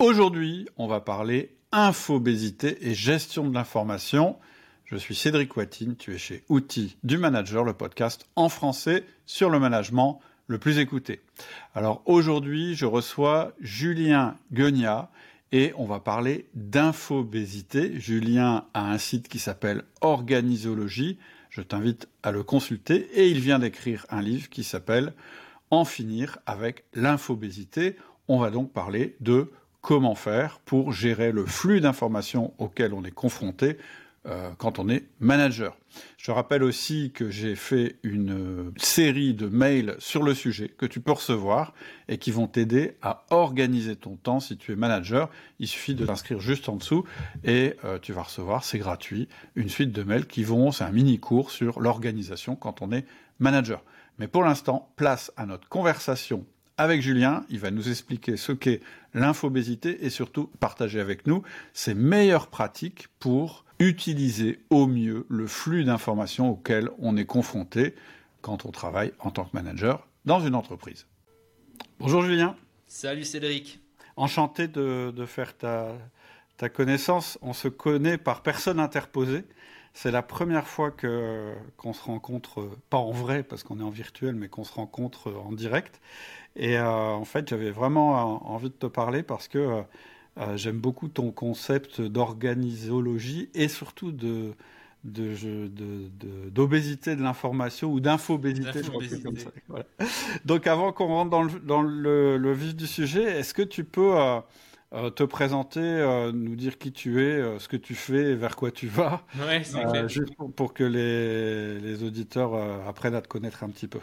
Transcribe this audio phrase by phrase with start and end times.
[0.00, 4.38] Aujourd'hui, on va parler infobésité et gestion de l'information.
[4.86, 9.50] Je suis Cédric Watine, tu es chez Outils du Manager, le podcast en français sur
[9.50, 11.20] le management le plus écouté.
[11.74, 15.10] Alors aujourd'hui, je reçois Julien Guegnat
[15.52, 18.00] et on va parler d'infobésité.
[18.00, 21.18] Julien a un site qui s'appelle Organisologie.
[21.50, 25.12] Je t'invite à le consulter et il vient d'écrire un livre qui s'appelle
[25.70, 27.96] En finir avec l'infobésité.
[28.28, 29.50] On va donc parler de
[29.80, 33.78] comment faire pour gérer le flux d'informations auquel on est confronté
[34.26, 35.78] euh, quand on est manager.
[36.18, 41.00] Je rappelle aussi que j'ai fait une série de mails sur le sujet que tu
[41.00, 41.72] peux recevoir
[42.06, 45.30] et qui vont t'aider à organiser ton temps si tu es manager.
[45.58, 47.04] Il suffit de t'inscrire juste en dessous
[47.44, 50.92] et euh, tu vas recevoir, c'est gratuit, une suite de mails qui vont, c'est un
[50.92, 53.06] mini cours sur l'organisation quand on est
[53.38, 53.82] manager.
[54.18, 56.44] Mais pour l'instant, place à notre conversation
[56.80, 57.44] avec Julien.
[57.50, 58.80] Il va nous expliquer ce qu'est
[59.12, 61.42] l'infobésité et surtout partager avec nous
[61.74, 67.94] ses meilleures pratiques pour utiliser au mieux le flux d'informations auquel on est confronté
[68.40, 71.06] quand on travaille en tant que manager dans une entreprise.
[71.98, 72.56] Bonjour Julien.
[72.86, 73.80] Salut Cédric.
[74.16, 75.88] Enchanté de, faire ta,
[76.56, 77.38] ta, connaissance.
[77.42, 79.44] On se connaît par personne interposée.
[79.92, 83.90] C'est la première fois que qu'on se rencontre, pas en vrai parce qu'on est en
[83.90, 86.00] virtuel, mais qu'on se rencontre en direct.
[86.56, 89.82] Et euh, en fait, j'avais vraiment envie de te parler parce que euh,
[90.38, 94.54] euh, j'aime beaucoup ton concept d'organisologie et surtout de
[95.02, 98.82] d'obésité de, l'information ou d'infobésité.
[99.68, 99.86] Voilà.
[100.44, 104.18] Donc avant qu'on rentre dans, le, dans le, vif du sujet, est-ce que tu peux
[104.18, 104.40] euh,
[104.92, 105.80] euh, te présenter,
[106.32, 109.62] nous dire qui tu es, ce que tu fais et vers quoi tu vas ouais,
[109.64, 112.54] c'est Juste pour, que les, les auditeurs
[112.86, 114.00] apprennent à te connaître un petit peu.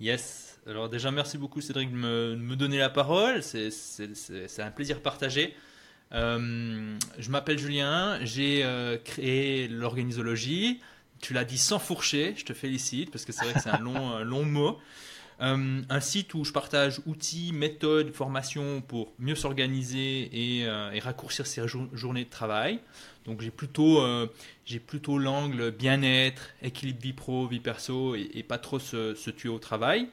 [0.00, 0.58] Yes.
[0.66, 3.42] Alors déjà, merci beaucoup Cédric de me, de me donner la parole.
[3.42, 3.70] C'est
[4.58, 5.54] un plaisir partagé.
[6.12, 10.80] Euh, je m'appelle Julien, j'ai euh, créé l'organisologie.
[11.20, 13.78] Tu l'as dit sans fourcher, je te félicite parce que c'est vrai que c'est un
[13.78, 14.78] long, long mot.
[15.42, 20.68] Euh, un site où je partage outils, méthodes, formations pour mieux s'organiser et,
[21.00, 22.80] raccourcir ses journées de travail.
[23.26, 24.02] Donc j'ai plutôt,
[24.64, 29.58] j'ai plutôt l'angle bien-être, équilibre vie pro, vie perso et, pas trop se, tuer au
[29.58, 30.08] travail.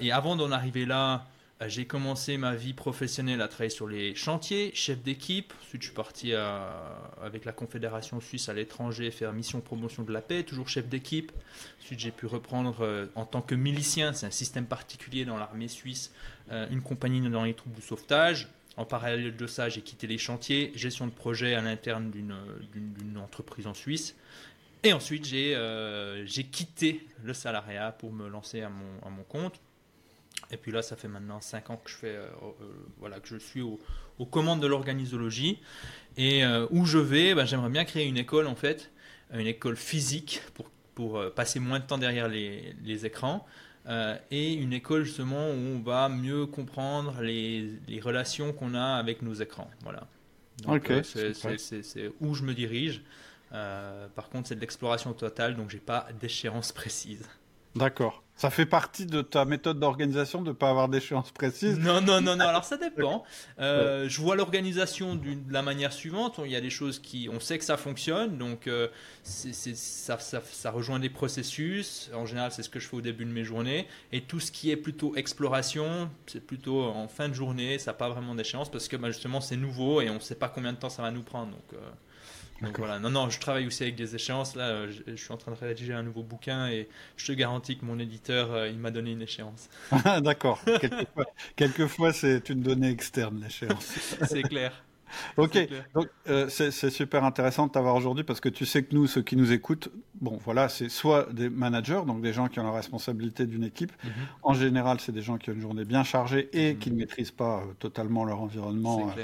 [0.00, 4.14] et avant d'en arriver là, euh, j'ai commencé ma vie professionnelle à travailler sur les
[4.14, 5.54] chantiers, chef d'équipe.
[5.62, 10.20] Ensuite, je suis parti avec la Confédération suisse à l'étranger faire mission promotion de la
[10.20, 11.32] paix, toujours chef d'équipe.
[11.80, 15.68] Ensuite, j'ai pu reprendre euh, en tant que milicien, c'est un système particulier dans l'armée
[15.68, 16.12] suisse,
[16.52, 18.48] euh, une compagnie dans les troupes de sauvetage.
[18.76, 23.66] En parallèle de ça, j'ai quitté les chantiers, gestion de projet à l'interne d'une entreprise
[23.66, 24.14] en Suisse.
[24.82, 29.58] Et ensuite, j'ai quitté le salariat pour me lancer à mon compte.
[30.50, 32.64] Et puis là, ça fait maintenant 5 ans que je, fais, euh, euh,
[32.98, 35.60] voilà, que je suis aux commandes de l'organisologie.
[36.16, 38.90] Et euh, où je vais, ben, j'aimerais bien créer une école, en fait,
[39.32, 43.46] une école physique pour, pour passer moins de temps derrière les, les écrans.
[44.30, 49.22] et une école justement où on va mieux comprendre les, les relations qu'on a avec
[49.22, 49.70] nos écrans.
[49.82, 50.06] Voilà.
[50.62, 53.02] Donc, c'est où je me dirige.
[53.50, 57.28] par contre, c'est de l'exploration totale, donc j'ai pas d'échéance précise.
[57.76, 58.22] D'accord.
[58.36, 62.20] Ça fait partie de ta méthode d'organisation de ne pas avoir d'échéance précise Non, non,
[62.20, 62.44] non, non.
[62.48, 63.24] Alors ça dépend.
[63.58, 66.38] Euh, je vois l'organisation de la manière suivante.
[66.44, 68.88] Il y a des choses qui, on sait que ça fonctionne, donc euh,
[69.24, 72.10] ça, ça, rejoint des processus.
[72.14, 73.88] En général, c'est ce que je fais au début de mes journées.
[74.12, 77.78] Et tout ce qui est plutôt exploration, c'est plutôt en fin de journée.
[77.78, 80.34] Ça n'a pas vraiment d'échéance parce que bah, justement c'est nouveau et on ne sait
[80.34, 81.52] pas combien de temps ça va nous prendre.
[81.52, 81.78] Donc euh,
[82.62, 84.56] donc voilà, non, non, je travaille aussi avec des échéances.
[84.56, 87.76] Là, euh, je, suis en train de rédiger un nouveau bouquin et je te garantis
[87.78, 89.68] que mon éditeur, euh, il m'a donné une échéance.
[90.04, 90.62] Ah, d'accord.
[90.64, 91.24] Quelquefois,
[91.56, 93.84] quelquefois c'est une donnée externe, l'échéance.
[94.28, 94.72] c'est clair.
[95.36, 95.56] Ok,
[95.94, 99.22] donc euh, c'est super intéressant de t'avoir aujourd'hui parce que tu sais que nous, ceux
[99.22, 99.88] qui nous écoutent,
[100.20, 103.92] bon voilà, c'est soit des managers, donc des gens qui ont la responsabilité d'une équipe.
[104.02, 104.10] Mhm.
[104.42, 106.78] En général, c'est des gens qui ont une journée bien chargée et mhm.
[106.78, 109.14] qui ne maîtrisent pas totalement leur environnement.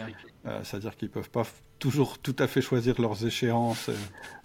[0.65, 1.45] C'est-à-dire qu'ils peuvent pas
[1.83, 3.97] toujours tout à fait choisir leurs échéances, euh,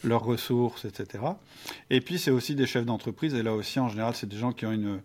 [0.03, 1.23] leurs ressources, etc.
[1.91, 4.53] Et puis c'est aussi des chefs d'entreprise, et là aussi en général c'est des gens
[4.53, 5.01] qui ont une,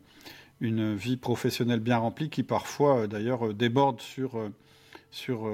[0.63, 4.51] une vie professionnelle bien remplie, qui parfois euh, d'ailleurs euh, débordent sur,
[5.11, 5.47] sur,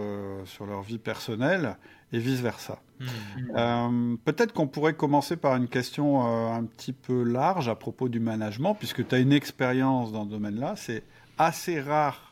[0.45, 1.77] sur leur vie personnelle,
[2.13, 2.81] et vice-versa.
[3.01, 4.17] Mmh.
[4.25, 8.75] Peut-être qu'on pourrait commencer par une question un petit peu large à propos du management,
[8.75, 10.75] puisque tu as une expérience dans ce domaine-là.
[10.77, 11.03] C'est
[11.37, 12.28] assez rare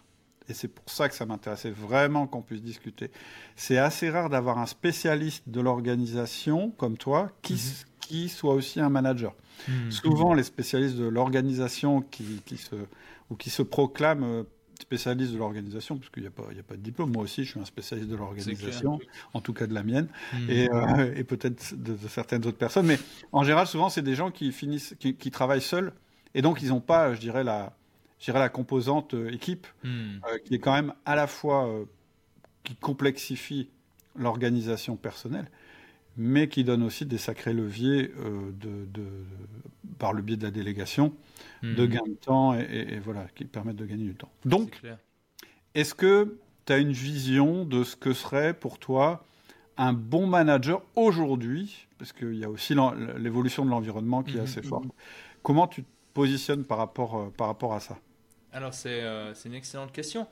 [0.48, 3.10] et c'est pour ça que ça m'intéressait vraiment qu'on puisse discuter.
[3.56, 7.60] C'est assez rare d'avoir un spécialiste de l'organisation comme toi qui, mhm.
[8.00, 9.34] qui soit aussi un manager.
[9.69, 9.90] Mhm.
[9.90, 12.76] Souvent, les spécialistes de l'organisation qui, qui, se,
[13.31, 14.43] ou qui se proclament euh,
[14.81, 17.10] spécialiste de l'organisation, parce qu'il n'y a, pas, a pas de diplôme.
[17.12, 19.00] Moi aussi, je suis un spécialiste de l'organisation,
[19.32, 20.50] en tout cas de la mienne, hmm.
[20.50, 22.87] et, euh, et peut-être de, certaines autres personnes.
[22.87, 22.98] Mais
[23.32, 25.93] en général, souvent, c'est des gens qui, finissent, qui, travaillent seuls,
[26.34, 27.75] et donc ils n'ont pas, je dirais, la,
[28.19, 30.19] je dirais, la composante euh, équipe, hmm.
[30.29, 31.69] euh, qui est quand même à la fois
[32.65, 33.69] qui complexifie
[34.17, 35.51] l'organisation personnelle,
[36.17, 38.11] mais qui donne aussi des sacrés leviers
[38.61, 39.05] de, de,
[39.99, 41.13] par le biais de la délégation
[41.63, 41.89] de hmm.
[41.89, 44.31] gain de temps et, voilà, qui permettent de gagner du temps.
[44.45, 44.81] Donc,
[45.75, 49.25] est-ce que tu as une vision de ce que serait pour toi
[49.77, 52.75] un bon manager aujourd'hui Parce qu'il y a aussi
[53.19, 54.85] l'évolution de l'environnement qui est hmm, assez hmm, forte.
[55.43, 57.99] Comment tu te positionnes par rapport, euh, par rapport à ça?
[58.56, 60.26] Alors, c'est euh, une excellente question.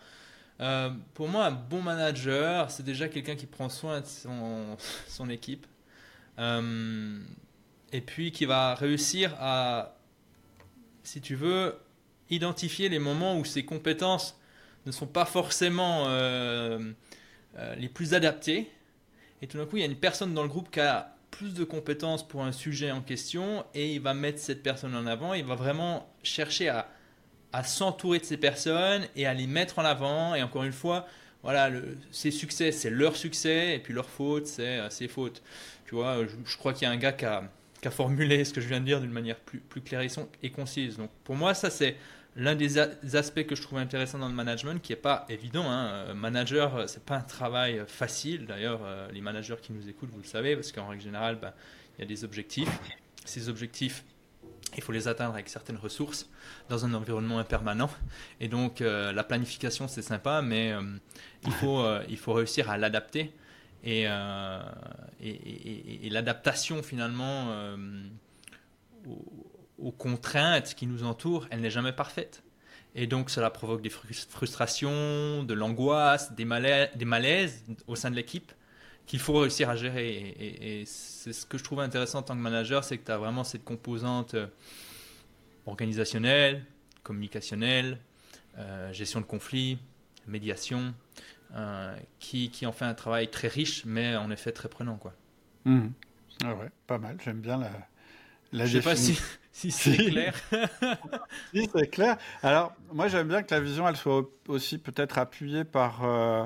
[0.61, 4.77] Euh, pour moi, un bon manager, c'est déjà quelqu'un qui prend soin de son,
[5.09, 5.67] son équipe
[6.37, 9.95] et puis qui va réussir à
[11.05, 11.79] si tu veux,
[12.31, 14.41] identifier les moments où ses compétences
[14.87, 16.93] ne sont pas forcément euh,
[17.57, 18.71] euh, les plus adaptées.
[19.43, 21.55] Et tout d'un coup, il y a une personne dans le groupe qui a plus
[21.55, 25.35] de compétences pour un sujet en question et il va mettre cette personne en avant.
[25.35, 26.89] Il va vraiment chercher à,
[27.63, 30.35] s'entourer de ces personnes et à les mettre en avant.
[30.35, 31.07] Et encore une fois,
[31.43, 35.43] voilà, le, ses succès, c'est leur succès et puis leur faute, c'est euh, ses fautes.
[35.87, 37.45] Tu vois, je crois qu'il y a un gars qui a
[37.81, 40.01] qu'à formuler ce que je viens de dire d'une manière plus, plus claire
[40.43, 40.97] et concise.
[40.97, 41.97] Donc pour moi, ça c'est
[42.37, 45.71] l'un des aspects que je trouve intéressant dans le management, qui n'est pas évident.
[45.71, 45.87] Hein.
[45.87, 48.47] Euh, manager, euh, c'est pas un travail euh, facile.
[48.47, 48.81] D'ailleurs,
[49.13, 51.53] les managers qui nous écoutent, vous le savez, parce qu'en règle générale, ben,
[51.99, 52.69] il y a des objectifs.
[53.25, 54.05] Ces objectifs,
[54.77, 56.29] il faut les atteindre avec certaines ressources
[56.69, 57.91] dans un environnement impermanent.
[58.41, 60.75] Et donc, la planification, c'est sympa, mais
[61.45, 63.33] il, faut, il faut réussir à l'adapter
[63.87, 64.63] euh,
[65.21, 67.77] et, et, l'adaptation finalement euh,
[69.79, 72.43] aux, contraintes qui nous entourent, elle n'est jamais parfaite.
[72.95, 78.17] Et donc cela provoque des frustrations, de l'angoisse, des, malaises, des malaises au sein de
[78.17, 78.53] l'équipe
[79.07, 80.35] qu'il faut réussir à gérer.
[80.39, 83.19] Et, c'est ce que je trouve intéressant en tant que manager, c'est que tu as
[83.19, 84.47] vraiment cette composante euh,
[85.67, 86.65] organisationnelle,
[87.03, 87.99] communicationnelle,
[88.93, 89.79] gestion de conflits,
[90.27, 90.95] médiation,
[91.57, 94.97] euh, qui, qui, en fait un travail très riche, mais en effet très prenant.
[94.97, 95.15] Quoi.
[95.65, 95.89] Mmh.
[96.43, 97.71] Ah ouais, pas mal, j'aime bien la,
[98.53, 99.21] la Je sais pas si,
[99.53, 100.35] si c'est clair.
[101.55, 102.17] si, c'est clair.
[102.43, 106.45] Alors, moi, j'aime bien que la vision, elle soit aussi peut-être appuyée par, euh,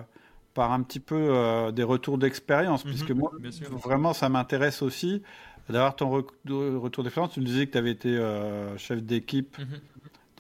[0.58, 3.30] par un petit peu euh, des retours d'expérience, mmh, puisque moi,
[3.70, 5.22] vraiment, ça m'intéresse aussi
[5.68, 7.32] d'avoir ton retour d'expérience.
[7.34, 8.18] Tu me disais que tu avais été
[8.76, 9.64] chef d'équipe mmh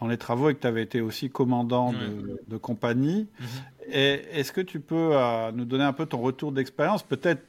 [0.00, 3.28] dans les travaux et que tu avais été aussi commandant de, compagnie.
[3.40, 3.46] Mhm.
[3.90, 7.42] Et est-ce que tu peux euh, nous donner un peu ton retour d'expérience, peut-être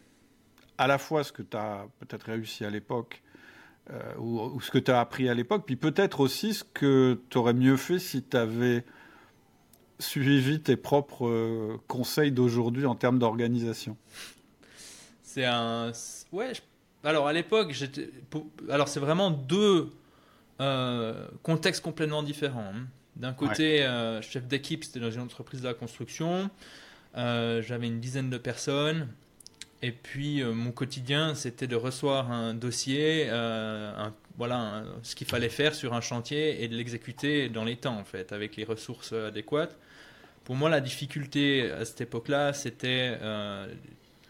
[0.77, 3.22] à la fois ce que tu as peut-être réussi à l'époque
[3.92, 7.38] euh, ou, ce que tu as appris à l'époque, puis peut-être aussi ce que tu
[7.38, 8.86] aurais mieux fait si tu avais
[10.00, 13.98] suivi tes propres euh, conseils d'aujourd'hui en termes d'organisation
[15.24, 15.92] C'est un.
[16.31, 16.54] Ouais,
[17.04, 18.10] alors à l'époque, j'étais.
[18.69, 19.90] Alors c'est vraiment deux
[20.62, 21.13] euh,
[21.44, 22.74] contexte complètement différent.
[22.75, 22.88] Hein.
[23.16, 26.50] D'un côté, euh, chef d'équipe, c'était dans une entreprise de la construction.
[27.18, 29.07] Euh, j'avais une dizaine de personnes.
[29.81, 33.30] Et puis, mon quotidien, c'était de recevoir un dossier,
[34.38, 38.04] voilà, ce qu'il fallait faire sur un chantier et de l'exécuter dans les temps, en
[38.04, 39.78] fait, avec les ressources adéquates.
[40.50, 43.19] Pour moi, la difficulté à cette époque-là, c'était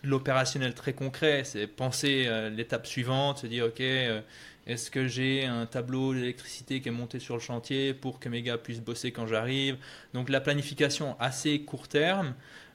[0.04, 1.44] l'opérationnel très concret.
[1.46, 6.92] C'est penser l'étape suivante, se dire, OK, est-ce que j'ai un tableau d'électricité qui est
[6.92, 9.78] monté sur le chantier pour que mes gars puissent bosser quand j'arrive?
[10.14, 12.34] Donc la planification assez court terme,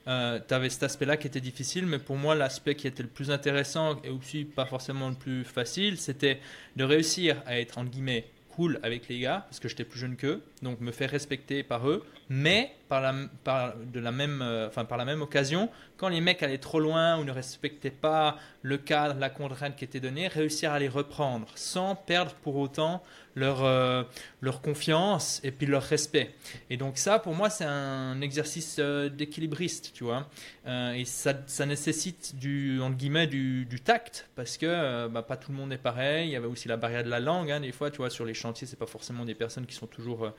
[0.09, 3.11] euh, tu avais cet aspect-là qui était difficile, mais pour moi l'aspect qui était le
[3.11, 6.41] plus intéressant et aussi pas forcément le plus facile, c'était
[6.77, 8.25] de réussir à être en guillemets
[8.55, 11.89] cool avec les gars, parce que j'étais plus jeune qu'eux, donc me faire respecter par
[11.89, 17.33] eux, mais euh, par la même occasion, quand les mecs allaient trop loin ou ne
[17.33, 22.35] respectaient pas le cadre, la contrainte qui était donnée, réussir à les reprendre sans perdre
[22.43, 23.03] pour autant
[23.37, 24.05] leur, euh,
[24.41, 26.35] leur confiance et puis leur respect.
[26.71, 30.29] Et donc ça, pour moi, c'est un exercice euh, d'équilibriste, tu vois.
[30.67, 35.59] et ça, nécessite du, entre guillemets, du, du tact, parce que bah, pas tout le
[35.59, 36.29] monde est pareil.
[36.29, 38.25] Il y avait aussi la barrière de la langue, hein, des fois, tu vois, sur
[38.25, 40.33] les chantiers, c'est pas forcément des personnes qui sont toujours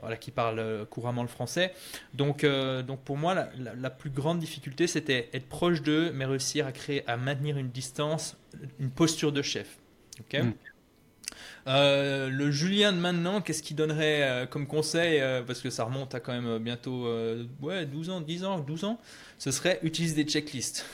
[0.00, 1.72] voilà, qui parlent euh, couramment le français.
[2.14, 6.66] Donc, euh, donc pour moi, la, plus grande difficulté, c'était être proche d'eux, mais réussir
[6.66, 8.36] à créer, à maintenir une distance,
[8.80, 9.78] une posture de chef.
[10.20, 10.40] Ok.
[10.40, 10.52] Mm.
[11.68, 16.20] Euh, le Julien de maintenant, qu'est-ce qu'il donnerait comme conseil Parce que ça remonte à
[16.20, 17.08] quand même bientôt
[17.60, 18.98] ouais, 12 ans, 10 ans, 12 ans.
[19.38, 20.84] Ce serait utilise des checklists.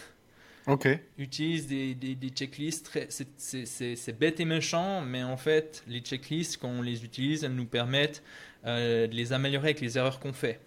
[0.68, 0.86] Ok.
[1.16, 2.90] Utilise des, des, des checklists.
[3.38, 7.66] C'est bête et méchant, mais en fait, les checklists, quand on les utilise, elles nous
[7.66, 8.22] permettent
[8.66, 10.60] euh, de les améliorer avec les erreurs qu'on fait.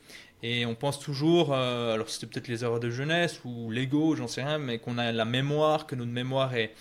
[0.43, 4.27] Et on pense toujours, euh, alors c'était peut-être les erreurs de jeunesse ou l'ego, j'en
[4.27, 6.74] sais rien, mais qu'on a la mémoire, que notre mémoire est,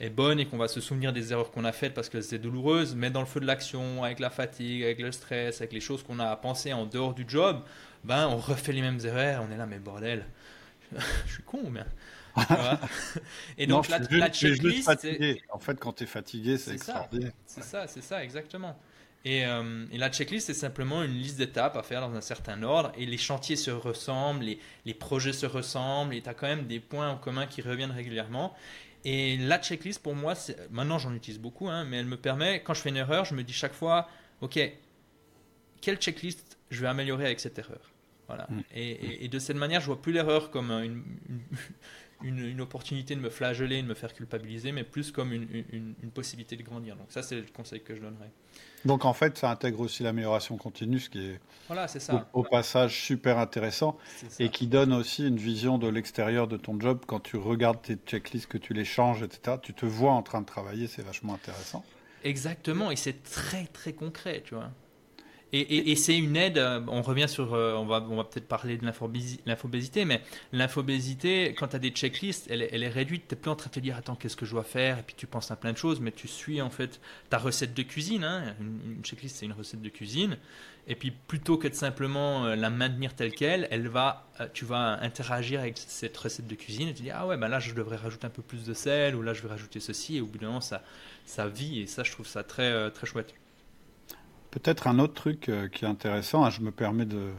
[0.00, 2.38] est bonne et qu'on va se souvenir des erreurs qu'on a faites parce que c'est
[2.38, 5.80] douloureuse, mais dans le feu de l'action, avec la fatigue, avec le stress, avec les
[5.80, 7.62] choses qu'on a à penser en dehors du job,
[8.04, 10.24] ben on refait les mêmes erreurs, on est là, mais bordel,
[11.26, 11.86] je suis con ou bien?
[13.58, 14.88] Et donc la, la checklist,
[15.50, 17.32] en fait, quand tu es fatigué, c'est extraordinaire.
[17.44, 18.78] C'est ça, c'est ça, exactement.
[19.26, 22.92] Euh, et, la checklist, c'est simplement une liste d'étapes à faire dans un certain ordre.
[22.96, 26.66] Et les chantiers se ressemblent, les, les projets se ressemblent, et tu as quand même
[26.66, 28.54] des points en commun qui reviennent régulièrement.
[29.04, 30.34] Et la checklist, pour moi,
[30.70, 33.34] maintenant j'en utilise beaucoup, hein, mais elle me permet, quand je fais une erreur, je
[33.34, 34.08] me dis chaque fois,
[34.40, 34.60] OK,
[35.80, 37.90] quelle checklist je vais améliorer avec cette erreur?
[38.28, 38.46] Voilà.
[38.48, 38.60] Mm.
[38.74, 41.02] Et, et, de cette manière, je vois plus l'erreur comme une,
[42.22, 46.10] une, une, opportunité de me flageller, de me faire culpabiliser, mais plus comme une, une
[46.12, 46.94] possibilité de grandir.
[46.94, 48.30] Donc ça, c'est le conseil que je donnerais.
[48.84, 52.28] Donc en fait, ça intègre aussi l'amélioration continue, ce qui est voilà, ça.
[52.32, 53.96] Au, passage super intéressant
[54.38, 57.00] et qui donne aussi une vision de l'extérieur de ton job.
[57.06, 60.40] Quand tu regardes tes checklists, que tu les changes, etc., tu te vois en train
[60.40, 61.84] de travailler, c'est vachement intéressant.
[62.24, 64.70] Exactement, et c'est très très concret, tu vois.
[65.54, 68.78] Et, c'est une aide, euh, on revient sur, euh, on va, on va peut-être parler
[68.78, 73.50] de l'infobésité, mais l'infobésité, quand tu as des checklists, elle, est réduite, tu n'es plus
[73.50, 75.50] en train de te dire, attends, qu'est-ce que je dois faire, et puis tu penses
[75.50, 78.24] à plein de choses, mais tu suis en fait ta recette de cuisine.
[78.24, 78.54] Hein.
[78.60, 80.38] Une, checklist, c'est une recette de cuisine.
[80.88, 84.98] Et puis plutôt que de simplement euh, la maintenir telle qu'elle, elle va, tu vas
[85.02, 87.96] interagir avec cette recette de cuisine et tu dis, ah ouais, ben là, je devrais
[87.96, 90.38] rajouter un peu plus de sel, ou là, je vais rajouter ceci, et au bout
[90.38, 90.82] d'un moment, ça,
[91.26, 93.34] ça vit, et ça, je trouve ça très, très chouette.
[94.52, 97.30] Peut-être un autre truc euh, qui est intéressant, hein, je me permets de,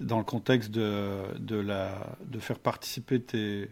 [0.00, 3.68] dans le contexte de, de, la, de faire participer tes,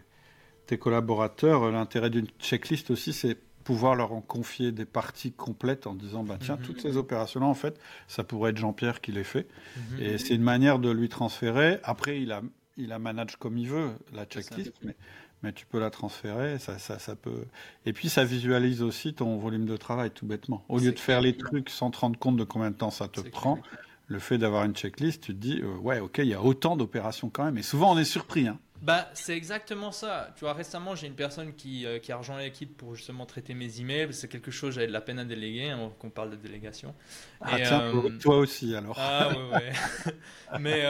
[0.67, 5.95] tes collaborateurs, l'intérêt d'une checklist aussi, c'est pouvoir leur en confier des parties complètes en
[5.95, 6.63] disant bah, tiens, mhm.
[6.63, 9.47] toutes ces opérations-là, en fait, ça pourrait être Jean-Pierre qui les fait.
[9.77, 10.01] Mhm.
[10.01, 11.79] Et c'est une manière de lui transférer.
[11.83, 12.41] Après, il a,
[12.77, 14.95] il a manage comme il veut la checklist, mais
[15.43, 17.45] mais tu peux la transférer, ça, ça, ça, peut.
[17.85, 20.63] Et puis ça visualise aussi ton volume de travail, tout bêtement.
[20.69, 23.09] Au lieu de faire les trucs sans te rendre compte de combien de temps ça
[23.09, 23.59] te prend,
[24.07, 26.77] le fait d'avoir une checklist, tu te dis, euh, ouais, ok, il y a autant
[26.77, 27.57] d'opérations quand même.
[27.57, 28.47] Et souvent, on est surpris.
[28.47, 28.57] Hein.
[28.81, 30.29] Bah, c'est exactement ça.
[30.35, 33.53] Tu vois, récemment, j'ai une personne qui, euh, qui a rejoint l'équipe pour justement traiter
[33.53, 34.13] mes emails.
[34.13, 36.93] C'est quelque chose, j'avais de la peine à déléguer, hein, qu'on parle de délégation.
[37.39, 38.95] Ah, tiens, euh, toi aussi alors.
[38.99, 39.73] Ah, ouais, ouais.
[40.59, 40.83] mais,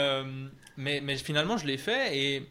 [0.77, 2.50] mais, finalement, je l'ai fait et,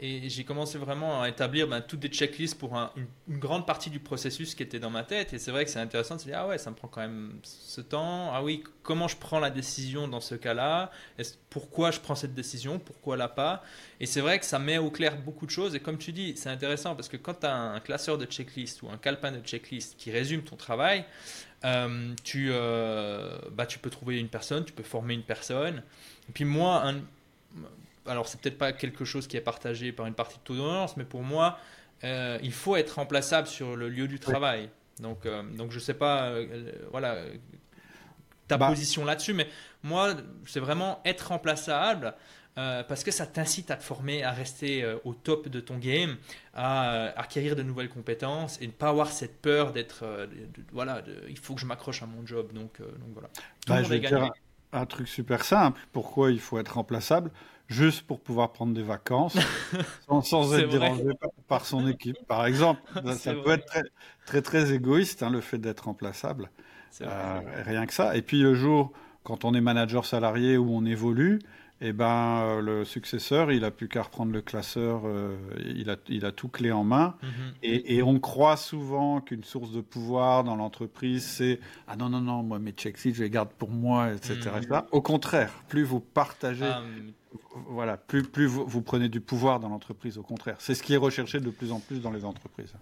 [0.00, 4.54] j'ai commencé vraiment à établir ben, toutes des checklists pour une, grande partie du processus
[4.54, 5.32] qui était dans ma tête.
[5.32, 7.00] Et c'est vrai que c'est intéressant de se dire Ah ouais, ça me prend quand
[7.00, 8.30] même ce temps.
[8.34, 10.90] Ah oui, comment je prends la décision dans ce cas-là?
[11.48, 12.78] Pourquoi je prends cette décision?
[12.78, 13.62] Pourquoi la pas?
[13.98, 15.74] Et c'est vrai que ça met au clair beaucoup de choses.
[15.74, 18.82] Et comme tu dis, c'est intéressant parce que quand tu as un classeur de checklist
[18.82, 21.06] ou un calepin de checklist qui résume ton travail,
[21.64, 25.82] euh, tu, euh, bah, tu peux trouver une personne, tu peux former une personne.
[26.28, 26.96] Et puis moi, un,
[28.06, 30.96] alors c'est peut-être pas quelque chose qui est partagé par une partie de ton audience,
[30.96, 31.58] mais pour moi,
[32.02, 34.68] euh, il faut être remplaçable sur le lieu du travail.
[35.00, 37.16] Donc, euh, donc je sais pas, euh, voilà,
[38.46, 38.68] ta bah.
[38.68, 39.48] position là-dessus, mais
[39.82, 40.14] moi,
[40.46, 42.14] c'est vraiment être remplaçable.
[42.54, 46.16] parce que ça t'incite à te former, à rester au top de ton game,
[46.52, 50.04] à, acquérir de nouvelles compétences et ne pas avoir cette peur d'être,
[50.70, 52.52] voilà, il faut que je m'accroche à mon job.
[52.52, 53.28] Donc, donc voilà.
[53.66, 54.34] Tout bah,
[54.74, 55.80] un truc super simple.
[55.92, 57.30] Pourquoi il faut être remplaçable
[57.66, 59.38] Juste pour pouvoir prendre des vacances
[60.22, 61.04] sans, être dérangé
[61.48, 62.82] par, son équipe, par exemple.
[63.14, 63.64] ça peut être
[64.26, 66.50] très, très, égoïste, hein, le fait d'être remplaçable.
[67.00, 68.16] Euh, rien que ça.
[68.16, 71.38] Et puis le jour, quand on est manager salarié ou on évolue,
[71.80, 75.36] eh ben, euh, le successeur, il a plus qu'à reprendre le classeur, euh,
[75.74, 77.16] il, a, il a tout clé en main.
[77.22, 77.28] Mhm.
[77.62, 82.20] et, et, on croit souvent qu'une source de pouvoir dans l'entreprise, c'est Ah non, non,
[82.20, 84.50] non, moi, mes checks je les garde pour moi, etc.
[84.70, 84.82] Mhm.
[84.92, 86.64] Au contraire, plus vous partagez.
[86.64, 86.82] Ah,
[87.68, 90.56] voilà, plus, plus vous, vous, prenez du pouvoir dans l'entreprise, au contraire.
[90.60, 92.72] C'est ce qui est recherché de plus en plus dans les entreprises.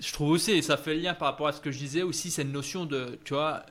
[0.00, 2.00] Je trouve aussi, et ça fait le lien par rapport à ce que je disais
[2.00, 3.66] aussi, cette notion de, tu vois,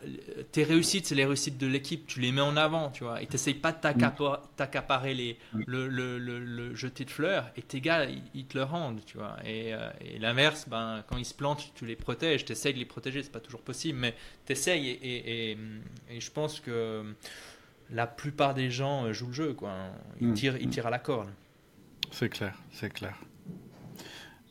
[0.52, 3.26] tes réussites, c'est les réussites de l'équipe, tu les mets en avant, tu vois, et
[3.26, 4.38] tu pas de mm.
[4.56, 5.64] t'accaparer les, mm.
[5.66, 8.06] le, le, le, jeter de fleurs, et tes gars,
[8.36, 9.38] ils, te le rendent, tu vois.
[9.44, 12.80] Et, euh, et l'inverse, ben, quand ils se plantent, tu les protèges, tu essayes de
[12.80, 14.14] les protéger, c'est pas toujours possible, mais
[14.46, 15.58] tu essayes, et, et,
[16.12, 17.04] et, je pense que
[17.90, 19.74] la plupart des gens euh, jouent le jeu, quoi.
[20.22, 20.34] Ils, mm.
[20.36, 21.30] tirent, ils tirent à la corde.
[22.12, 23.16] C'est clair, c'est clair.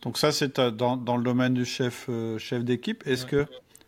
[0.02, 3.07] Donc ça, c'est euh, dans, dans, le domaine du chef, euh, chef d'équipe.
[3.07, 3.47] Est-ce que,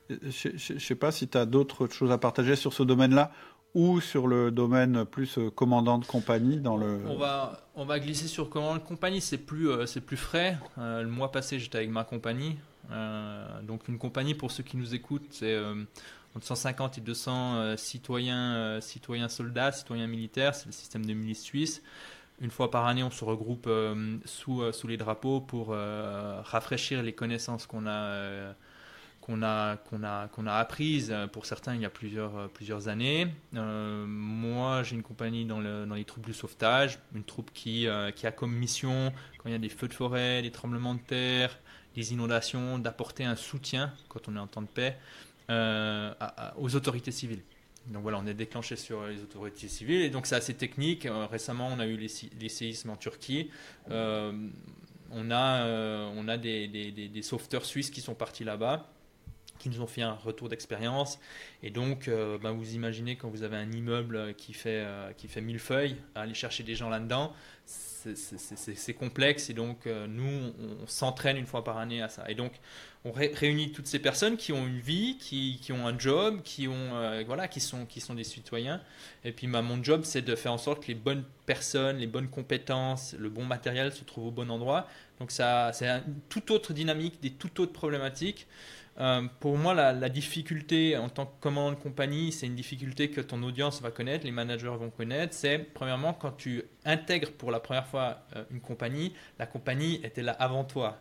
[0.08, 3.32] je ne sais pas si tu as d'autres choses à partager sur ce domaine-là
[3.74, 7.02] ou sur le domaine plus euh, commandant de compagnie dans le...
[7.06, 10.58] On va, on va glisser sur commandant de compagnie, c'est plus, c'est plus frais.
[10.76, 12.56] le mois passé, j'étais avec ma compagnie.
[13.62, 15.56] donc une compagnie, pour ceux qui nous écoutent, c'est
[16.34, 20.56] entre 150 et 200 citoyens, citoyens soldats, citoyens militaires.
[20.56, 21.80] C'est le système de milice suisse.
[22.40, 23.68] Une fois par année, on se regroupe
[24.24, 28.54] sous, sous les drapeaux pour rafraîchir les connaissances qu'on a
[29.20, 32.88] qu'on a, qu'on a, qu'on a apprise euh, pour certains il y a plusieurs, euh,
[32.88, 33.28] années.
[33.54, 37.86] Euh, moi, j'ai une compagnie dans, le, dans, les troupes du sauvetage, une troupe qui
[37.88, 41.58] a comme mission, quand il y a des feux de forêt, des tremblements de terre,
[41.94, 44.96] des inondations, d'apporter un soutien, quand on est en temps de paix,
[46.58, 47.42] aux autorités civiles.
[47.90, 51.08] Donc voilà, on est déclenché sur les autorités civiles et donc c'est assez technique.
[51.30, 53.50] récemment, on a eu les, séismes en Turquie.
[53.88, 55.66] on a,
[56.14, 58.88] on a des, des, sauveteurs suisses qui sont partis là-bas
[59.60, 61.20] qui nous ont fait un retour d'expérience.
[61.62, 65.28] Et donc, euh, ben, vous imaginez quand vous avez un immeuble qui fait, euh, qui
[65.28, 67.32] fait mille feuilles, aller chercher des gens là-dedans,
[68.14, 69.50] c'est complexe.
[69.50, 70.52] Et donc, euh, nous,
[70.82, 72.24] on, s'entraîne une fois par année à ça.
[72.30, 72.52] Et donc,
[73.04, 76.68] on réunit toutes ces personnes qui ont une vie, qui, qui ont un job, qui,
[76.68, 78.80] ont, voilà, qui, sont, qui sont des citoyens.
[79.24, 82.06] Et puis, ben, mon job, c'est de faire en sorte que les bonnes personnes, les
[82.06, 84.86] bonnes compétences, le bon matériel se trouvent au bon endroit.
[85.18, 88.46] Donc, c'est une toute autre dynamique, des toutes autres problématiques.
[89.00, 93.22] Euh, pour moi, la, difficulté en tant que commandant de compagnie, c'est une difficulté que
[93.22, 95.32] ton audience va connaître, les managers vont connaître.
[95.32, 100.22] C'est premièrement quand tu intègres pour la première fois euh, une compagnie, la compagnie était
[100.22, 101.00] là avant toi.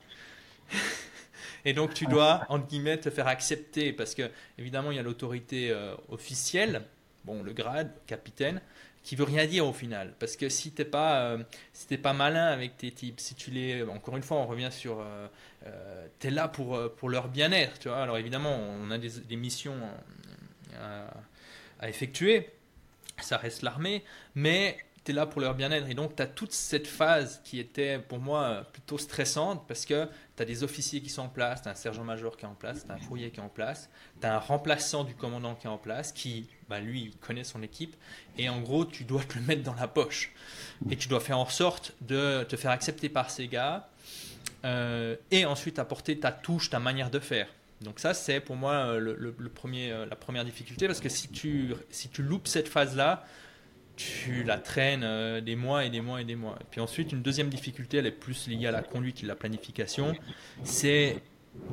[1.65, 5.03] Et donc tu dois, entre guillemets, te faire accepter parce que évidemment il y a
[5.03, 6.83] l'autorité euh, officielle,
[7.25, 8.61] bon le grade, capitaine,
[9.09, 10.13] qui veut rien dire au final.
[10.19, 13.81] Parce que si t'es pas, euh, si pas malin avec tes types, si tu les,
[13.81, 15.27] encore une fois, on revient sur, euh,
[15.65, 18.03] euh tu es là pour, euh, pour leur bien-être, tu vois.
[18.03, 19.77] Alors évidemment, on a des, missions
[20.79, 21.07] à,
[21.79, 22.51] à, effectuer,
[23.19, 24.03] ça reste l'armée,
[24.35, 24.77] mais
[25.13, 25.89] là pour leur bien-être.
[25.89, 30.07] Et donc, tu as toute cette phase qui était pour moi plutôt stressante parce que
[30.35, 32.55] tu as des officiers qui sont en place, tu as un sergent-major qui est en
[32.55, 33.89] place, tu as un fourrier qui est en place,
[34.21, 37.61] tu as un remplaçant du commandant qui est en place, qui, bah, lui, connaît son
[37.63, 37.95] équipe.
[38.37, 40.33] Et en gros, tu dois te le mettre dans la poche.
[40.89, 43.89] Et tu dois faire en sorte de te faire accepter par ces gars.
[44.65, 47.47] Euh, et ensuite apporter ta touche, ta manière de faire.
[47.81, 52.09] Donc ça, c'est pour moi le, premier, la première difficulté, parce que si tu, si
[52.09, 53.25] tu loupes cette phase-là,
[53.99, 56.57] tu la traînes euh, des mois et des mois et des mois.
[56.71, 60.15] Puis ensuite, une deuxième difficulté, elle est plus liée à la conduite et la planification,
[60.63, 61.21] c'est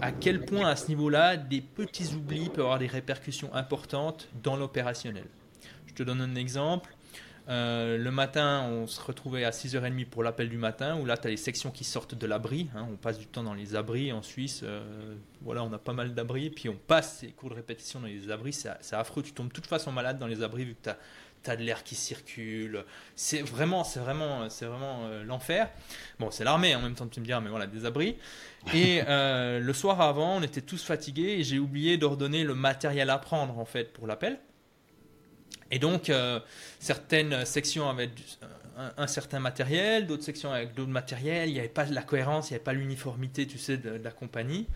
[0.00, 4.56] à quel point à ce niveau-là, des petits oublis peuvent avoir des répercussions importantes dans
[4.56, 5.26] l'opérationnel.
[5.86, 6.96] Je te donne un exemple.
[7.48, 11.28] Euh, le matin, on se retrouvait à 6h30 pour l'appel du matin, où là, tu
[11.28, 12.68] as les sections qui sortent de l'abri.
[12.74, 12.88] Hein.
[12.90, 14.62] on passe du temps dans les abris en Suisse.
[14.64, 16.50] Euh, voilà, on a pas mal d'abris.
[16.50, 18.52] Puis on passe ces cours de répétition dans les abris.
[18.52, 19.22] C'est affreux.
[19.22, 20.98] Tu tombes de toute façon malade dans les abris vu que tu as
[21.54, 22.84] de l'air qui circule.
[23.14, 25.70] C'est vraiment, c'est vraiment, c'est vraiment euh, l'enfer.
[26.18, 28.16] Bon, c'est l'armée en même temps, tu me dire, mais voilà, des abris.
[28.74, 33.10] Et euh, le soir avant, on était tous fatigués et j'ai oublié d'ordonner le matériel
[33.10, 34.40] à prendre en fait pour l'appel.
[35.70, 36.40] Et donc, euh,
[36.80, 38.10] certaines sections avaient
[38.96, 41.48] un, certain matériel, d'autres sections avec d'autres matériels.
[41.48, 43.98] Il n'y avait pas de la cohérence, il n'y avait pas l'uniformité, tu sais, de,
[43.98, 44.66] de, la compagnie.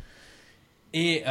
[0.92, 1.22] Et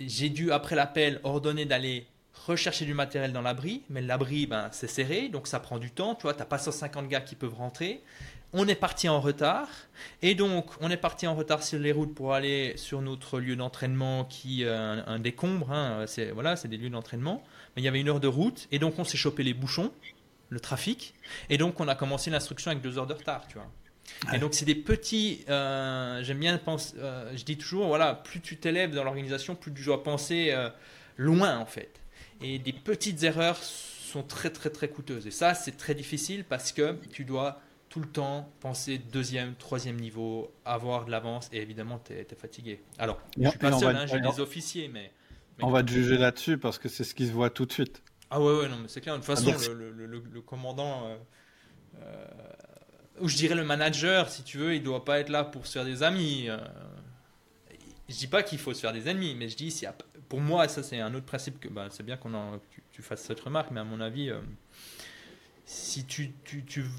[0.00, 2.06] j'ai dû, après l'appel, ordonner d'aller
[2.46, 6.14] rechercher du matériel dans l'abri, mais l'abri, ben, c'est serré, donc ça prend du temps.
[6.14, 8.02] Tu vois, tu pas 150 gars qui peuvent rentrer.
[8.54, 9.68] On est parti en retard,
[10.20, 13.56] et donc on est parti en retard sur les routes pour aller sur notre lieu
[13.56, 15.72] d'entraînement qui euh, un, décombre.
[15.72, 17.42] Hein, c'est voilà, c'est des lieux d'entraînement.
[17.74, 19.90] Mais il y avait une heure de route, et donc on s'est chopé les bouchons,
[20.50, 21.14] le trafic,
[21.48, 23.46] et donc on a commencé l'instruction avec deux heures de retard.
[23.48, 23.70] Tu vois.
[24.34, 28.42] Et donc c'est des petits, euh, j'aime bien penser, euh, je dis toujours, voilà, plus
[28.42, 30.54] tu t'élèves dans l'organisation, plus tu dois penser
[31.16, 32.01] loin en fait.
[32.42, 35.26] Et des petites erreurs sont très très très coûteuses.
[35.26, 39.96] Et ça, c'est très difficile parce que tu dois tout le temps penser deuxième, troisième
[39.96, 42.80] niveau, avoir de l'avance et évidemment, tu es, fatigué.
[42.98, 45.12] Alors, je suis pas seul, hein, j'ai des officiers, mais,
[45.60, 48.02] On va te juger là-dessus parce que c'est ce qui se voit tout de suite.
[48.30, 49.12] Ah ouais, ouais, non, mais c'est clair.
[49.14, 51.16] De toute façon, ah, le, le, le, commandant, euh,
[52.00, 52.24] euh,
[53.20, 55.72] ou je dirais le manager, si tu veux, il doit pas être là pour se
[55.72, 56.48] faire des amis.
[56.48, 56.56] Euh,
[58.08, 59.84] je dis pas qu'il faut se faire des ennemis, mais je dis si
[60.32, 62.58] pour moi, ça c'est un autre principe que bah, c'est bien qu'on
[62.90, 64.40] tu, fasses cette remarque, mais à mon avis, euh,
[65.66, 66.32] si tu,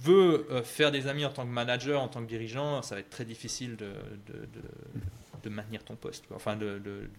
[0.03, 3.01] veux euh, faire des amis en tant que manager, en tant que dirigeant, ça va
[3.01, 6.55] être très difficile de, maintenir ton poste, enfin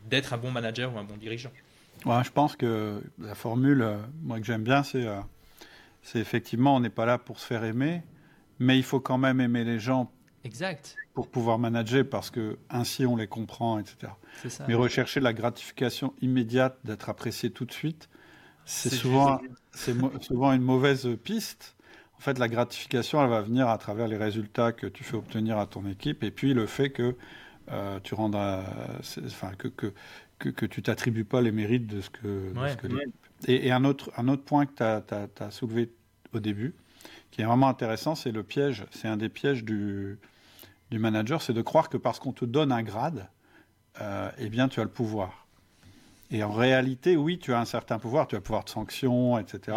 [0.07, 1.50] d'être un bon manager ou un bon dirigeant.
[2.07, 5.09] Je pense que la formule, euh, moi que j'aime bien, c'est
[6.14, 8.05] effectivement on n'est pas là pour se faire aimer,
[8.61, 10.12] mais il faut quand même aimer les gens.
[10.44, 14.12] Exact pour pouvoir manager parce que ainsi on les comprend, etc.
[14.66, 18.09] Mais rechercher la gratification immédiate d'être apprécié tout de suite,
[18.64, 19.40] c'est souvent,
[20.52, 21.76] une mauvaise piste.
[22.16, 25.59] En fait, la gratification, elle va venir à travers les résultats que tu fais obtenir
[25.59, 27.16] à ton équipe et puis le fait que
[27.70, 28.64] euh, tu rendras,
[29.26, 29.92] enfin que, que,
[30.38, 32.52] que, tu t'attribues pas les mérites de ce que.
[33.46, 34.83] et, un, autre, un autre point que tu
[35.42, 35.92] as, soulevé
[36.33, 36.74] au début,
[37.30, 38.85] qui est vraiment intéressant, c'est le piège.
[38.90, 40.18] C'est un des pièges du,
[40.94, 43.28] du manager, c'est de croire que parce qu'on te donne un grade,
[44.00, 45.48] euh, eh bien, tu as le pouvoir.
[46.30, 49.37] Et en réalité, oui, tu as un certain pouvoir, tu as le pouvoir de sanction,
[49.37, 49.76] etc.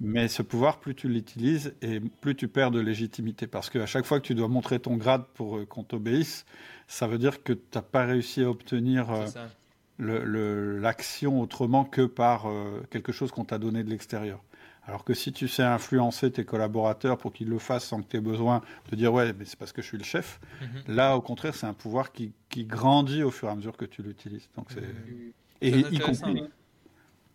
[0.00, 3.46] mais ce pouvoir, plus tu l'utilises et plus tu perds de légitimité.
[3.46, 6.46] Parce qu'à chaque fois que tu dois montrer ton grade pour euh, qu'on t'obéisse,
[6.86, 12.46] ça veut dire que tu n'as pas réussi à obtenir euh, l'action autrement que par
[12.88, 14.42] quelque chose qu'on t'a donné de l'extérieur.
[14.88, 18.16] Alors que si tu sais influencer tes collaborateurs pour qu'ils le fassent sans que tu
[18.16, 20.94] aies besoin de dire ouais, mais c'est parce que je suis le chef, mhm.
[20.96, 22.32] là au contraire, c'est un pouvoir qui,
[22.64, 24.48] grandit au fur et à mesure que tu l'utilises.
[24.56, 25.32] Donc c'est mhm.
[25.60, 26.42] et y compris,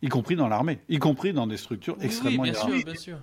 [0.02, 3.18] y compris dans l'armée, y compris dans des structures extrêmement oui, bien sûr, bien sûr.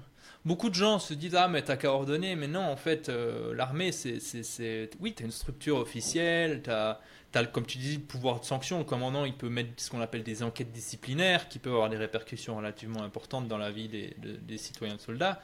[0.45, 3.53] Beaucoup de gens se disent ah mais t'as qu'à ordonner, mais non en fait euh,
[3.55, 7.01] l'armée c'est oui t'as une structure officielle, t'as
[7.35, 8.79] as, comme tu dis, le pouvoir de sanction.
[8.79, 11.97] Le commandant, il peut mettre ce qu'on appelle des enquêtes disciplinaires qui peuvent avoir des
[11.97, 15.41] répercussions relativement importantes dans la vie des, des citoyens de soldats.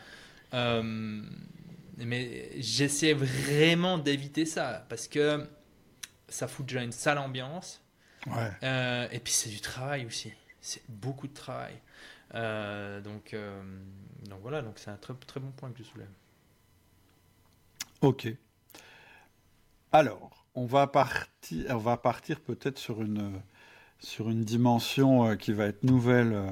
[0.55, 1.23] Euh,
[1.99, 5.49] mais j'essaie vraiment d'éviter ça parce que
[6.29, 7.83] ça fout déjà une sale ambiance.
[8.63, 10.33] Euh, et puis c'est du travail aussi.
[10.61, 11.75] C'est beaucoup de travail.
[12.35, 13.37] Euh, donc,
[14.29, 16.11] donc voilà, donc c'est un très, très bon point que je soulève.
[18.01, 18.29] Ok.
[19.93, 23.31] Alors, on va partir, on va partir peut-être sur une,
[24.01, 26.51] sur une dimension euh, qui va être nouvelle, euh,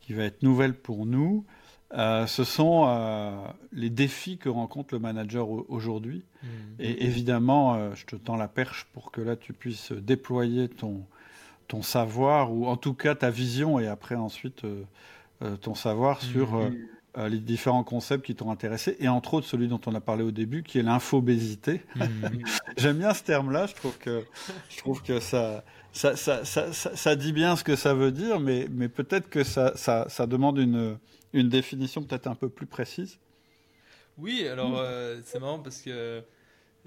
[0.00, 1.44] qui va être nouvelle pour nous.
[1.92, 2.88] Euh, ce sont
[3.70, 6.24] les défis que rencontre le manager aujourd'hui.
[6.42, 6.46] Mmh.
[6.80, 11.06] Et évidemment, je te tends la perche pour que là tu puisses déployer ton,
[11.68, 14.62] ton savoir ou en tout cas ta vision et après ensuite
[15.60, 16.26] ton savoir mmh.
[16.26, 16.70] sur
[17.16, 20.22] euh, les différents concepts qui t'ont intéressé, et entre autres celui dont on a parlé
[20.22, 21.82] au début, qui est l'infobésité.
[21.96, 22.42] Mhm.
[22.76, 24.24] J'aime bien ce terme-là, je trouve que,
[24.68, 28.40] je trouve que ça, ça, ça, ça, ça, dit bien ce que ça veut dire,
[28.40, 30.98] mais, mais peut-être que ça, ça, ça demande une,
[31.32, 33.18] une définition peut-être un peu plus précise.
[34.18, 36.22] Oui, alors euh, c'est marrant parce que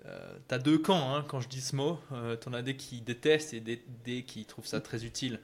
[0.06, 2.00] euh, tu as deux camps hein, quand je dis ce mot.
[2.14, 5.40] Euh, tu en as des qui détestent et des, des qui trouvent ça très utile.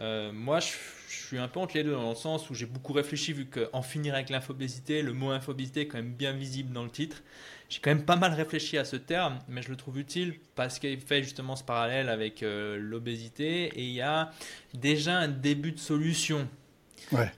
[0.00, 0.72] Euh, moi, je,
[1.08, 3.82] suis un peu entre les deux dans le sens où j'ai beaucoup réfléchi vu qu'en
[3.82, 7.22] finir avec l'infobésité, le mot infobésité est quand même bien visible dans le titre.
[7.68, 10.78] J'ai quand même pas mal réfléchi à ce terme, mais je le trouve utile parce
[10.78, 14.30] qu'il fait justement ce parallèle avec euh, l'obésité et il y a
[14.72, 16.48] déjà un début de solution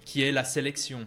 [0.05, 1.07] qui est la sélection.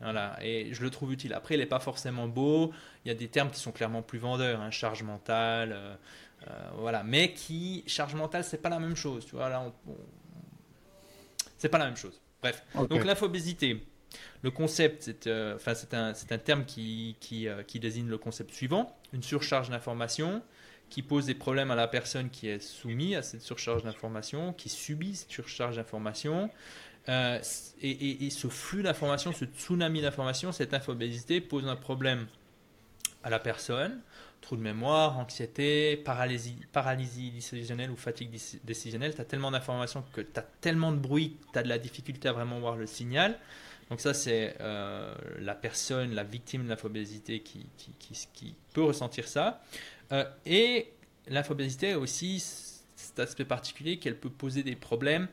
[0.00, 1.32] Voilà, et je le trouve utile.
[1.32, 2.74] Après, il n'est pas forcément beau.
[3.04, 7.02] Il y a des termes qui sont clairement plus vendeurs, hein, charge mentale, euh, voilà.
[7.02, 9.24] Mais qui charge mentale, c'est pas la même chose.
[9.24, 9.94] Tu vois, là, on
[11.64, 12.20] c'est pas la même chose.
[12.42, 12.62] Bref.
[12.90, 13.82] Donc l'infobésité.
[14.42, 15.56] Le concept, c'est euh,
[15.92, 20.42] un, un, terme qui, qui, euh, qui, désigne le concept suivant, une surcharge d'information
[20.90, 24.68] qui pose des problèmes à la personne qui est soumise à cette surcharge d'information, qui
[24.68, 26.50] subit cette surcharge d'information.
[27.08, 27.40] Euh,
[27.80, 32.26] et, et, ce flux d'information, ce tsunami d'information, cette infobésité pose un problème
[33.22, 34.02] à la personne,
[34.44, 38.30] trou de mémoire, anxiété, paralysie, paralysie décisionnelle ou fatigue
[38.62, 39.14] décisionnelle.
[39.14, 41.78] Tu as tellement d'informations que tu as tellement de bruit que tu as de la
[41.78, 43.38] difficulté à vraiment voir le signal.
[43.90, 49.62] Donc ça, c'est euh, la personne, la victime de l'infobésité qui, qui, peut ressentir ça.
[50.12, 50.92] Euh, et
[51.28, 52.44] l'infobésité a aussi
[52.96, 55.28] cet aspect particulier qu'elle peut poser des problèmes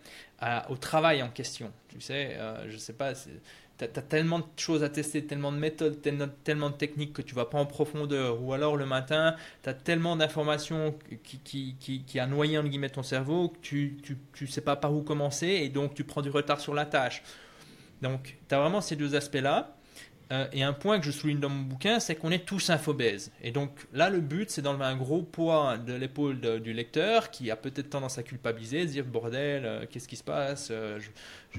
[0.70, 1.72] au travail en question.
[1.90, 3.14] Tu sais, euh, je sais pas,
[3.88, 6.02] tu as, tellement de choses à tester, tellement de méthodes,
[6.44, 8.42] tellement de techniques que tu vas pas en profondeur.
[8.44, 13.04] Ou alors le matin, tu as tellement d'informations qui, qui, qui, qui, a noyé ton
[13.04, 16.22] cerveau que tu ne tu, tu sais pas par où commencer et donc tu prends
[16.22, 17.24] du retard sur la tâche.
[18.02, 19.76] Donc tu as vraiment ces deux aspects-là.
[20.32, 23.32] Euh, et un point que je souligne dans mon bouquin, c'est qu'on est tous infobèses.
[23.44, 27.52] Et donc là, le but, c'est d'enlever un gros poids de l'épaule du lecteur qui
[27.52, 31.00] a peut-être tendance à culpabiliser, se dire bordel, euh, qu'est-ce qui se passe, euh,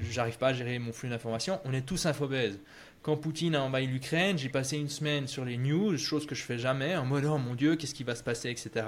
[0.09, 1.59] j'arrive pas à gérer mon flux d'informations.
[1.65, 2.59] On est tous infobèses.
[3.03, 6.43] Quand Poutine a envahi l'Ukraine, j'ai passé une semaine sur les news, chose que je
[6.43, 8.87] fais jamais, en mode oh mon dieu, qu'est-ce qui va se passer, etc.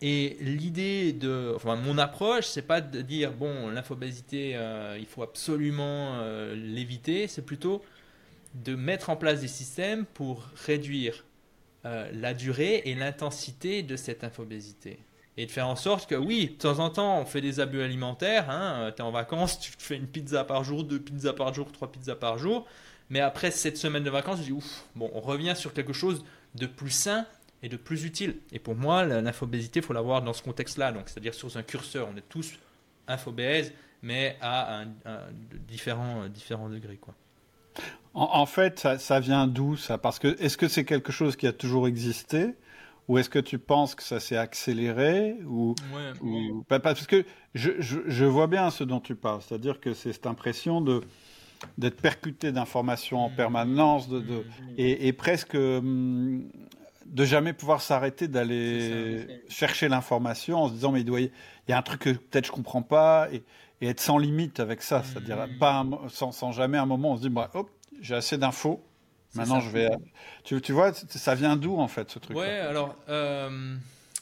[0.00, 4.58] Et l'idée de, enfin, mon approche, c'est pas de dire bon, l'infobésité,
[4.98, 6.18] il faut absolument
[6.54, 7.82] l'éviter, c'est plutôt
[8.64, 11.24] de mettre en place des systèmes pour réduire
[11.84, 14.98] euh, la durée et l'intensité de cette infobésité.
[15.36, 17.82] Et de faire en sorte que, oui, de temps en temps, on fait des abus
[17.82, 18.48] alimentaires.
[18.50, 21.70] Hein, tu es en vacances, tu fais une pizza par jour, deux pizzas par jour,
[21.70, 22.66] trois pizzas par jour.
[23.10, 26.24] Mais après cette semaine de vacances, je dis, ouf, bon, on revient sur quelque chose
[26.54, 27.26] de plus sain
[27.62, 28.36] et de plus utile.
[28.52, 30.92] Et pour moi, l'infobésité, il faut l'avoir dans ce contexte-là.
[30.92, 32.08] Donc, c'est-à-dire sur un curseur.
[32.12, 32.54] On est tous
[33.06, 34.86] infobèses, mais à un,
[35.68, 36.96] différents, différents degrés.
[36.96, 37.14] Quoi.
[38.14, 39.98] En, fait, ça, vient d'où ça?
[39.98, 42.54] Parce que est-ce que c'est quelque chose qui a toujours existé?
[43.08, 45.36] Ou est-ce que tu penses que ça s'est accéléré?
[45.46, 45.74] Ou,
[46.68, 50.80] parce que je, je, vois bien ce dont tu parles, c'est-à-dire que c'est cette impression
[50.80, 51.02] de
[51.78, 53.36] d'être percuté d'informations en mmh.
[53.36, 54.44] permanence, de, mmh.
[54.76, 56.50] et, presque hum,
[57.06, 61.30] de jamais pouvoir s'arrêter d'aller chercher l'information en se disant mais il, doit y,
[61.66, 63.42] il y a un truc que peut-être je comprends pas et,
[63.82, 65.58] être sans limite avec ça, c'est-à-dire mmh.
[65.58, 68.82] pas sans, sans, jamais un moment on se dit bah, hop j'ai assez d'infos,
[69.34, 69.88] maintenant je vais
[70.44, 73.76] tu, tu vois ça vient d'où en fait ce truc Ouais alors euh,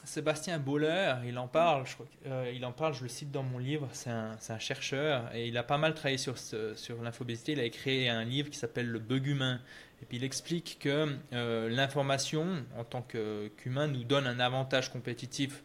[0.04, 1.94] Sébastien Boller, il en parle, je,
[2.28, 5.48] euh, il en parle, je le cite dans mon livre, c'est un, un, chercheur et
[5.48, 7.52] il a pas mal travaillé sur, ce, sur l'infobésité.
[7.52, 9.60] Il a écrit un livre qui s'appelle Le bug humain.
[10.02, 15.64] Et puis il explique que euh, l'information, en tant qu'humain, nous donne un avantage compétitif.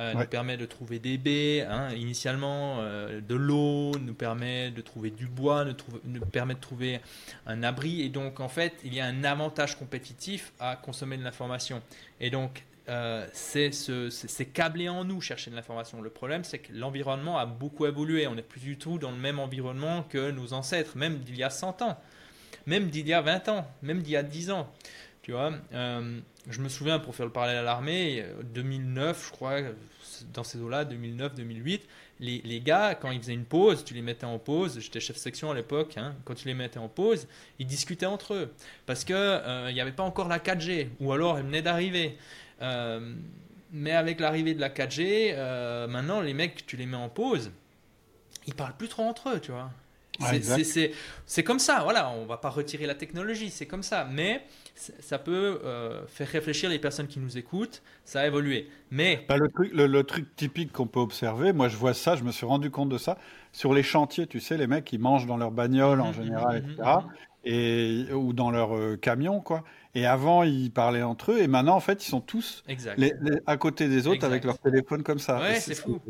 [0.00, 4.80] Euh, nous permet de trouver des baies, hein, initialement, euh, de l'eau, nous permet de
[4.80, 7.00] trouver du bois, nous, nous, permet de trouver
[7.46, 8.00] un abri.
[8.00, 11.82] Et donc, en fait, il y a un avantage compétitif à consommer de l'information.
[12.18, 16.00] Et donc, euh, c'est câblé en nous chercher de l'information.
[16.00, 18.26] Le problème, c'est que l'environnement a beaucoup évolué.
[18.26, 21.44] On n'est plus du tout dans le même environnement que nos ancêtres, même d'il y
[21.44, 22.00] a 100 ans,
[22.64, 24.72] même d'il y a 20 ans, même d'il y a 10 ans.
[25.22, 28.24] Tu vois, euh, je me souviens, pour faire le parallèle à l'armée,
[28.54, 29.60] 2009, je crois,
[30.32, 31.86] dans ces eaux-là, 2009, 2008,
[32.20, 35.50] les, gars, quand ils faisaient une pause, tu les mettais en pause, j'étais chef section
[35.50, 37.26] à l'époque, hein, quand tu les mettais en pause,
[37.58, 38.54] ils discutaient entre eux.
[38.86, 42.18] Parce qu'il euh, n'y avait pas encore la 4G, ou alors elle venait d'arriver.
[42.60, 43.14] Euh,
[43.72, 47.52] mais avec l'arrivée de la 4G, euh, maintenant, les mecs, tu les mets en pause,
[48.46, 49.70] ils parlent plus trop entre eux, tu vois.
[51.26, 54.42] C'est comme ça, voilà, on va pas retirer la technologie, c'est comme ça, mais
[54.74, 58.68] ça peut euh, faire réfléchir les personnes qui nous écoutent, ça a évolué.
[58.90, 62.24] Mais bah, le, truc, le, truc typique qu'on peut observer, moi je vois ça, je
[62.24, 63.18] me suis rendu compte de ça,
[63.52, 66.22] sur les chantiers, tu sais, les mecs ils mangent dans leur bagnole en mmh, mmh,
[66.22, 66.90] général, mmh, etc
[67.44, 69.64] et, ou dans leur euh, camion, quoi.
[69.94, 72.62] Et avant, ils parlaient entre eux, et maintenant, en fait, ils sont tous
[72.96, 73.12] les,
[73.46, 75.40] à côté des autres avec leur téléphone comme ça.
[75.40, 76.00] Ouais, c'est fou.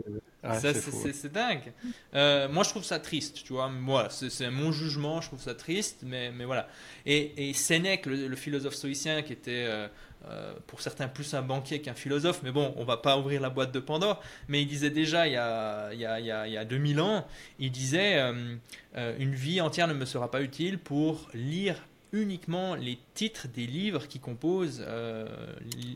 [0.60, 1.72] C'est dingue.
[2.14, 3.68] Euh, moi, je trouve ça triste, tu vois.
[3.68, 6.68] Moi, c'est mon jugement, je trouve ça triste, mais, mais voilà.
[7.06, 9.88] Et, et Sénèque, le, philosophe stoïcien, qui était euh,
[10.28, 13.48] euh, pour certains plus un banquier qu'un philosophe, mais bon, on va pas ouvrir la
[13.48, 16.56] boîte de Pandore, mais il disait déjà il y a, il y a, il y
[16.58, 17.26] a, 2000 ans,
[17.58, 21.76] il disait euh, une vie entière ne me sera pas utile pour lire
[22.12, 24.84] uniquement les titres des livres qui composent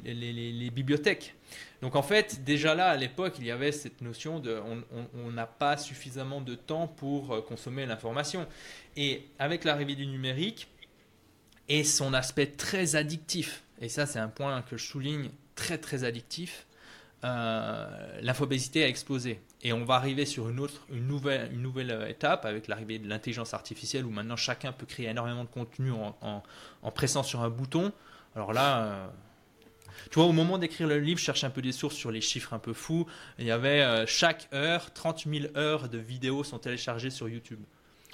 [0.05, 1.35] les, bibliothèques.
[1.83, 4.61] Donc en fait, déjà là, à l'époque, il y avait cette notion de
[5.14, 8.46] on n'a pas suffisamment de temps pour consommer l'information.
[8.96, 10.68] Et avec l'arrivée du numérique
[11.68, 16.05] et son aspect très addictif, et ça c'est un point que je souligne très très
[16.05, 16.66] addictif,
[17.24, 17.87] euh,
[18.20, 19.40] l'infobésité a explosé.
[19.66, 22.98] Et on va arriver sur une, autre, une, nouvelle, une nouvelle euh, étape avec l'arrivée
[22.98, 26.14] de l'intelligence artificielle où maintenant chacun peut créer énormément de contenu en,
[26.83, 27.90] en, pressant sur un bouton.
[28.37, 29.07] Alors là, euh,
[30.11, 32.20] tu vois, au moment d'écrire le livre, je cherchais un peu des sources sur les
[32.20, 33.07] chiffres un peu fous.
[33.38, 37.61] Il y avait euh, chaque heure, 30 000 heures de vidéos sont téléchargées sur YouTube.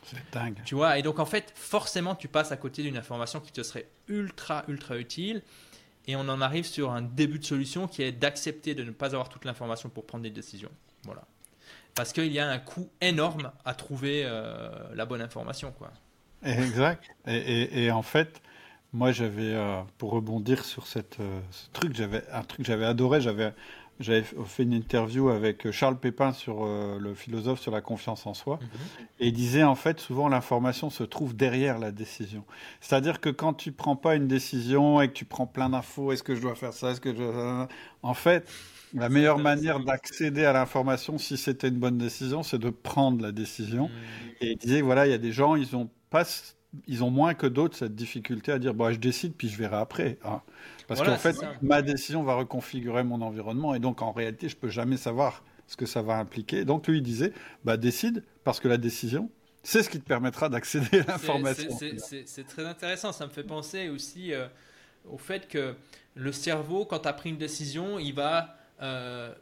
[0.05, 0.57] C'est dingue.
[0.65, 3.63] Tu vois, et donc en fait, forcément, tu passes à côté d'une information qui te
[3.65, 5.43] serait ultra, ultra utile.
[6.07, 9.07] Et on en arrive sur un début de solution qui est d'accepter de ne pas
[9.07, 10.71] avoir toute l'information pour prendre des décisions.
[11.05, 11.25] Voilà.
[11.95, 15.73] Parce qu'il y a un coût énorme à trouver euh, la bonne information.
[15.77, 15.91] Quoi.
[16.45, 17.05] Exact.
[17.27, 18.41] Et, et, en fait,
[18.93, 22.87] moi, j'avais, euh, pour rebondir sur cette, euh, ce truc, j'avais un truc que j'avais
[22.87, 23.21] adoré.
[23.21, 23.53] J'avais
[23.99, 28.59] j'avais fait une interview avec Charles Pépin sur le philosophe sur la confiance en soi.
[28.63, 28.69] Mhm.
[29.19, 32.47] Et il disait en fait souvent l'information se trouve derrière la décision.
[32.81, 36.23] C'est-à-dire que quand tu prends pas une décision et que tu prends plein d'infos, est-ce
[36.23, 37.67] que je dois faire ça, est-ce que je
[38.03, 38.51] en fait
[38.95, 43.33] la meilleure manière d'accéder à l'information, si c'était une bonne décision, c'est de prendre la
[43.33, 43.85] décision.
[43.85, 44.31] Mhm.
[44.41, 46.25] Et il disait voilà, il y a des gens, ils ont pas
[46.87, 49.77] ils ont moins que d'autres cette difficulté à dire bon, je décide puis je verrai
[49.77, 50.19] après.
[50.25, 50.41] Hein.
[50.87, 54.71] Parce qu'en fait, ma décision va reconfigurer mon environnement et donc en réalité, je peux
[54.71, 56.65] jamais savoir ce que ça va impliquer.
[56.65, 57.33] Donc lui il disait
[57.65, 59.31] bah décide parce que la décision
[59.63, 61.71] c'est ce qui te permettra d'accéder à l'information.
[62.25, 63.13] C'est très intéressant.
[63.13, 64.47] Ça me fait penser aussi euh,
[65.09, 65.75] au fait que
[66.15, 69.33] le cerveau, quand tu as pris une décision, il va euh,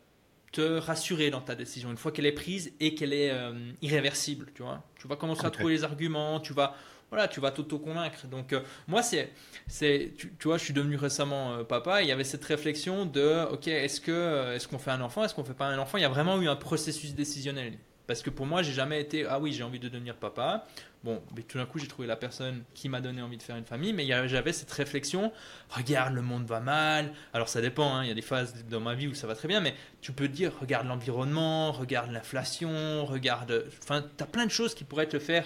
[0.52, 4.50] te rassurer dans ta décision une fois qu'elle est prise et qu'elle est euh, irréversible.
[4.54, 6.74] Tu vois, tu vas commencer à trouver les arguments, tu vas
[7.10, 8.26] voilà, tu vas t'auto-convaincre.
[8.26, 9.32] Donc, euh, moi, c'est,
[9.66, 12.02] c'est tu, vois, je suis devenu récemment papa.
[12.02, 15.34] il y avait cette réflexion de, ok, est-ce que, est-ce qu'on fait un enfant, est-ce
[15.34, 15.96] qu'on fait pas un enfant?
[15.96, 17.78] Il y a vraiment eu un processus décisionnel.
[18.08, 20.66] Parce que pour moi, j'ai jamais été, ah oui, j'ai envie de devenir papa.
[21.04, 23.56] Bon, mais tout d'un coup, j'ai trouvé la personne qui m'a donné envie de faire
[23.56, 23.92] une famille.
[23.92, 25.30] Mais j'avais cette réflexion,
[25.68, 27.12] regarde, le monde va mal.
[27.34, 29.34] Alors, ça dépend, hein, il y a des phases dans ma vie où ça va
[29.34, 29.60] très bien.
[29.60, 33.66] Mais tu peux dire, regarde l'environnement, regarde l'inflation, regarde.
[33.82, 35.44] Enfin, tu plein de choses qui pourraient te faire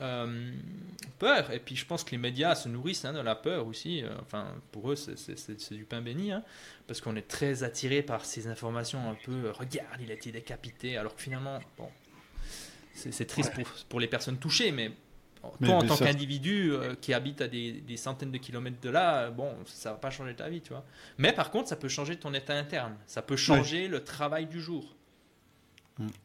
[0.00, 0.52] euh,
[1.18, 1.50] peur.
[1.50, 4.02] Et puis je pense que les médias se nourrissent hein, de la peur aussi.
[4.02, 6.42] Euh, enfin, pour eux, c'est du pain béni, hein,
[6.86, 10.32] parce qu'on est très attiré par ces informations un peu euh, regarde, il a été
[10.32, 11.88] décapité, alors que finalement, bon,
[12.92, 14.90] c'est triste pour, pour, les personnes touchées, mais
[15.62, 19.54] toi, en tant qu'individu qui habite à des, des, centaines de kilomètres de là, bon,
[19.66, 20.84] ça va pas changer ta vie, tu vois.
[21.18, 22.96] Mais par contre, ça peut changer ton état interne.
[23.06, 24.95] Ça peut changer le travail du jour.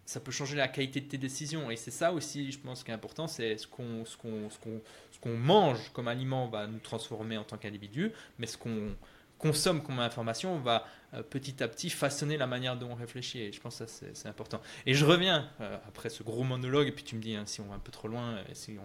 [0.06, 1.72] Ça peut changer la qualité de tes décisions.
[1.72, 5.20] Et c'est ça aussi, je pense, qui est important, c'est ce qu'on ce qu'on ce
[5.20, 8.96] qu'on mange comme aliment va nous transformer en tant qu'individu, mais ce qu'on
[9.38, 13.40] consomme comme information va euh, petit à petit façonner la manière dont on réfléchit.
[13.40, 14.62] Et je pense que c'est important.
[14.86, 17.60] Et je reviens euh, après ce gros monologue, et puis tu me dis hein, si
[17.62, 18.78] on va un peu trop loin, si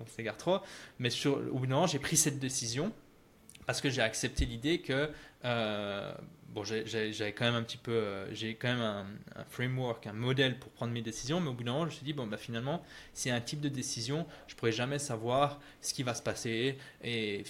[0.00, 0.58] on, s'égare trop.
[0.98, 2.92] Mais sur, au bout j'ai pris cette décision
[3.66, 5.10] parce que j'ai accepté l'idée que
[5.44, 6.14] euh,
[6.56, 10.58] bon, j'avais quand même un petit peu, euh, j'ai quand même un, framework, un modèle
[10.58, 12.38] pour prendre mes décisions, mais au bout d'un moment, je me suis dit, bon, bah,
[12.38, 16.78] finalement, c'est un type de décision, je pourrais jamais savoir ce qui va se passer.
[17.04, 17.44] Et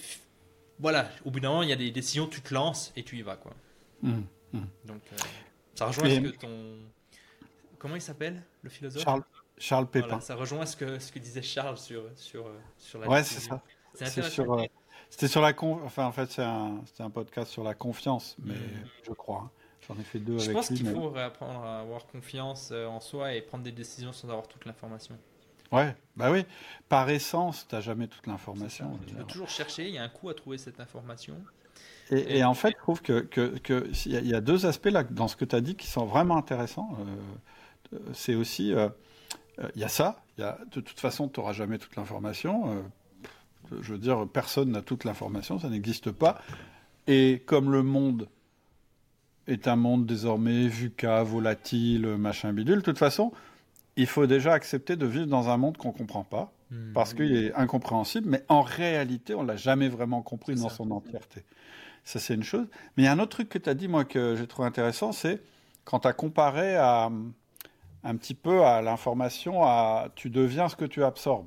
[0.81, 3.17] voilà, au bout d'un moment, il y a des décisions, tu te lances et tu
[3.17, 3.55] y vas, quoi.
[4.03, 4.61] Mmh, mmh.
[4.85, 5.17] Donc, euh,
[5.77, 6.77] ça rejoint ce que ton.
[7.79, 9.05] Comment il s'appelle, le philosophe?
[9.05, 9.23] Charles,
[9.57, 10.21] Charles Pépin.
[10.21, 13.63] ça rejoint ce que, ce que disait Charles sur, sur, sur la Ouais, c'est ça.
[13.95, 14.67] C'est intéressant.
[15.17, 18.53] C'était sur la enfin en fait c'est un, un, podcast sur la confiance, mais
[19.03, 19.45] je crois.
[19.47, 19.51] Hein.
[19.89, 23.01] J'en ai fait deux je avec pense qu'il faut apprendre à avoir confiance euh, en
[23.01, 25.17] soi et prendre des décisions sans avoir toute l'information.
[25.73, 26.45] Ouais, bah oui.
[26.91, 28.99] Par essence, tu n'as jamais toute l'information.
[29.07, 31.37] Tu peux toujours chercher, il y a un coup à trouver cette information.
[32.11, 35.37] Et, en fait, je trouve qu'il que, que, y, a deux aspects là dans ce
[35.37, 36.95] que tu as dit qui sont vraiment intéressants.
[37.95, 38.91] Euh, c'est aussi, euh,
[39.75, 42.85] il y a ça, y a, de toute façon, tu n'auras jamais toute l'information.
[43.81, 46.41] Je veux dire, personne n'a toute l'information, ça n'existe pas.
[47.07, 48.29] Et comme le monde
[49.47, 53.33] est un monde désormais VUCA, volatile, machin bidule, de toute façon,
[53.97, 56.93] il faut déjà accepter de vivre dans un monde qu'on ne comprend pas, hmm.
[56.93, 60.91] parce qu'il est incompréhensible, mais en réalité, on ne l'a jamais vraiment compris dans son
[60.91, 61.43] entièreté.
[62.05, 62.67] Ça, c'est une chose.
[62.97, 64.69] Mais il y a un autre truc que tu as dit, moi, que j'ai trouvé
[64.69, 65.43] intéressant, c'est
[65.85, 67.11] quand tu as comparé à,
[68.05, 71.47] un petit peu à l'information, à tu deviens ce que tu absorbes.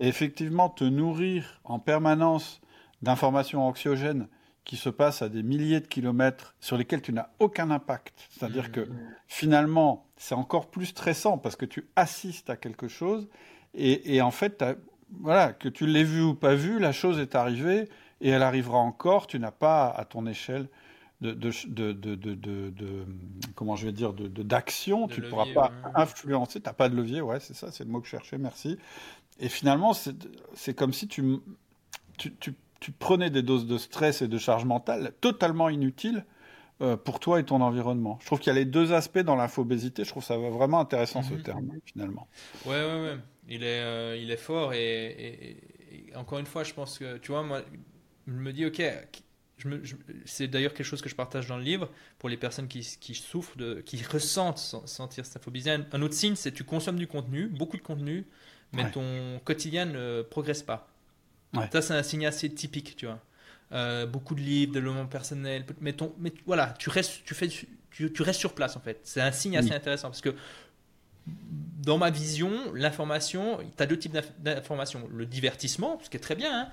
[0.00, 2.60] Mhm effectivement, te nourrir en permanence
[3.02, 4.28] d'informations anxiogènes
[4.64, 8.26] qui se passent à des milliers de kilomètres sur lesquels tu n'as aucun impact.
[8.30, 8.88] C'est-à-dire que
[9.28, 13.28] finalement, c'est encore plus stressant parce que tu assistes à quelque chose
[13.74, 14.64] et, en fait,
[15.20, 17.88] voilà, que tu l'aies vu ou pas vu, la chose est arrivée
[18.20, 19.26] et elle arrivera encore.
[19.26, 20.68] Tu n'as pas à ton échelle
[21.20, 23.06] de, de, de,
[23.54, 27.20] comment je vais dire d'action, tu ne pourras pas influencer, tu n'as pas de levier,
[27.20, 28.78] ouais, c'est ça, c'est le mot que je cherchais, merci.
[29.38, 31.38] Et finalement, c'est comme si tu,
[32.16, 32.32] tu,
[32.80, 36.24] tu, prenais des doses de stress et de charge mentale totalement inutiles
[36.80, 38.18] euh, pour toi et ton environnement.
[38.20, 40.04] Je trouve qu'il y a les deux aspects dans l'infobésité.
[40.04, 41.42] Je trouve ça vraiment intéressant ce mhm.
[41.42, 42.28] terme, finalement.
[42.64, 43.18] Ouais, ouais, ouais.
[43.48, 45.56] Il est, euh, il est fort et,
[46.14, 47.62] encore une fois, je pense que, tu vois, moi,
[48.26, 48.82] je me dis, ok,
[49.58, 49.68] je
[50.24, 53.14] c'est d'ailleurs quelque chose que je partage dans le livre pour les personnes qui, qui
[53.14, 55.46] souffrent, de, qui ressentent sentir cette.
[55.66, 58.26] Un, un autre signe, c'est que tu consommes du contenu, beaucoup de contenu,
[58.76, 60.88] mais ton quotidien ne progresse pas.
[61.72, 63.18] Ça, c'est un signe assez typique, tu vois.
[63.72, 67.48] Euh, beaucoup de livres, de développement personnel, mais, ton, mais voilà, tu restes, tu, fais,
[67.48, 69.00] tu, tu restes sur place en fait.
[69.02, 70.36] C'est un signe assez intéressant parce que
[71.26, 75.08] dans ma vision, l'information, tu as deux types d'informations.
[75.12, 76.68] Le divertissement, ce qui est très bien, hein.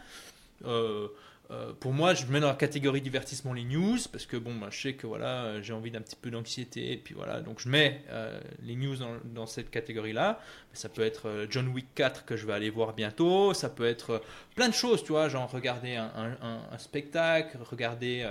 [0.65, 1.07] euh,
[1.51, 4.67] euh, pour moi, je mets dans la catégorie divertissement les news parce que bon, bah,
[4.71, 7.67] je sais que voilà, j'ai envie d'un petit peu d'anxiété et puis voilà, donc je
[7.67, 10.39] mets euh, les news dans, cette catégorie-là.
[10.71, 13.85] Ça peut être euh, John Wick 4 que je vais aller voir bientôt, ça peut
[13.85, 14.23] être
[14.55, 18.25] plein de choses, tu vois, genre regarder un, spectacle, regarder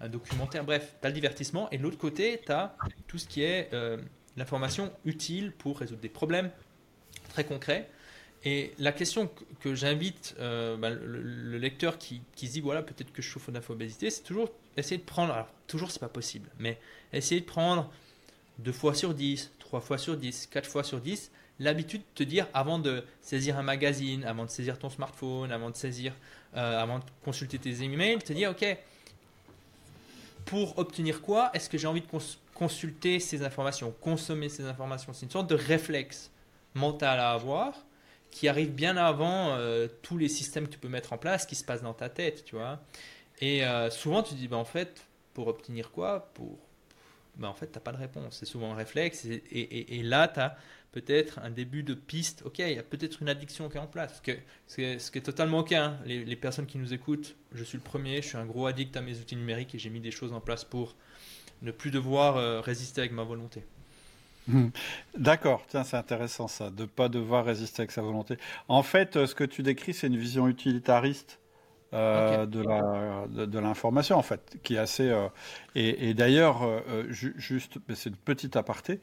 [0.00, 2.76] un documentaire, bref, tu as le divertissement et de l'autre côté, tu as
[3.06, 3.70] tout ce qui est
[4.36, 6.50] l'information utile pour résoudre des problèmes
[7.30, 7.88] très concrets.
[8.44, 13.12] Et la question que, j'invite euh, bah, le, lecteur qui, qui, se dit voilà peut-être
[13.12, 16.78] que je souffre d'infobésité, c'est toujours essayer de prendre, alors toujours c'est pas possible, mais
[17.12, 17.90] essayer de prendre
[18.58, 22.22] deux fois sur 10, trois fois sur 10, quatre fois sur 10, l'habitude de te
[22.22, 26.14] dire avant de saisir un magazine, avant de saisir ton smartphone, avant de saisir,
[26.56, 28.78] euh, avant de consulter tes emails, te dire ok,
[30.44, 32.06] pour obtenir quoi Est-ce que j'ai envie de
[32.54, 35.12] consulter ces informations, consommer ces informations?
[35.12, 36.30] C'est une sorte de réflexe
[36.74, 37.74] mental à avoir
[38.30, 41.54] qui arrive bien avant euh, tous les systèmes que tu peux mettre en place qui
[41.54, 42.80] se passent dans ta tête, tu vois.
[43.40, 46.30] Et euh, souvent, tu te dis, bah, en fait, pour obtenir quoi?
[46.34, 46.58] Pour...
[47.36, 48.36] Bah, en fait, tu n'as pas de réponse.
[48.38, 49.24] C'est souvent un réflexe.
[49.24, 50.56] Et, là, tu as
[50.92, 52.42] peut-être un début de piste.
[52.44, 54.20] Ok, il y a peut-être une addiction qui est en place.
[54.66, 55.72] Ce, qui est totalement ok.
[55.72, 55.98] Hein.
[56.04, 58.22] Les, les, personnes qui nous écoutent, je suis le premier.
[58.22, 60.40] Je suis un gros addict à mes outils numériques et j'ai mis des choses en
[60.40, 60.96] place pour
[61.62, 63.64] ne plus devoir euh, résister avec ma volonté.
[65.18, 68.36] D'accord, tiens, c'est intéressant ça, de ne pas devoir résister avec sa volonté.
[68.68, 71.40] En fait, euh, ce que tu décris, c'est une vision utilitariste
[71.94, 75.08] euh, de l'information, en fait, qui est assez...
[75.08, 75.28] Euh,
[75.74, 76.62] et, d'ailleurs,
[77.08, 79.00] juste, c'est une petite aparté,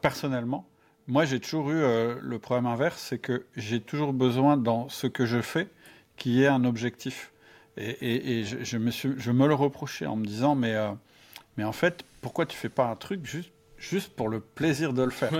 [0.00, 0.66] personnellement,
[1.08, 1.80] moi j'ai toujours eu
[2.20, 5.68] le problème inverse, c'est que j'ai toujours besoin dans ce que je fais
[6.16, 7.32] qu'il y ait un objectif.
[7.76, 10.76] Et, je, me suis, je me le reprochais en me disant, mais,
[11.56, 13.51] mais en fait, pourquoi tu fais pas un truc juste
[13.82, 15.32] juste pour le plaisir de le faire.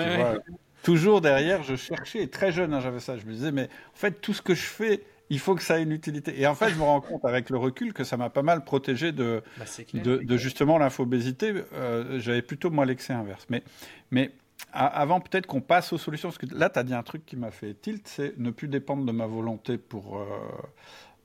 [0.82, 3.96] Toujours derrière, je cherchais, et très jeune, hein, j'avais ça, je me disais, mais en
[3.96, 6.40] fait, tout ce que je fais, il faut que ça ait une utilité.
[6.40, 8.64] Et en fait, je me rends compte avec le recul que ça m'a pas mal
[8.64, 9.64] protégé de, bah,
[9.94, 11.54] de, justement l'infobésité.
[11.72, 13.46] Euh, j'avais plutôt moi l'excès inverse.
[13.48, 13.62] Mais,
[14.10, 14.32] mais
[14.72, 17.36] avant peut-être qu'on passe aux solutions, parce que là, tu as dit un truc qui
[17.36, 20.18] m'a fait tilt, c'est ne plus dépendre de ma volonté pour...
[20.18, 20.26] Euh,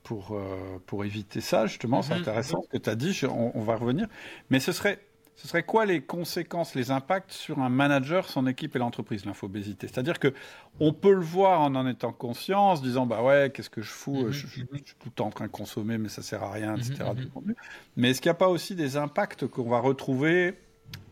[0.03, 2.22] pour, euh, pour éviter ça, justement, c'est mhm.
[2.22, 4.07] intéressant ce que tu as dit, on, va revenir.
[4.49, 4.99] Mais ce serait
[5.38, 9.88] ce serait quoi les conséquences, les impacts sur un manager, son équipe et l'entreprise, l'infobésité
[9.88, 10.34] C'est-à-dire que
[10.80, 13.84] on peut le voir en en étant conscient, en se disant bah ouais, qu'est-ce que
[13.84, 14.80] je fous mhm, je, suis mhm.
[15.00, 17.12] tout le temps en train de consommer, mais ça sert à rien, etc.
[17.16, 17.54] Mhm,
[17.96, 20.56] mais est-ce qu'il n'y a pas aussi des impacts qu'on va retrouver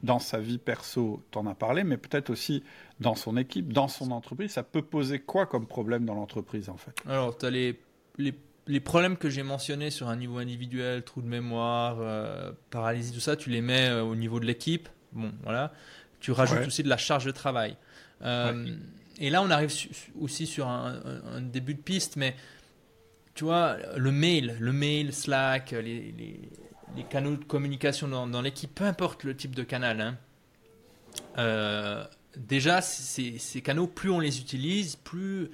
[0.04, 2.64] dans sa vie perso, en as parlé, mais peut-être aussi
[3.00, 4.52] dans son équipe, dans son entreprise.
[4.52, 6.94] Ça peut poser quoi comme problème dans l'entreprise en fait?
[7.08, 7.80] Alors, tu as les,
[8.18, 8.34] les
[8.68, 13.20] les problèmes que j'ai mentionnés sur un niveau individuel, trou de mémoire, euh, paralysie, tout
[13.20, 14.90] ça, tu les mets euh, au niveau de l'équipe.
[15.12, 15.72] Bon, voilà.
[16.20, 17.78] Tu rajoutes aussi de la charge de travail.
[18.24, 18.76] Euh,
[19.20, 19.72] et là, on arrive
[20.20, 22.36] aussi sur un, début de piste, mais
[23.36, 26.50] tu vois, le mail, le mail, Slack, les,
[27.10, 30.18] canaux de communication dans, l'équipe, peu importe le type de canal.
[31.38, 32.08] Hein.
[32.36, 35.52] déjà, ces, ces, canaux, plus on les utilise, plus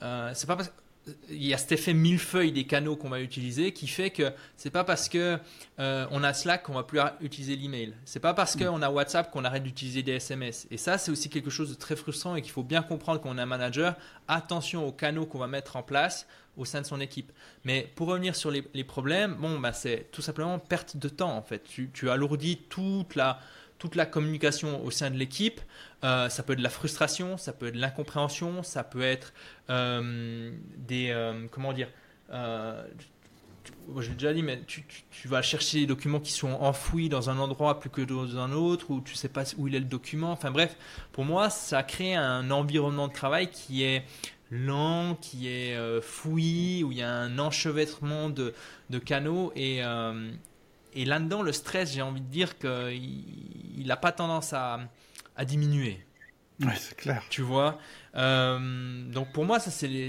[0.00, 0.85] c'est pas parce que
[1.30, 4.70] il y a cet effet millefeuille des canaux qu'on va utiliser qui fait que c'est
[4.70, 5.38] pas parce que
[5.78, 7.94] euh, on a Slack qu'on va plus utiliser l'email.
[8.04, 10.66] C'est pas parce qu'on a WhatsApp qu'on arrête d'utiliser des SMS.
[10.70, 13.30] Et ça, c'est aussi quelque chose de très frustrant et qu'il faut bien comprendre quand
[13.30, 13.94] on est un manager.
[14.26, 16.26] Attention aux canaux qu'on va mettre en place
[16.56, 17.32] au sein de son équipe.
[17.64, 21.42] Mais pour revenir sur les, problèmes, bon, bah, c'est tout simplement perte de temps en
[21.42, 21.62] fait.
[21.64, 23.40] Tu, tu alourdis toute la
[23.78, 25.60] toute la communication au sein de l'équipe.
[26.04, 29.32] Euh, ça peut être de la frustration, ça peut être de l'incompréhension, ça peut être
[29.70, 31.10] euh, des.
[31.10, 31.88] Euh, comment dire
[33.98, 34.84] je l'ai déjà dit, mais tu,
[35.24, 38.92] vas chercher des documents qui sont enfouis dans un endroit plus que dans un autre,
[38.92, 40.30] ou tu ne sais pas où il est le document.
[40.30, 40.76] Enfin bref,
[41.12, 44.04] pour moi, ça crée un environnement de travail qui est
[44.52, 48.54] lent, qui est fouillis, où il y a un enchevêtrement de,
[48.90, 49.52] de canaux.
[49.56, 49.82] Et,
[50.96, 54.80] et là-dedans, le stress, j'ai envie de dire qu'il n'a pas tendance à,
[55.44, 56.02] diminuer.
[56.60, 57.22] Oui, c'est clair.
[57.28, 57.78] Tu vois
[58.14, 60.08] euh, Donc pour moi, ça c'est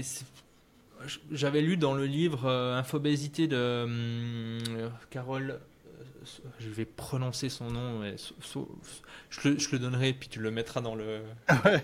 [1.30, 5.60] J'avais lu dans le livre euh, Infobésité de euh, Carole
[6.58, 8.02] je vais prononcer son nom,
[9.30, 11.22] je, le, je, le, donnerai, puis tu le mettras dans le.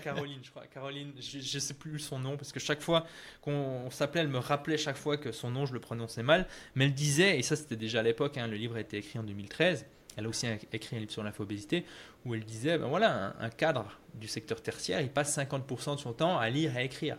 [0.03, 0.65] Caroline, je crois.
[0.67, 3.05] Caroline, je ne sais plus son nom, parce que chaque fois
[3.41, 6.47] qu'on s'appelait, elle me rappelait chaque fois que son nom, je le prononçais mal.
[6.75, 9.19] Mais elle disait, et ça c'était déjà à l'époque, hein, le livre a été écrit
[9.19, 9.85] en 2013,
[10.17, 11.85] elle a aussi écrit un livre sur l'infobésité,
[12.25, 16.13] où elle disait, ben voilà, un, cadre du secteur tertiaire, il passe 50% de son
[16.13, 17.17] temps à lire et à écrire.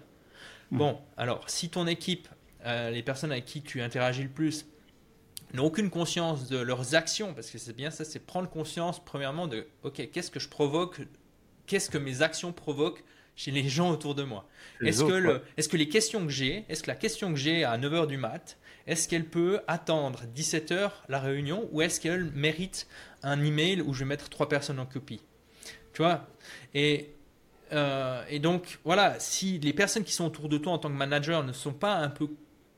[0.70, 0.78] Mmh.
[0.78, 2.28] Bon, alors, si ton équipe,
[2.64, 4.66] euh, les personnes avec qui tu interagis le plus,
[5.56, 9.48] n'ont aucune conscience de leurs actions, parce que c'est bien ça, c'est prendre conscience premièrement
[9.48, 11.00] de, ok, qu'est-ce que je provoque,
[11.66, 13.02] qu'est-ce que mes actions provoquent
[13.34, 14.48] chez les gens autour de moi?
[14.82, 17.64] Est-ce que, le, est que les questions que j'ai, est-ce que la question que j'ai
[17.64, 22.86] à 9h du mat, est-ce qu'elle peut attendre 17h la réunion ou est-ce qu'elle mérite
[23.22, 25.20] un email où je vais mettre trois personnes en copie?
[25.92, 26.26] Tu vois?
[26.74, 27.10] Et,
[27.72, 30.94] euh, et donc, voilà, si les personnes qui sont autour de toi en tant que
[30.94, 32.28] manager ne sont pas un peu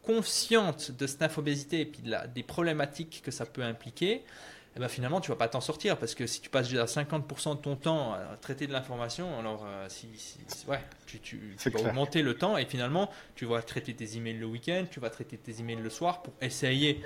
[0.08, 4.22] consciente de cette infobésité et puis de la, des problématiques que ça peut impliquer,
[4.74, 7.56] eh ben finalement, tu vas pas t'en sortir parce que si tu passes déjà 50%
[7.56, 10.08] de ton temps à traiter de l'information, alors euh, si,
[10.66, 14.46] ouais, tu, tu, vas augmenter le temps et finalement, tu vas traiter tes emails le
[14.46, 17.02] week-end, tu vas traiter tes emails le soir pour essayer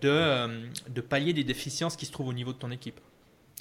[0.00, 3.00] de, euh, de pallier des déficiences qui se trouvent au niveau de ton équipe.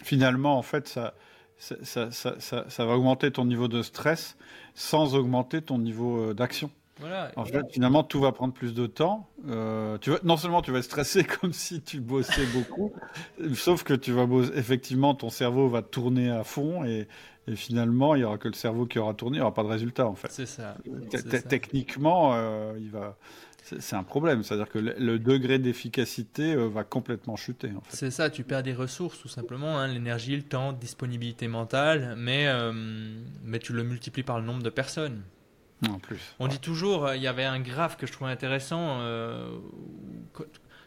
[0.03, 1.13] Finalement, en fait, ça,
[1.57, 4.37] ça, ça, va augmenter ton niveau de stress
[4.73, 6.33] sans augmenter ton niveau euh,
[7.35, 9.29] En fait, finalement, tout va prendre plus de temps.
[9.49, 12.93] Euh, tu vas, non seulement tu vas stresser comme si tu bossais beaucoup,
[13.53, 17.07] sauf que tu vas bosser, effectivement, ton cerveau va tourner à fond et,
[17.55, 19.67] finalement, il n'y aura que le cerveau qui aura tourné, il n'y aura pas de
[19.67, 20.29] résultat en fait.
[20.31, 20.77] C'est ça.
[21.47, 23.17] Techniquement, euh, il va.
[23.79, 27.71] C'est un problème, c'est-à-dire que le, degré d'efficacité euh, va complètement chuter.
[27.75, 27.95] En fait.
[27.95, 32.47] C'est ça, tu perds des ressources tout simplement, hein, l'énergie, le temps, disponibilité mentale, mais,
[33.43, 35.21] mais tu le multiplies par le nombre de personnes.
[36.01, 36.19] Plus.
[36.39, 38.99] On dit toujours, euh, il y avait un graphe que je trouvais intéressant.
[39.01, 39.57] Euh,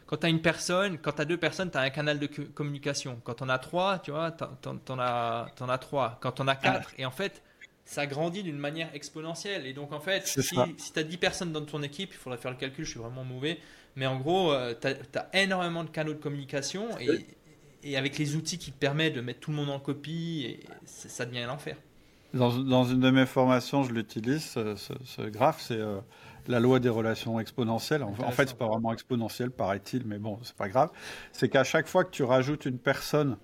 [0.05, 2.25] quand tu as une personne, quand tu as deux personnes, tu as un canal de
[2.25, 3.21] communication.
[3.23, 6.17] Quand on a trois, tu vois, tu en, as, as trois.
[6.21, 7.43] Quand on a quatre, et en fait,
[7.85, 9.65] ça grandit d'une manière exponentielle.
[9.67, 12.39] Et donc, en fait, si, si tu as 10 personnes dans ton équipe, il faudrait
[12.39, 13.59] faire le calcul, je suis vraiment mauvais.
[13.95, 17.25] Mais en gros, euh, tu as, énormément de canaux de communication et,
[17.83, 20.65] et, avec les outils qui te permettent de mettre tout le monde en copie, et
[20.85, 21.77] ça devient l'enfer.
[22.33, 25.99] Dans, dans, une de mes formations, je l'utilise, ce, ce, graphe, c'est euh,
[26.47, 28.03] la loi des relations exponentielles.
[28.03, 30.91] En, en fait, c'est pas vraiment exponentiel, paraît-il, mais bon, c'est pas grave.
[31.31, 33.37] C'est qu'à chaque fois que tu rajoutes une personne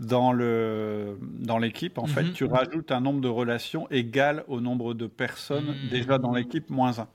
[0.00, 2.32] dans le dans l'équipe, en fait, mhm.
[2.32, 5.88] tu rajoutes un nombre de relations égal au nombre de personnes mhm.
[5.90, 7.08] déjà dans l'équipe moins 1.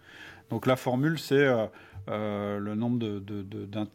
[0.50, 1.66] Donc la formule, c'est euh,
[2.08, 3.00] euh, le nombre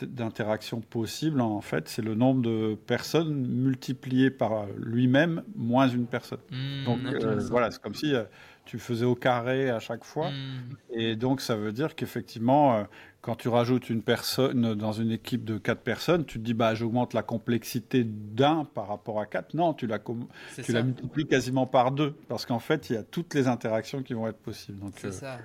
[0.04, 6.40] d'interactions possibles, en fait, c'est le nombre de personnes multiplié par lui-même moins une personne.
[6.50, 8.24] Hmm, donc euh, voilà, c'est comme si euh,
[8.64, 10.30] tu faisais au carré à chaque fois.
[10.30, 10.74] Hmm.
[10.90, 12.84] Et donc ça veut dire qu'effectivement,
[13.20, 16.74] quand tu rajoutes une personne dans une équipe de quatre personnes, tu te dis bah
[16.74, 19.54] j'augmente la complexité d'un par rapport à quatre.
[19.54, 23.04] Non, tu la tu la multiplies quasiment par deux parce qu'en fait il y a
[23.04, 24.80] toutes les interactions qui vont être possibles.
[24.96, 25.38] C'est ça.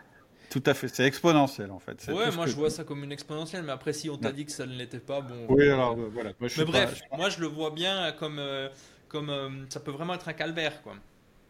[0.56, 2.08] Tout à fait, c'est exponentiel en fait.
[2.08, 4.54] Ouais, moi je vois ça comme une exponentielle, mais après si on t'a dit que
[4.54, 5.48] ça ne l'était pas, bon.
[5.50, 6.32] Oui, alors euh, voilà.
[6.40, 8.70] mais bref, moi je le vois bien comme, euh,
[9.10, 10.94] comme euh, ça peut vraiment être un calvaire quoi.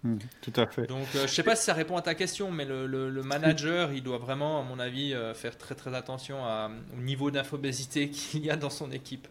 [0.02, 0.88] Hmm, tout à fait.
[0.88, 4.02] Donc je sais pas si ça répond à ta question, mais le, le, manager il
[4.02, 8.50] doit vraiment, à mon avis, faire très très attention à, au niveau d'infobésité qu'il y
[8.50, 9.28] a dans son équipe.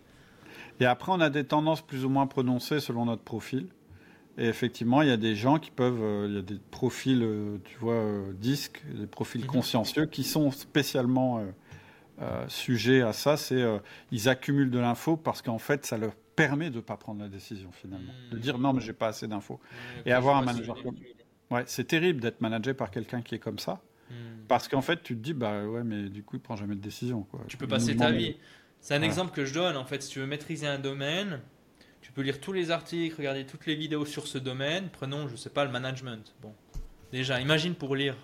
[0.78, 3.66] Et après on a des tendances plus ou moins prononcées selon notre profil.
[4.36, 7.22] Et effectivement, il y a des gens qui peuvent, euh, il y a des profils,
[7.22, 9.46] euh, tu vois, euh, disques, des profils mhm.
[9.46, 11.44] consciencieux qui sont spécialement
[12.48, 13.36] sujets à ça.
[13.36, 13.62] C'est
[14.10, 17.28] ils accumulent de l'info parce qu'en fait, ça leur permet de ne pas prendre la
[17.28, 19.60] décision finalement, de dire non, mais j'ai pas assez d'infos.
[20.06, 20.96] et avoir un manager comme
[21.50, 23.80] ouais, c'est terrible d'être managé par quelqu'un qui est comme ça.
[24.10, 24.14] Hmm.
[24.48, 26.80] Parce qu'en fait, tu te dis, bah ouais, mais du coup, il prend jamais de
[26.80, 27.22] décision.
[27.22, 27.40] Quoi.
[27.48, 28.36] Tu peux passer ta vie.
[28.80, 29.76] C'est un exemple que je donne.
[29.76, 31.40] En fait, si tu veux maîtriser un domaine,
[32.14, 34.88] peux lire tous les articles, regarder toutes les vidéos sur ce domaine.
[34.90, 36.32] Prenons, je sais pas, le management.
[36.40, 36.54] Bon,
[37.12, 38.16] déjà, imagine pour lire,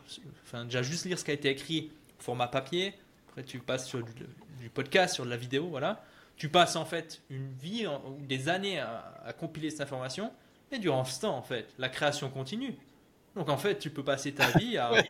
[0.44, 2.94] enfin déjà juste lire ce qui a été écrit format papier.
[3.28, 6.04] Après, tu passes sur du, podcast, sur de la vidéo, voilà.
[6.36, 10.32] Tu passes en fait une vie ou des années à, compiler cette information.
[10.72, 12.74] Et durant ce temps, en fait, la création continue.
[13.34, 14.92] Donc en fait, tu peux passer ta vie à.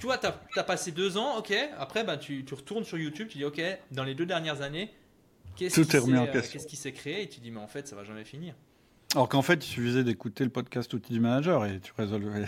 [0.00, 1.54] Tu, vois, tu as, passé deux ans, ok.
[1.78, 3.62] Après, ben, tu, tu, retournes sur YouTube, tu dis, ok,
[3.92, 4.92] dans les deux dernières années,
[5.68, 7.86] Qu'est-ce qui, remis en euh, Qu'est-ce qui s'est créé Et tu dis, mais en fait,
[7.86, 8.54] ça va jamais finir.
[9.14, 12.46] Alors qu'en fait, il suffisait d'écouter le podcast Outils du Manager et tu résolvais.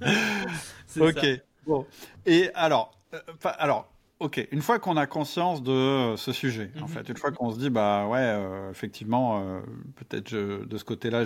[1.00, 1.26] ok.
[1.66, 1.86] Bon.
[2.24, 3.20] Et alors, euh,
[3.58, 4.48] alors, ok.
[4.52, 6.88] Une fois qu'on a conscience de ce sujet, en mhm.
[6.88, 9.60] fait, une fois qu'on se dit, bah ouais, euh, effectivement,
[9.96, 11.24] peut-être de ce côté-là,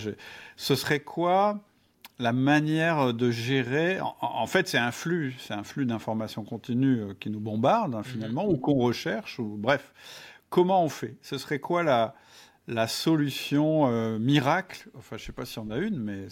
[0.56, 1.60] ce serait quoi
[2.18, 3.98] la manière de gérer.
[4.20, 7.98] En, fait, c'est un flux, c'est un flux d'informations continues euh, qui nous bombarde hein,
[7.98, 8.04] mhm.
[8.04, 9.92] finalement, ou qu'on recherche, ou bref.
[10.50, 11.16] Comment on fait?
[11.22, 12.14] Ce serait quoi la,
[12.68, 14.88] la solution euh, miracle?
[14.96, 16.26] Enfin, je sais pas si on a une, mais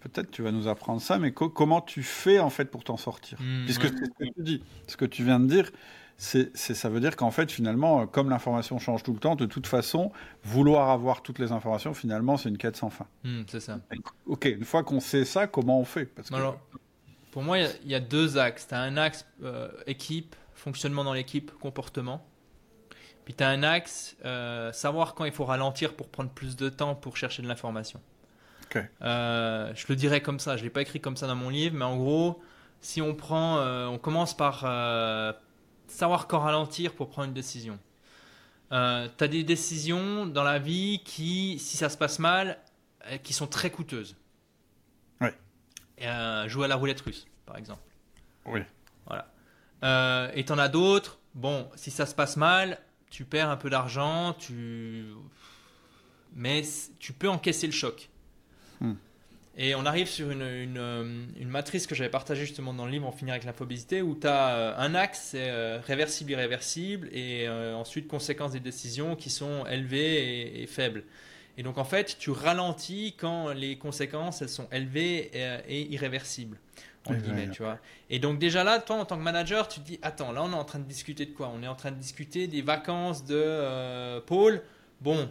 [0.00, 1.18] peut-être tu vas nous apprendre ça.
[1.18, 3.38] Mais comment tu fais en fait pour t'en sortir?
[3.40, 3.64] Mhm.
[3.66, 5.70] Puisque ce que tu dis, ce que tu viens de dire,
[6.22, 9.66] c'est, ça veut dire qu'en fait, finalement, comme l'information change tout le temps, de toute
[9.66, 10.12] façon,
[10.44, 13.06] vouloir avoir toutes les informations, finalement, c'est une quête sans fin.
[13.24, 13.80] Hmm, c'est ça.
[14.26, 16.04] Ok, une fois qu'on sait ça, comment on fait?
[16.04, 16.60] Parce Alors,
[17.30, 18.68] pour moi, il y, a deux axes.
[18.68, 22.22] Tu as un axe euh, équipe, fonctionnement dans l'équipe, comportement.
[23.24, 26.68] Puis tu as un axe euh, savoir quand il faut ralentir pour prendre plus de
[26.68, 27.98] temps pour chercher de l'information.
[28.66, 28.84] Ok.
[29.00, 31.48] Euh, je le dirais comme ça, je ne l'ai pas écrit comme ça dans mon
[31.48, 32.42] livre, mais en gros,
[32.82, 33.58] si on prend,
[33.88, 34.66] on commence par
[35.90, 37.78] savoir quand ralentir pour prendre une décision.
[38.72, 42.58] Euh, tu as des décisions dans la vie qui, si ça se passe mal,
[43.06, 44.16] euh, qui sont très coûteuses.
[45.20, 45.28] Oui.
[46.02, 47.82] Euh, jouer à la roulette russe, par exemple.
[48.46, 48.60] Oui.
[49.06, 49.32] Voilà.
[49.82, 52.78] Euh, et tu en as d'autres, bon, si ça se passe mal,
[53.10, 55.06] tu perds un peu d'argent, tu...
[56.34, 56.62] mais
[56.98, 58.08] tu peux encaisser le choc.
[58.80, 58.94] Hmm.
[59.62, 62.92] Et on arrive sur une, une, euh, une matrice que j'avais partagée justement dans le
[62.92, 67.10] livre En finir avec l'infobésité où tu as euh, un axe, c'est euh, réversible, irréversible,
[67.12, 71.04] et ensuite conséquences des décisions qui sont élevées et, faibles.
[71.58, 75.30] Et donc en fait, tu ralentis quand les conséquences elles sont élevées
[75.68, 76.56] et, irréversibles.
[77.04, 77.78] En guillemets, tu vois.
[78.08, 80.52] Et donc déjà là, toi en tant que manager, tu te dis, attends, là on
[80.52, 81.52] est en train de discuter de quoi?
[81.54, 84.62] On est en train de discuter des vacances de Paul.
[85.02, 85.28] Bon,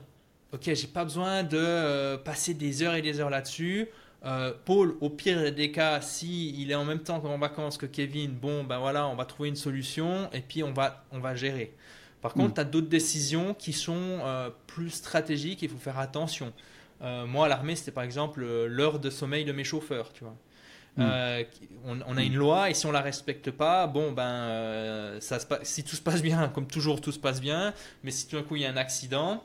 [0.53, 3.87] ok, j'ai pas besoin de passer des heures et des heures là-dessus.
[4.25, 7.85] Euh, Paul, au pire des cas, si il est en même temps en vacances que
[7.85, 11.35] Kevin, bon, ben voilà, on va trouver une solution et puis on va, on va
[11.35, 11.73] gérer.
[12.21, 12.53] Par contre, mm.
[12.55, 16.51] tu as d'autres décisions qui sont euh, plus stratégiques, il faut faire attention.
[17.01, 20.35] Euh, moi, à l'armée, c'était par exemple l'heure de sommeil de mes chauffeurs, tu vois.
[20.97, 21.45] Mm.
[21.85, 25.85] On, a une loi et si on la respecte pas, bon ben, ça se si
[25.85, 28.57] tout se passe bien, comme toujours tout se passe bien, mais si tout d'un coup
[28.57, 29.41] il y a un accident,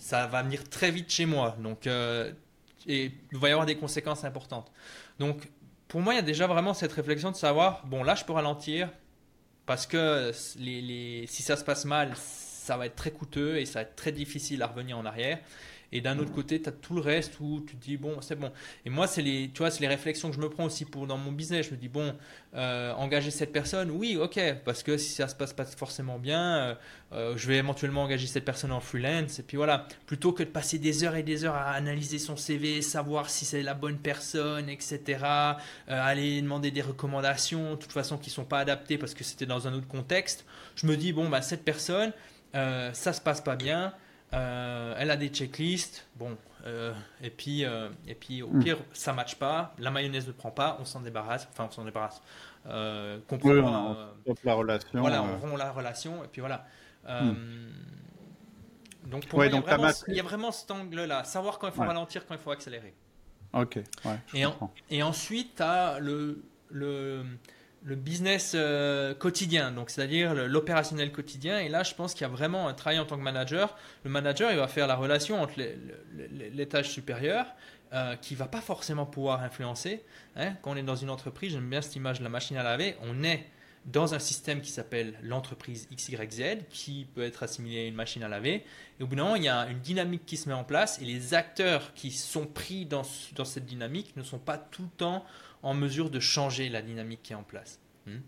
[0.00, 1.56] ça va venir très vite chez moi.
[1.62, 1.86] Donc,
[2.86, 4.70] et il va y avoir des conséquences importantes.
[5.18, 5.48] Donc,
[5.88, 8.32] pour moi, il y a déjà vraiment cette réflexion de savoir, bon là je peux
[8.32, 8.88] ralentir
[9.66, 13.80] parce que les, si ça se passe mal, ça va être très coûteux et ça
[13.80, 15.38] va être très difficile à revenir en arrière.
[15.92, 18.36] Et d'un autre côté, tu as tout le reste où tu te dis, bon, c'est
[18.36, 18.52] bon.
[18.84, 21.66] Et moi, c'est les, les réflexions que je me prends aussi pour, dans mon business.
[21.66, 22.14] Je me dis, bon,
[22.54, 26.56] euh, engager cette personne, oui, ok, parce que si ça se passe pas forcément bien,
[26.56, 26.74] euh,
[27.12, 29.40] euh, je vais éventuellement engager cette personne en freelance.
[29.40, 32.36] Et puis voilà, plutôt que de passer des heures et des heures à analyser son
[32.36, 35.24] CV, savoir si c'est la bonne personne, etc.,
[35.88, 39.66] aller demander des recommandations, de toute façon, qui sont pas adaptées parce que c'était dans
[39.66, 40.44] un autre contexte,
[40.76, 42.12] je me dis, bon, bah, cette personne,
[42.52, 43.92] ça se passe pas bien.
[44.32, 48.62] Euh, elle a des checklists, bon, euh, et puis euh, et puis au hmm.
[48.62, 51.84] pire ça matche pas, la mayonnaise ne prend pas, on s'en débarrasse, enfin on s'en
[51.84, 52.22] débarrasse.
[53.26, 53.96] comprend,
[54.44, 55.00] la relation.
[55.00, 56.64] Voilà, on rompt la relation et puis voilà.
[57.08, 57.34] Hmm.
[59.06, 61.72] Donc pour moi, il, y vraiment, il, y a vraiment, cet angle-là, savoir quand il
[61.72, 62.94] faut ralentir, quand il faut accélérer.
[63.52, 63.80] Ok.
[64.04, 64.44] Ouais, et,
[64.90, 67.24] et, ensuite, tu as le, le
[67.82, 71.58] le business euh, quotidien, donc c'est-à-dire l'opérationnel quotidien.
[71.58, 73.76] Et là, je pense qu'il y a vraiment un travail en tant que manager.
[74.04, 75.54] Le manager, il va faire la relation entre
[76.52, 77.46] l'étage supérieur,
[77.92, 80.04] euh, qui va pas forcément pouvoir influencer.
[80.36, 80.52] Hein.
[80.62, 82.96] Quand on est dans une entreprise, j'aime bien cette image de la machine à laver,
[83.02, 83.46] on est
[83.86, 88.28] dans un système qui s'appelle l'entreprise XYZ, qui peut être assimilé à une machine à
[88.28, 88.62] laver.
[88.98, 91.00] Et au bout d'un moment, il y a une dynamique qui se met en place,
[91.00, 93.02] et les acteurs qui sont pris dans,
[93.34, 95.24] dans cette dynamique ne sont pas tout le temps
[95.62, 97.78] en mesure de changer la dynamique qui est en place.
[98.06, 98.18] Hmm.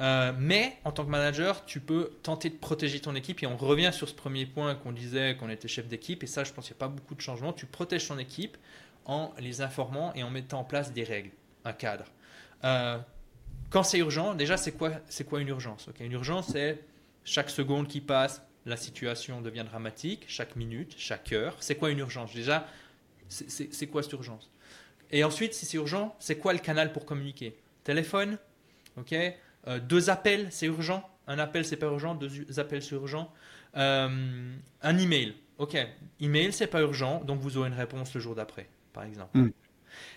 [0.00, 3.42] Euh, mais en tant que manager, tu peux tenter de protéger ton équipe.
[3.42, 6.22] Et on revient sur ce premier point qu'on disait qu'on était chef d'équipe.
[6.22, 7.52] Et ça, je pense qu'il n'y a pas beaucoup de changements.
[7.52, 8.56] Tu protèges ton équipe
[9.04, 11.30] en les informant et en mettant en place des règles,
[11.64, 12.06] un cadre.
[12.64, 12.98] Euh,
[13.68, 16.82] quand c'est urgent, déjà, c'est quoi, c'est quoi une urgence Une urgence, c'est
[17.24, 20.24] chaque seconde qui passe, la situation devient dramatique.
[20.28, 21.56] Chaque minute, chaque heure.
[21.60, 22.34] C'est quoi une urgence?
[22.34, 22.66] Déjà,
[23.28, 24.50] c'est quoi cette urgence?
[25.10, 27.56] Et ensuite, si c'est urgent, c'est quoi le canal pour communiquer?
[27.84, 28.38] Téléphone,
[28.96, 29.14] ok?
[29.66, 31.08] Euh, Deux appels, c'est urgent?
[31.26, 32.14] Un appel, c'est pas urgent.
[32.14, 33.32] Deux appels, c'est urgent.
[33.76, 35.76] Euh, un email, ok?
[36.20, 39.38] Email, c'est pas urgent, donc vous aurez une réponse le jour d'après, par exemple.
[39.38, 39.50] Hmm.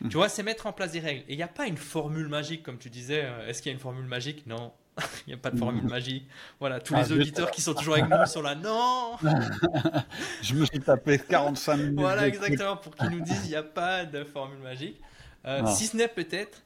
[0.09, 1.21] Tu vois, c'est mettre en place des règles.
[1.27, 3.23] Et il n'y a pas une formule magique, comme tu disais.
[3.25, 4.45] Euh, est-ce qu'il y a une formule magique?
[4.47, 4.71] Non.
[5.27, 6.27] Il n'y a pas de formule magique.
[6.59, 8.55] Voilà, tous les ah, auditeurs qui sont toujours avec nous sont là.
[8.55, 9.17] Non
[10.41, 11.99] Je me suis tapé 45 minutes.
[11.99, 14.99] Voilà, exactement, pour qu'ils nous disent il n'y a pas de formule magique.
[15.45, 15.67] Euh, ah.
[15.67, 16.63] si ce n'est peut-être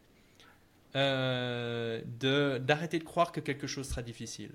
[0.96, 2.02] euh,
[2.60, 4.52] d'arrêter de, croire que quelque chose sera difficile.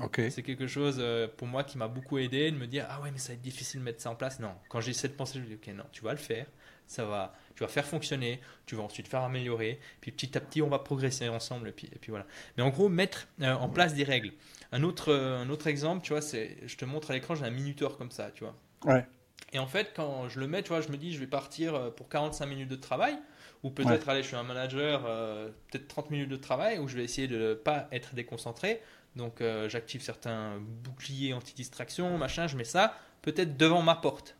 [0.00, 0.20] Ok.
[0.30, 3.10] C'est quelque chose euh, pour moi qui m'a beaucoup aidé de me dire ah ouais
[3.10, 4.38] mais ça va être difficile de mettre ça en place.
[4.38, 6.46] Non, quand j'ai cette pensée, je me dis ok non, tu vas le faire,
[6.88, 10.62] ça va, tu vas faire fonctionner, tu vas ensuite faire améliorer, puis petit à petit
[10.62, 12.26] on va progresser ensemble et puis, et puis voilà.
[12.56, 14.32] Mais en gros mettre euh, en place des règles.
[14.72, 17.44] Un autre, euh, un autre exemple, tu vois, c'est, je te montre à l'écran, j'ai
[17.44, 18.56] un minuteur comme ça, tu vois.
[18.84, 19.06] Ouais.
[19.52, 21.74] Et en fait, quand je le mets, tu vois, je me dis, je vais partir
[21.74, 23.18] euh, pour 45 minutes de travail,
[23.62, 25.02] ou peut-être, allez, je suis un manager,
[25.68, 28.80] peut-être 30 minutes de travail, où je vais essayer de ne pas être déconcentré.
[29.16, 34.36] Donc, j'active certains boucliers anti-distraction, machin, je mets ça, peut-être devant ma porte.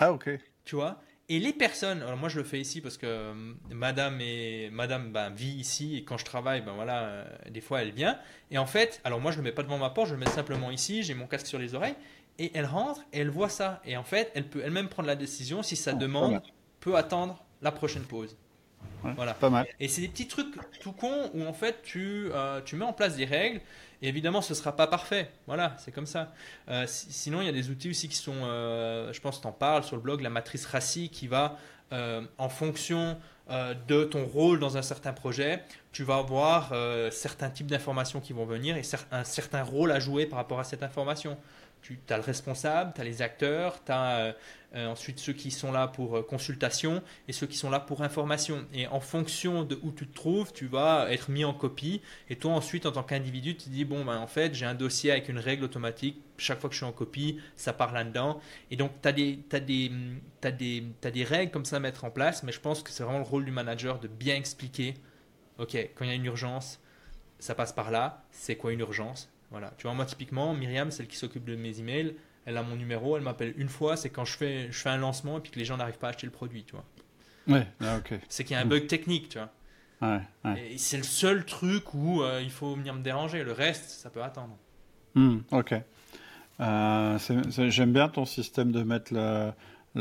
[0.00, 0.28] Ah, ok.
[0.66, 1.00] Tu vois?
[1.28, 3.34] Et les personnes, alors moi je le fais ici parce que euh,
[3.70, 7.82] madame, et, madame ben, vit ici et quand je travaille, ben voilà, euh, des fois
[7.82, 8.18] elle vient.
[8.50, 10.20] Et en fait, alors moi je ne le mets pas devant ma porte, je le
[10.20, 11.96] mets simplement ici, j'ai mon casque sur les oreilles
[12.38, 13.80] et elle rentre et elle voit ça.
[13.86, 16.42] Et en fait, elle peut elle-même prendre la décision si sa oh, demande
[16.80, 18.36] peut attendre la prochaine pause.
[19.16, 19.32] voilà.
[19.32, 19.66] Pas mal.
[19.80, 22.92] Et c'est des petits trucs tout cons où en fait tu, euh, tu mets en
[22.92, 23.62] place des règles
[24.08, 25.30] évidemment, ce ne sera pas parfait.
[25.46, 26.32] Voilà, c'est comme ça.
[26.68, 29.52] Euh, sinon, il y a des outils aussi qui sont, euh, je pense, tu en
[29.52, 31.58] parles sur le blog, la matrice RACI qui va,
[31.92, 33.18] euh, en fonction
[33.88, 36.72] de ton rôle dans un certain projet, tu vas avoir
[37.12, 38.82] certains types d'informations qui vont venir et
[39.12, 41.36] un certain rôle à jouer par rapport à cette information
[41.84, 44.32] tu as le responsable, tu as les acteurs, tu as euh,
[44.74, 48.02] euh, ensuite ceux qui sont là pour euh, consultation et ceux qui sont là pour
[48.02, 48.66] information.
[48.72, 52.00] Et en fonction de où tu te trouves, tu vas être mis en copie.
[52.30, 54.74] Et toi, ensuite, en tant qu'individu, tu te dis, bon, ben, en fait, j'ai un
[54.74, 56.22] dossier avec une règle automatique.
[56.38, 58.40] Chaque fois que je suis en copie, ça part là-dedans.
[58.70, 59.92] Et donc, tu as des, des,
[60.42, 62.42] des, des règles comme ça à mettre en place.
[62.42, 64.94] Mais je pense que c'est vraiment le rôle du manager de bien expliquer,
[65.58, 66.80] OK, quand il y a une urgence,
[67.38, 68.24] ça passe par là.
[68.30, 69.33] C'est quoi une urgence?
[69.54, 69.72] Voilà.
[69.78, 73.16] Tu vois, moi, typiquement, Myriam, celle qui s'occupe de mes emails, elle a mon numéro,
[73.16, 75.60] elle m'appelle une fois, c'est quand je fais, je fais un lancement et puis que
[75.60, 76.84] les gens n'arrivent pas à acheter le produit, tu vois.
[77.46, 78.18] Ouais, ah, ok.
[78.28, 79.52] C'est qu'il y a un bug technique, tu vois.
[80.02, 80.72] Ouais, ouais.
[80.72, 83.44] Et c'est le seul truc où euh, il faut venir me déranger.
[83.44, 84.58] Le reste, ça peut attendre.
[85.14, 85.74] Hmm, ok.
[86.58, 87.18] Euh,
[87.68, 89.54] j'aime bien ton système de mettre la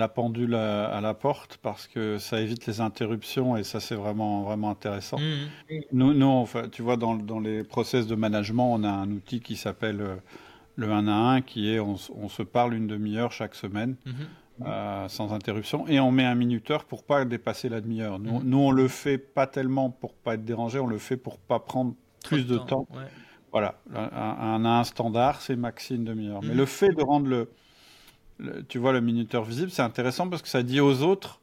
[0.08, 4.72] pendule à, la porte parce que ça évite les interruptions et ça c'est vraiment vraiment
[4.72, 5.20] intéressant.
[5.20, 5.80] Mmh.
[5.92, 9.40] Nous, nous enfin, tu vois dans, dans, les process de management, on a un outil
[9.40, 10.16] qui s'appelle euh,
[10.76, 13.96] le 1 à 1 qui est on, se parle une demi-heure chaque semaine.
[14.06, 14.12] Mmh.
[14.68, 18.20] Euh, sans interruption et on met un minuteur pour pas dépasser la demi-heure.
[18.20, 18.44] Nous, mmh.
[18.44, 21.60] nous, on le fait pas tellement pour pas être dérangé, on le fait pour pas
[21.60, 22.88] prendre plus de temps.
[23.52, 26.42] Voilà, un, un, un standard, c'est maxi une demi-heure.
[26.44, 27.50] Mais le fait de rendre le,
[28.68, 31.40] tu vois, le minuteur visible, c'est intéressant parce que ça dit aux autres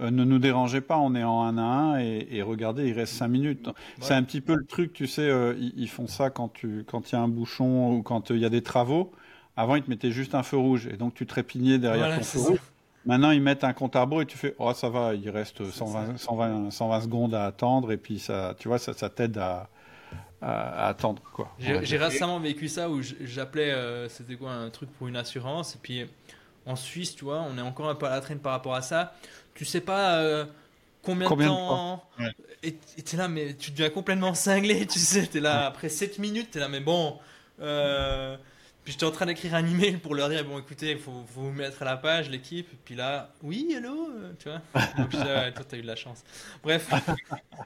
[0.00, 3.14] euh, ne nous dérangez pas, on est en 1 à 1 et, regardez, il reste
[3.14, 3.70] 5 minutes.
[4.00, 7.10] C'est un petit peu le truc, tu sais, euh, ils, font ça quand il quand
[7.12, 9.10] y a un bouchon ou quand il y a des travaux.
[9.56, 12.40] Avant, ils te mettaient juste un feu rouge et donc tu trépignais derrière ton feu
[12.40, 12.58] rouge.
[13.06, 15.64] Maintenant, ils mettent un compte à rebours et tu fais Oh, ça va, il reste
[15.64, 19.68] 120, 120, 120, secondes à attendre et puis ça, tu vois, ça, ça t'aide à,
[20.40, 21.22] à, attendre.
[21.32, 21.54] quoi.
[21.58, 25.74] J'ai récemment vécu ça où j'appelais, euh, c'était quoi, un truc pour une assurance.
[25.74, 26.06] Et puis
[26.66, 28.82] en Suisse, tu vois, on est encore un peu à la traîne par rapport à
[28.82, 29.14] ça.
[29.54, 30.44] Tu sais pas euh,
[31.02, 32.04] combien, de temps.
[32.62, 35.26] Et tu là, mais tu deviens complètement cinglé, tu sais.
[35.26, 37.18] Tu es là, après 7 minutes, tu es là, mais bon.
[37.60, 38.36] Euh,
[38.84, 41.50] puis j'étais en train d'écrire un email pour leur dire bon écoutez, il faut, vous
[41.50, 42.68] mettre à la page, l'équipe.
[42.84, 44.60] Puis là, oui, hello, tu vois.
[44.98, 46.22] Donc, toi, t'as eu de la chance.
[46.62, 46.90] Bref.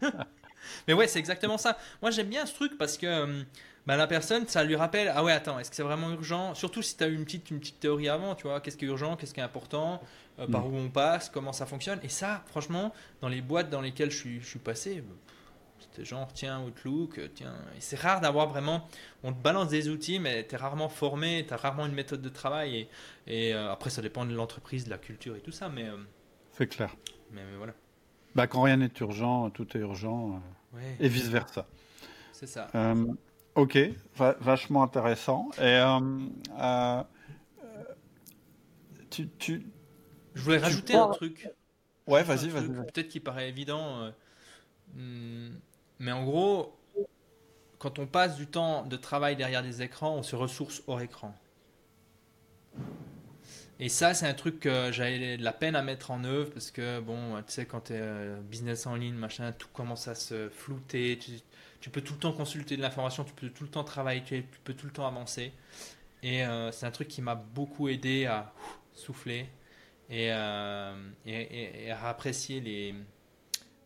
[0.86, 1.76] Mais ouais, c'est exactement ça.
[2.02, 3.42] Moi, j'aime bien ce truc parce que euh,
[3.86, 6.54] bah, la personne, ça lui rappelle ah ouais, attends, est-ce que c'est vraiment urgent?
[6.54, 8.84] Surtout si tu as eu une petite, une petite théorie avant, tu vois, qu'est-ce qui
[8.84, 10.02] est urgent, qu'est-ce qui est important,
[10.38, 10.74] euh, par mm.
[10.74, 11.98] où on passe, comment ça fonctionne.
[12.02, 15.14] Et ça, franchement, dans les boîtes dans lesquelles je suis, je suis passé, bah,
[15.80, 17.54] c'était genre, tiens, Outlook, euh, tiens.
[17.78, 18.86] c'est rare d'avoir vraiment.
[19.24, 22.20] On te balance des outils, mais tu es rarement formé, tu as rarement une méthode
[22.20, 22.86] de travail.
[23.26, 25.86] Et, et après, ça dépend de l'entreprise, de la culture et tout ça, mais.
[26.52, 26.94] c'est clair.
[27.32, 27.72] Mais, voilà.
[28.34, 30.40] Bah, quand rien n'est urgent, tout est urgent
[31.00, 31.66] et vice-versa.
[32.32, 32.68] C'est ça.
[32.74, 33.06] Euh,
[33.54, 33.78] ok,
[34.16, 35.50] vachement intéressant.
[35.58, 36.00] Et euh,
[36.58, 37.02] euh,
[39.10, 39.66] tu, tu,
[40.34, 41.50] Je voulais rajouter un truc.
[42.06, 42.68] Ouais, vas-y, vas-y.
[42.68, 44.10] Peut-être qu'il paraît évident,
[44.94, 45.50] hmm,
[45.98, 46.76] mais en gros,
[47.78, 51.34] quand on passe du temps de travail derrière des écrans, on se ressource hors écran.
[53.82, 56.70] Et ça, c'est un truc que j'avais de la peine à mettre en œuvre parce
[56.70, 60.14] que, bon, tu sais, quand tu es euh, business en ligne, machin, tout commence à
[60.14, 61.18] se flouter.
[61.80, 64.44] Tu, peux tout le temps consulter de l'information, tu peux tout le temps travailler, tu,
[64.64, 65.54] peux tout le temps avancer.
[66.22, 68.52] Et euh, c'est un truc qui m'a beaucoup aidé à
[68.92, 69.48] souffler
[70.10, 72.94] euh, et, et, à apprécier les,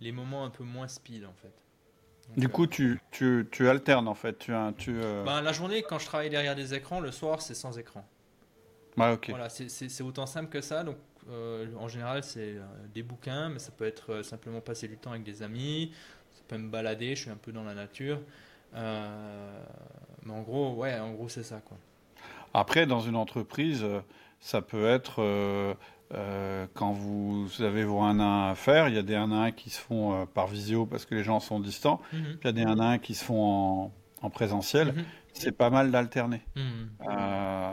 [0.01, 1.55] les moments un peu moins speed, en fait.
[2.37, 4.41] du coup, tu, tu, tu, alternes, en fait.
[4.41, 4.93] Tu, tu,
[5.25, 8.05] ben, la journée, quand je travaille derrière des écrans, le soir, c'est sans écran.
[9.29, 10.85] Voilà, c'est autant simple que ça.
[10.85, 10.97] Donc,
[11.31, 14.97] euh, en général, c'est euh, des bouquins, mais ça peut être euh, simplement passer du
[14.97, 15.93] temps avec des amis.
[16.35, 17.15] Ça peut me balader.
[17.15, 18.21] Je suis un peu dans la nature.
[18.73, 21.77] mais en gros, ouais, en gros, c'est ça, quoi.
[22.53, 23.85] Après, dans une entreprise,
[24.39, 25.77] ça peut être
[26.75, 29.47] quand vous avez vos 1 à 1 à faire, il y a des 1 à
[29.47, 32.01] 1 qui se font par visio parce que les gens sont distants.
[32.11, 33.93] Puis il y a des 1 à 1 qui se font en,
[34.23, 34.93] en présentiel.
[34.93, 35.05] Mhm
[35.35, 36.43] c'est pas mal d'alterner.
[36.57, 36.63] Hmm.
[37.09, 37.73] Euh,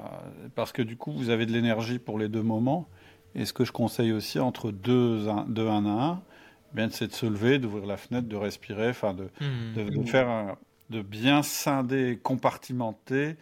[0.55, 2.89] parce que du coup, vous avez de l'énergie pour les deux moments.
[3.35, 6.21] Et ce que je conseille aussi entre deux, deux 1 à 1,
[6.73, 9.73] bien, c'est de se lever, d'ouvrir la fenêtre, de respirer, enfin de, hmm.
[9.75, 10.57] de, faire
[10.89, 13.37] de bien scinder, compartimenter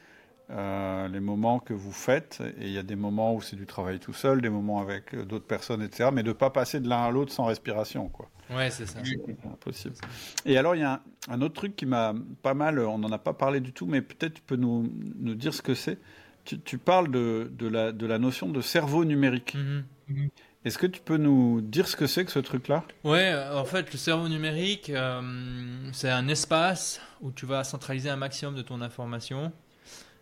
[0.52, 2.42] euh, les moments que vous faites.
[2.60, 5.16] Et il y a des moments où c'est du travail tout seul, des moments avec
[5.16, 6.10] d'autres personnes, etc.
[6.14, 8.10] Mais de ne pas passer de l'un à l'autre sans respiration.
[8.10, 8.30] Quoi.
[8.50, 9.00] Ouais, c'est ça.
[9.46, 9.96] impossible.
[10.46, 13.20] Et alors, il y a un, autre truc qui m'a pas mal, on n'en a
[13.20, 16.00] pas parlé du tout, mais peut-être tu peux nous, nous dire ce que c'est.
[16.66, 19.56] Tu, parles de, de, la, de la notion de cerveau numérique.
[19.56, 20.30] Mm-hmm.
[20.66, 22.84] Est-ce que tu peux nous dire ce que c'est que ce truc-là?
[23.04, 25.22] Ouais, en fait, le cerveau numérique, euh,
[25.94, 29.54] c'est un espace où tu vas centraliser un maximum de ton information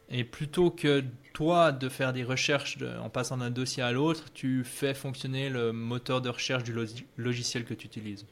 [0.09, 1.03] et plutôt que
[1.33, 5.73] toi de faire des recherches en passant d'un dossier à l'autre, tu fais fonctionner le
[5.73, 6.73] moteur de recherche du
[7.17, 8.25] logiciel que tu utilises.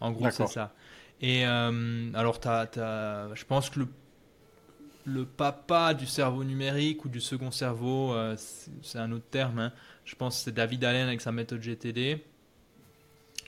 [0.00, 0.74] En gros, c'est ça.
[1.20, 3.86] Et euh, alors, je pense que
[5.06, 8.36] le, papa du cerveau numérique ou du second cerveau, euh,
[8.82, 9.72] c'est un autre terme, hein.
[10.04, 12.22] je pense que c'est David Allen avec sa méthode GTD,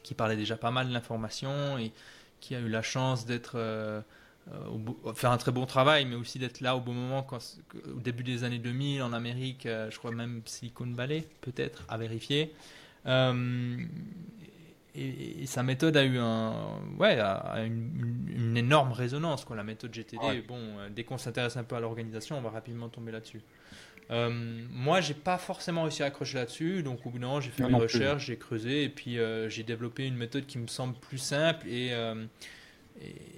[0.03, 1.93] qui parlait déjà pas mal de l'information et
[2.41, 3.53] qui a eu la chance d'être...
[3.57, 4.01] Euh,
[5.15, 7.39] faire un très bon travail, mais aussi d'être là au bon moment, quand,
[7.95, 11.99] au début des années 2000 en Amérique, euh, je crois même Silicon Valley, peut-être, à
[11.99, 12.53] vérifier.
[13.07, 13.77] Euh,
[14.95, 19.45] et, sa méthode a eu un, ouais, une, énorme résonance.
[19.45, 19.57] Quoi.
[19.57, 20.59] La méthode GTD, bon,
[20.95, 23.43] dès qu'on s'intéresse un peu à l'organisation, on va rapidement tomber là-dessus.
[24.09, 27.69] moi, j'ai pas forcément réussi à accrocher là-dessus, donc au bout d'un moment, j'ai fait
[27.69, 29.19] mes recherches, j'ai creusé, et puis
[29.49, 31.89] j'ai développé une méthode qui me semble plus simple et,
[33.03, 33.36] et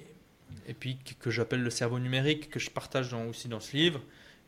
[0.66, 4.01] et puis que j'appelle le cerveau numérique, que je partage aussi dans ce livre.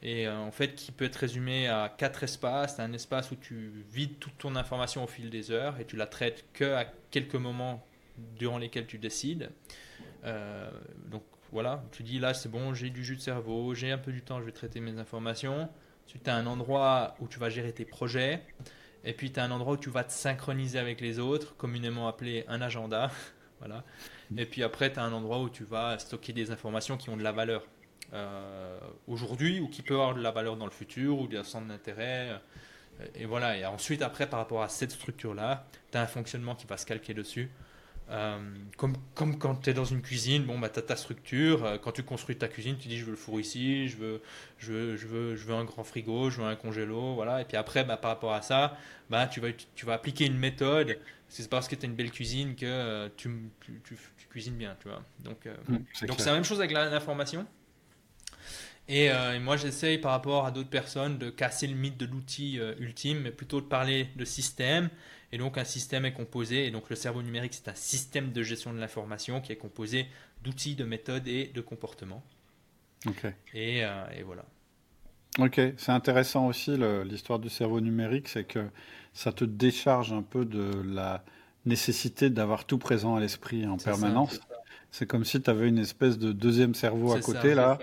[0.03, 2.77] et en fait qui peut être résumé à quatre espaces.
[2.77, 5.97] C'est un espace où tu vides toute ton information au fil des heures et tu
[5.97, 7.87] la traites que à quelques moments
[8.39, 9.51] durant lesquels tu décides.
[11.07, 11.23] donc
[11.53, 14.23] voilà, tu dis là c'est bon, j'ai du jus de cerveau, j'ai un peu du
[14.23, 15.69] temps, je vais traiter mes informations.
[16.07, 18.43] Tu as un endroit où tu vas gérer tes projets.
[19.05, 22.09] Et puis tu as un endroit où tu vas te synchroniser avec les autres, communément
[22.09, 23.11] appelé un agenda.
[23.59, 23.85] voilà.
[24.37, 27.17] Et puis après, tu as un endroit où tu vas stocker des informations qui ont
[27.17, 27.65] de la valeur
[28.13, 31.67] euh, aujourd'hui ou qui peuvent avoir de la valeur dans le futur ou des centres
[31.67, 32.41] d'intérêt.
[33.15, 33.57] Et voilà.
[33.57, 36.87] Et ensuite, après, par rapport à cette structure-là, tu as un fonctionnement qui va se
[36.87, 37.51] calquer dessus.
[38.11, 38.39] Euh,
[38.77, 41.65] comme, comme quand tu es dans une cuisine, bon, bah, tu as ta structure.
[41.65, 44.23] Euh, quand tu construis ta cuisine, tu dis je veux le four ici, je veux,
[44.59, 47.15] je veux, je veux, je veux un grand frigo, je veux un congélo.
[47.15, 47.41] Voilà.
[47.41, 48.77] Et puis après, bah, par rapport à ça,
[49.11, 50.99] bah, tu, vas, tu vas appliquer une méthode.
[51.29, 53.31] C'est parce que tu as une belle cuisine que euh, tu,
[53.85, 53.97] tu,
[54.29, 54.77] cuisines bien.
[54.81, 55.05] Tu vois.
[55.21, 57.47] Donc, mmh, donc c'est la même chose avec l'information.
[58.89, 62.59] Et, et, moi, j'essaye par rapport à d'autres personnes de casser le mythe de l'outil
[62.81, 64.91] ultime, mais plutôt de parler de système
[65.33, 68.43] et donc un système est composé, et donc le cerveau numérique c'est un système de
[68.43, 70.07] gestion de l'information qui est composé
[70.43, 72.23] d'outils, de méthodes et de comportements.
[73.07, 73.27] Ok.
[73.55, 74.45] Et, euh, et voilà.
[75.39, 78.69] Ok, c'est intéressant aussi l'histoire du cerveau numérique, c'est que
[79.15, 81.25] ça te décharge un peu de la
[81.67, 84.41] nécessité d'avoir tout présent à l'esprit en permanence.
[84.91, 87.79] C'est comme si tu avais une espèce de deuxième cerveau à côté là,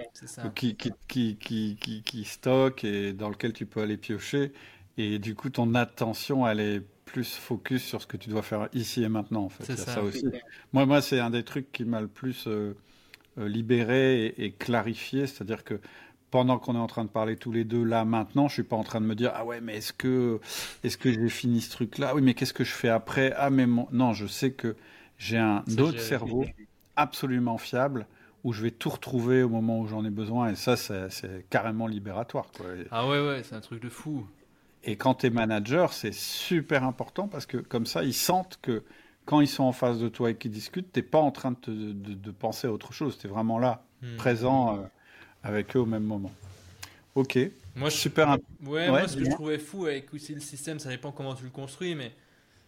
[0.56, 4.52] qui, qui, qui, qui, qui, stocke et dans lequel tu peux aller piocher.
[4.98, 8.68] Et du coup, ton attention, elle est plus focus sur ce que tu dois faire
[8.74, 9.46] ici et maintenant.
[9.46, 9.64] En fait.
[9.64, 10.04] C'est ça.
[10.04, 10.26] aussi.
[10.74, 12.76] Moi, moi c'est un des trucs qui m'a le plus euh,
[13.40, 15.26] euh, libéré et, clarifié.
[15.26, 15.80] C'est-à-dire que
[16.30, 18.76] pendant qu'on est en train de parler tous les deux là maintenant, je suis pas
[18.76, 20.40] en train de me dire ah ouais mais est-ce que
[20.84, 23.34] est-ce que j'ai fini ce truc là Oui mais qu'est-ce que je fais après?
[23.38, 24.76] Ah mais non, je sais que
[25.18, 26.46] j'ai un autre cerveau
[26.96, 28.06] absolument fiable
[28.44, 31.88] où je vais tout retrouver au moment où j'en ai besoin et ça c'est carrément
[31.88, 32.66] libératoire quoi.
[32.92, 34.28] Ah ouais ouais, c'est un truc de fou.
[34.88, 38.84] Et quand tu es manager, c'est super important parce que comme ça, ils sentent que
[39.26, 41.52] quand ils sont en face de toi et qu'ils discutent, tu n'es pas en train
[41.68, 43.18] de, de, penser à autre chose.
[43.18, 44.16] Tu es vraiment là, hmm.
[44.16, 44.82] présent euh,
[45.44, 46.32] avec eux au même moment.
[47.16, 47.38] Ok.
[47.76, 48.38] Moi, je, super.
[48.64, 51.44] Ouais, moi, ce que je trouvais fou avec aussi le système, ça dépend comment tu
[51.44, 52.14] le construis, mais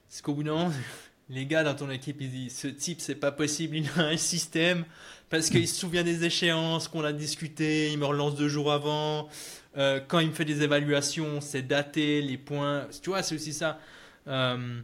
[0.10, 0.72] c'est qu'au bout d'un moment,
[1.30, 4.18] les gars dans ton équipe, ils disent ce type, c'est pas possible, il a un
[4.18, 4.84] système
[5.30, 9.30] parce qu'il se souvient des échéances qu'on a discuté, il me relance deux jours avant.
[9.78, 12.88] Euh, quand il me fait des évaluations, c'est daté, les points.
[13.02, 13.80] Tu vois, c'est aussi ça.
[14.28, 14.82] Euh,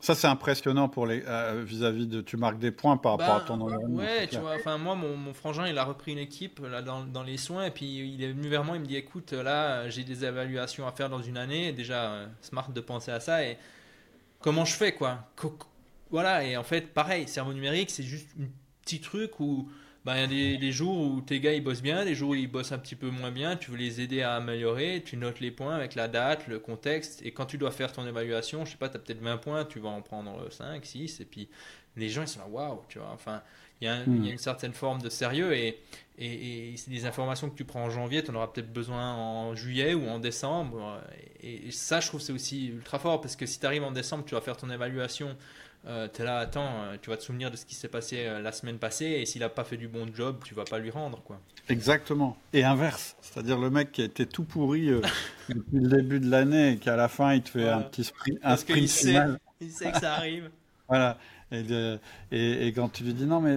[0.00, 3.40] ça, c'est impressionnant pour les euh, vis-à-vis de tu marques des points par rapport à
[3.40, 3.98] ton bah, environnement.
[3.98, 4.54] Ouais, tu vois.
[4.56, 7.66] Enfin, moi, mon, mon, frangin, il a repris une équipe là dans, dans, les soins
[7.66, 8.76] et puis il est venu vers moi.
[8.76, 11.72] Il me dit, écoute, là, j'ai des évaluations à faire dans une année.
[11.72, 13.58] Déjà, smart de penser à ça et
[14.40, 15.18] comment je fais quoi?
[16.10, 16.44] Voilà.
[16.44, 18.46] Et en fait, pareil, cerveau numérique, c'est juste un
[18.82, 19.68] petit truc où
[20.04, 22.34] bah, il y a des, jours où tes gars ils bossent bien, des jours où
[22.34, 25.38] ils bossent un petit peu moins bien, tu veux les aider à améliorer, tu notes
[25.38, 28.72] les points avec la date, le contexte, et quand tu dois faire ton évaluation, je
[28.72, 31.48] sais pas, tu as peut-être 20 points, tu vas en prendre 5, 6, et puis
[31.96, 33.42] les gens ils sont là, waouh, tu vois, enfin,
[33.80, 34.24] il y, a hmm.
[34.24, 35.78] une certaine forme de sérieux, et,
[36.18, 39.54] et, c'est des informations que tu prends en janvier, tu en auras peut-être besoin en
[39.54, 41.00] juillet ou en décembre,
[41.40, 43.92] et, et ça je trouve c'est aussi ultra fort, parce que si tu arrives en
[43.92, 45.36] décembre, tu vas faire ton évaluation
[45.84, 48.24] euh, tu es là, attends, euh, tu vas te souvenir de ce qui s'est passé
[48.24, 50.78] euh, la semaine passée et s'il n'a pas fait du bon job, tu vas pas
[50.78, 51.20] lui rendre.
[51.24, 51.40] quoi.
[51.68, 52.36] Exactement.
[52.52, 54.90] Et inverse, c'est-à-dire le mec qui a été tout pourri
[55.48, 58.38] depuis le début de l'année et qu'à la fin il te fait un petit sprint,
[58.44, 59.32] un sprint final.
[59.32, 60.50] Sait, il sait que ça arrive.
[60.88, 61.18] voilà.
[61.50, 61.64] Et,
[62.30, 63.56] et, et, quand tu lui dis non, mais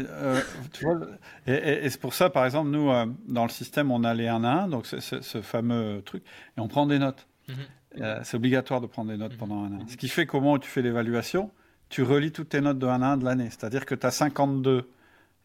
[0.73, 0.99] tu vois,
[1.47, 2.91] et, c'est pour ça, par exemple, nous,
[3.29, 6.21] dans le système, on a les 1 à 1, donc c'est ce fameux truc,
[6.57, 7.25] et on prend des notes.
[7.47, 8.23] Mhm.
[8.23, 9.37] c'est obligatoire de prendre des notes mhm.
[9.37, 9.79] pendant un an.
[9.87, 11.51] Ce qui fait comment tu fais l'évaluation,
[11.89, 13.49] tu relis toutes tes notes de 1 à 1 de l'année.
[13.49, 14.89] C'est-à-dire que tu as 52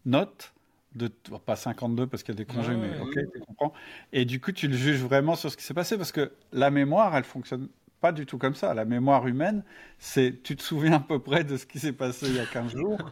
[0.07, 0.53] notes,
[0.95, 1.09] de,
[1.47, 3.73] pas 52 parce qu'il y a des congés, mais ok, tu comprends.
[4.13, 6.71] Et du coup, tu le juges vraiment sur ce qui s'est passé parce que la
[6.71, 7.69] mémoire, elle fonctionne
[8.01, 8.75] pas du tout comme ça.
[8.75, 9.63] La mémoire humaine,
[9.99, 12.47] c'est tu te souviens à peu près de ce qui s'est passé il y a
[12.47, 12.99] 15 jours.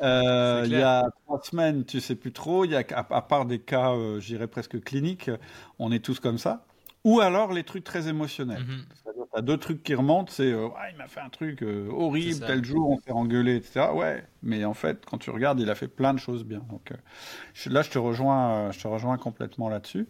[0.00, 2.64] Euh, il y a trois semaines, tu sais plus trop.
[2.64, 5.30] Il y a, à, part des cas, euh, j'irais presque cliniques,
[5.78, 6.64] on est tous comme ça.
[7.04, 8.64] Ou alors les trucs très émotionnels.
[8.64, 8.84] Mhm.
[8.94, 11.88] C'est-à-dire, tu as deux trucs qui remontent, c'est euh, il m'a fait un truc euh,
[11.90, 13.86] horrible, tel jour, on s'est engueulé, etc.
[13.92, 16.62] Ouais, mais en fait, quand tu regardes, il a fait plein de choses bien.
[16.70, 20.06] Donc euh, là, je te rejoins, je te rejoins complètement là-dessus.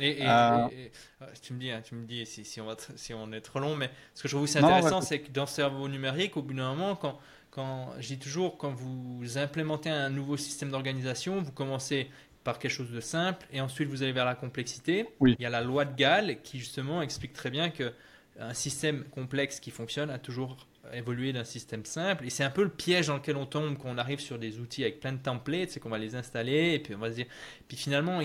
[0.00, 0.16] Et,
[1.42, 3.60] tu me dis, hein, tu me dis si, si, on va si on est trop
[3.60, 6.42] long, mais ce que je trouve aussi intéressant, c'est que dans le cerveau numérique, au
[6.42, 7.18] bout d'un moment, quand,
[7.50, 12.10] quand je dis toujours, quand vous implémentez un nouveau système d'organisation, vous commencez
[12.46, 15.08] par quelque chose de simple et ensuite vous allez vers la complexité.
[15.18, 15.34] Oui.
[15.38, 17.92] Il y a la loi de Gall qui justement explique très bien que
[18.38, 20.56] un système complexe qui fonctionne a toujours
[20.92, 22.26] évolué d'un système simple.
[22.26, 24.58] Et c'est un peu le piège dans lequel on tombe quand on arrive sur des
[24.58, 27.16] outils avec plein de templates, c'est qu'on va les installer et puis on va se
[27.16, 27.26] dire.
[27.68, 28.20] Puis finalement,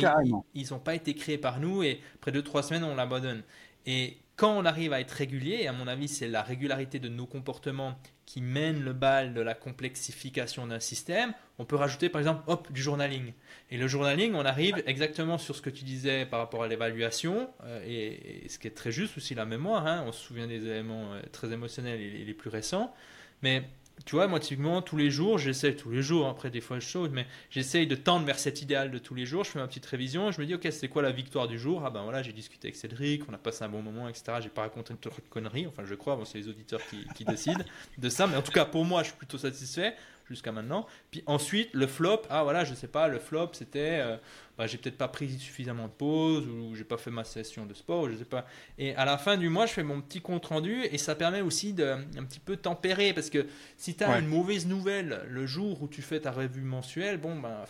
[0.53, 3.43] ils n'ont pas été créés par nous et après deux trois semaines, on l'abandonne.
[3.85, 7.09] Et quand on arrive à être régulier, et à mon avis, c'est la régularité de
[7.09, 12.21] nos comportements qui mène le bal de la complexification d'un système, on peut rajouter par
[12.21, 13.33] exemple hop, du journaling.
[13.69, 17.51] Et le journaling, on arrive exactement sur ce que tu disais par rapport à l'évaluation,
[17.65, 20.03] euh, et, ce qui est très juste aussi la mémoire, hein.
[20.07, 22.95] on se souvient des éléments euh, très émotionnels et les plus récents,
[23.43, 23.69] mais
[24.05, 26.87] tu vois, moi, typiquement, tous les jours, j'essaie, tous les jours, après des fois je
[26.87, 29.43] saute, mais j'essaye de tendre vers cet idéal de tous les jours.
[29.43, 31.83] Je fais ma petite révision, je me dis, ok, c'est quoi la victoire du jour?
[31.85, 34.33] Ah ben voilà, j'ai discuté avec Cédric, on a passé un bon moment, etc.
[34.41, 37.63] J'ai pas raconté une connerie, enfin, je crois, bon, c'est les auditeurs qui, qui décident
[37.97, 39.95] de ça, mais en tout cas, pour moi, je suis plutôt satisfait
[40.31, 40.87] jusqu'à maintenant.
[41.11, 44.17] Puis ensuite, le flop, ah voilà, je sais pas, le flop, c'était, euh,
[44.61, 47.73] bah, j'ai peut-être pas pris suffisamment de pause ou j'ai pas fait ma session de
[47.73, 48.45] sport, je sais pas.
[48.77, 51.41] Et à la fin du mois, je fais mon petit compte rendu et ça permet
[51.41, 55.47] aussi de un petit peu tempérer parce que si tu as une mauvaise nouvelle le
[55.47, 57.65] jour où tu fais ta revue mensuelle, bon ben.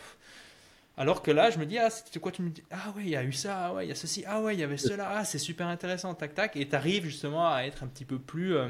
[0.98, 3.10] alors que là, je me dis, ah, c'était quoi Tu me dis, ah ouais, il
[3.12, 4.76] y a eu ça, ah ouais, il y a ceci, ah ouais, il y avait
[4.76, 6.58] cela, ah, c'est super intéressant, tac, tac.
[6.58, 8.68] Et tu arrives justement à être un petit peu plus, euh,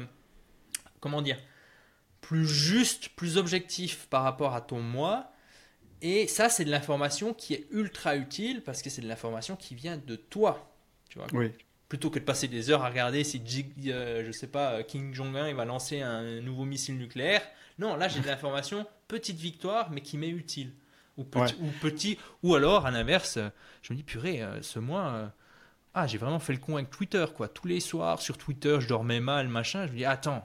[1.00, 1.38] comment dire,
[2.20, 5.31] plus juste, plus objectif par rapport à ton moi.
[6.02, 9.76] Et ça, c'est de l'information qui est ultra utile parce que c'est de l'information qui
[9.76, 10.68] vient de toi.
[11.08, 11.52] Tu vois oui.
[11.88, 13.40] Plutôt que de passer des heures à regarder si,
[13.86, 17.42] euh, je sais pas, King Jong-un il va lancer un nouveau missile nucléaire.
[17.78, 20.72] Non, là, j'ai de l'information, petite victoire, mais qui m'est utile.
[21.18, 23.38] Ou petit, ou petit, ou alors, à l'inverse,
[23.82, 25.26] je me dis, purée, euh, ce mois, euh,
[25.94, 27.48] ah, j'ai vraiment fait le con avec Twitter, quoi.
[27.48, 29.86] Tous les soirs, sur Twitter, je dormais mal, machin.
[29.86, 30.42] Je me dis, attends,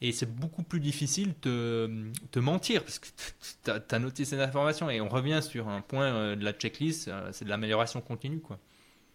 [0.00, 3.08] et c'est beaucoup plus difficile de te mentir parce que
[3.64, 4.90] tu as, noté ces informations.
[4.90, 8.40] Et on revient sur un point euh, de la checklist, euh, c'est de l'amélioration continue.
[8.40, 8.58] quoi.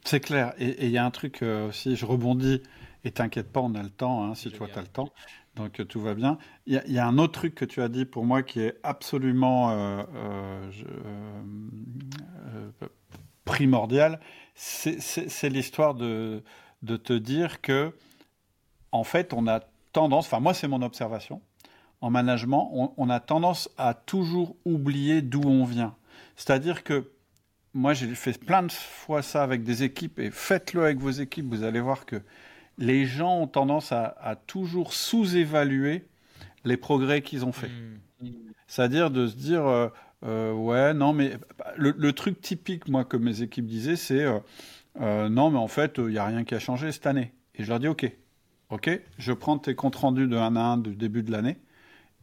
[0.04, 0.54] C'est clair.
[0.58, 2.62] Et il y a un truc euh, aussi, je rebondis,
[3.06, 5.10] et t'inquiète pas, on a le temps, hein, si toi tu as le temps.
[5.56, 6.40] Donc tout va bien.
[6.66, 10.04] Il y, a un autre truc que tu as dit pour moi qui est absolument
[13.46, 14.20] primordial.
[14.56, 16.44] C'est l'histoire de,
[16.82, 17.96] de te dire que,
[18.92, 19.62] en fait, on a
[19.94, 21.42] tendance, enfin moi c'est mon observation,
[22.02, 25.96] en management, on, a tendance à toujours oublier d'où on vient.
[26.36, 27.10] C'est-à-dire que
[27.74, 31.46] moi j'ai fait plein de fois ça avec des équipes et faites-le avec vos équipes,
[31.46, 32.22] vous allez voir que
[32.78, 36.06] les gens ont tendance à, toujours sous-évaluer
[36.66, 37.72] les progrès qu'ils ont faits.
[37.72, 38.28] Mmh.
[38.68, 39.88] C'est-à-dire de se dire, euh,
[40.26, 41.34] euh, ouais, non, mais
[41.78, 44.26] le, truc typique, moi, que mes équipes disaient, c'est,
[45.00, 47.34] euh, non, mais en fait, il n'y a rien qui a changé cette année.
[47.56, 48.12] Et je leur dis, ok,
[48.70, 51.58] OK, je prends tes comptes rendus de 1 à 1 du début de l'année,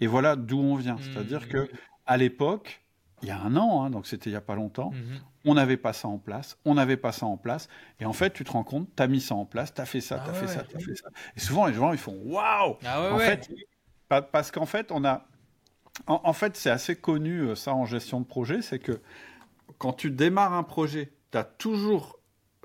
[0.00, 0.96] et voilà d'où on vient.
[0.96, 1.02] Mmh.
[1.02, 1.68] C'est-à-dire que
[2.06, 2.82] à l'époque,
[3.22, 5.16] il y a un an, hein, donc c'était il n'y a pas longtemps, mmh.
[5.44, 7.68] on n'avait pas ça en place, on n'avait pas ça en place,
[8.00, 9.86] et en fait, tu te rends compte, tu as mis ça en place, tu as
[9.86, 11.08] fait ça, tu as fait ça, tu as fait ça.
[11.36, 13.50] Et souvent, les gens, ils font Waouh ah En fait,
[14.08, 15.26] parce qu'en fait, on a.
[16.06, 19.00] En, fait, c'est assez connu, euh, ça, en gestion de projet, c'est que
[19.78, 22.18] quand tu démarres un projet, tu as toujours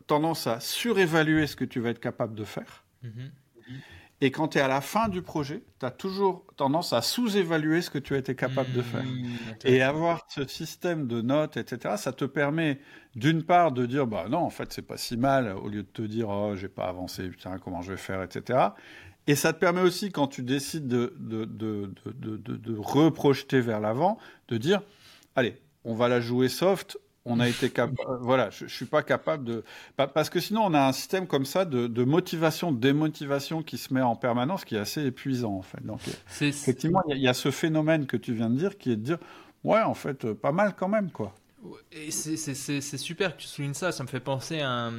[0.07, 2.85] tendance à surévaluer ce que tu vas être capable de faire.
[3.03, 3.09] Mmh.
[4.25, 7.83] Et quand tu es à la fin du projet, tu as toujours tendance à sous-évaluer
[7.83, 9.03] ce que tu as été capable de faire.
[9.03, 9.27] Mmh,
[9.65, 12.79] et avoir ce système de notes, etc., ça te permet
[13.15, 15.87] d'une part de dire, bah non, en fait, c'est pas si mal, au lieu de
[15.87, 18.69] te dire, oh, j'ai pas avancé, putain, comment je vais faire, etc.
[19.27, 23.79] Et ça te permet aussi, quand tu décides de, de, de, de, de reprojeter vers
[23.79, 24.17] l'avant,
[24.47, 24.81] de dire,
[25.35, 27.95] allez, on va la jouer soft, on a été capable.
[28.05, 29.63] Euh, voilà, je, ne suis pas capable de.
[29.95, 33.93] Parce que sinon, on a un système comme ça de, motivation, de démotivation qui se
[33.93, 35.83] met en permanence, qui est assez épuisant en fait.
[35.83, 36.01] Donc,
[36.41, 39.17] effectivement, il y, a ce phénomène que tu viens de dire, qui est de dire,
[39.63, 41.33] ouais, en fait, euh, pas mal quand même, quoi.
[41.91, 43.91] Et c'est super que tu soulignes ça.
[43.91, 44.91] Ça me fait penser à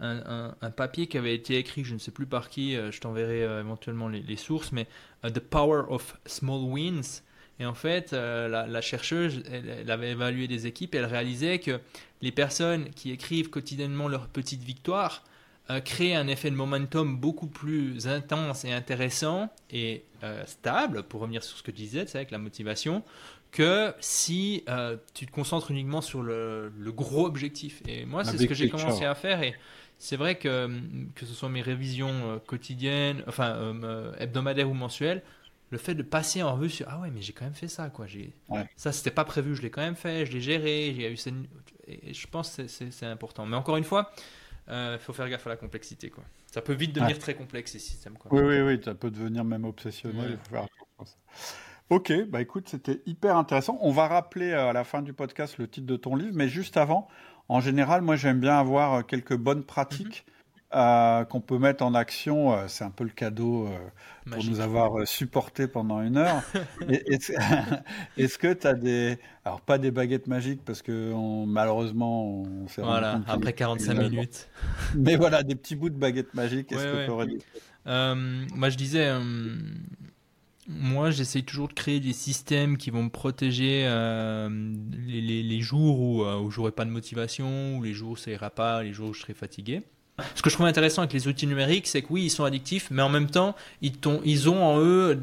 [0.00, 2.74] un, papier qui avait été écrit, je ne sais plus par qui.
[2.74, 4.88] Euh, je t'enverrai éventuellement les, sources, mais
[5.22, 7.22] The Power of Small Wins
[7.60, 11.78] et en fait, euh, la, chercheuse, elle, avait évalué des équipes et elle réalisait que
[12.22, 15.24] les personnes qui écrivent quotidiennement leurs petites victoires
[15.68, 21.20] euh, créent un effet de momentum beaucoup plus intense et intéressant et euh, stable, pour
[21.20, 23.02] revenir sur ce que tu disais, c'est avec la motivation,
[23.52, 24.64] que si
[25.12, 27.82] tu te concentres uniquement sur le, gros objectif.
[27.86, 29.42] Et moi, c'est ce que j'ai commencé à faire.
[29.42, 29.54] Et
[29.98, 30.70] c'est vrai que,
[31.14, 33.74] que ce soit mes révisions quotidiennes, enfin
[34.18, 35.22] hebdomadaires ou mensuelles,
[35.70, 37.88] le fait de passer en revue sur ah ouais mais j'ai quand même fait ça
[37.90, 38.06] quoi.
[38.06, 38.32] J'ai
[38.76, 41.16] ça c'était pas prévu je l'ai quand même fait je l'ai géré j'ai eu
[41.86, 43.46] et je pense que c'est important.
[43.46, 44.10] Mais encore une fois
[44.66, 46.24] il euh, faut faire gaffe à la complexité quoi.
[46.46, 48.32] Ça peut vite devenir très complexe ces systèmes quoi.
[48.34, 50.66] Oui oui oui ça peut devenir même obsessionnel faut faire
[51.90, 53.76] Ok, bah écoute, c'était hyper intéressant.
[53.80, 56.48] On va rappeler euh, à la fin du podcast le titre de ton livre, mais
[56.48, 57.08] juste avant,
[57.48, 60.24] en général, moi j'aime bien avoir euh, quelques bonnes pratiques
[60.74, 62.52] euh, qu'on peut mettre en action.
[62.52, 63.68] Euh, c'est un peu le cadeau
[64.30, 66.42] pour nous avoir supporté pendant une heure.
[68.16, 69.18] Est-ce que tu as des.
[69.44, 71.12] Alors, pas des baguettes magiques parce que
[71.46, 74.48] malheureusement, on s'est Voilà, après 45 minutes.
[74.94, 76.72] Mais voilà, des petits bouts de baguettes magiques.
[76.72, 77.44] Est-ce que tu aurais dit
[77.86, 79.10] Moi, je disais
[80.72, 84.48] moi, j'essaye toujours de créer des systèmes qui vont me protéger euh,
[85.04, 88.50] les, jours où, euh, où j'aurai pas de motivation, ou les jours où ça ira
[88.50, 89.82] pas, les jours où je serai fatigué.
[90.34, 92.88] Ce que je trouve intéressant avec les outils numériques, c'est que oui, ils sont addictifs,
[92.90, 93.92] mais en même temps, ils,
[94.24, 95.18] ils ont en eux,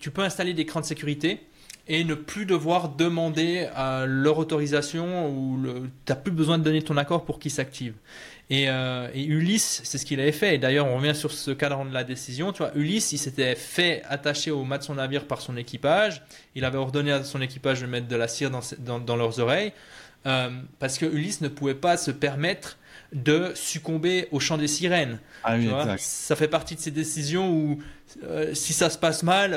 [0.00, 1.40] tu peux installer des crans de sécurité
[1.88, 3.68] et ne plus devoir demander
[4.06, 5.60] leur autorisation ou
[6.04, 7.94] tu n'as plus besoin de donner ton accord pour qu'ils s'activent.
[8.52, 10.54] Euh, et, Ulysse, c'est ce qu'il avait fait.
[10.54, 12.52] Et d'ailleurs, on revient sur ce cadre de la décision.
[12.52, 16.22] Tu vois, Ulysse, il s'était fait attacher au mât de son navire par son équipage.
[16.54, 19.72] Il avait ordonné à son équipage de mettre de la cire dans, dans, leurs oreilles.
[20.26, 22.78] Euh, parce que Ulysse ne pouvait pas se permettre
[23.12, 25.18] de succomber au chant des sirènes.
[25.44, 25.56] Ah
[25.98, 27.78] ça fait partie de ces décisions où
[28.24, 29.52] euh, si ça se passe mal,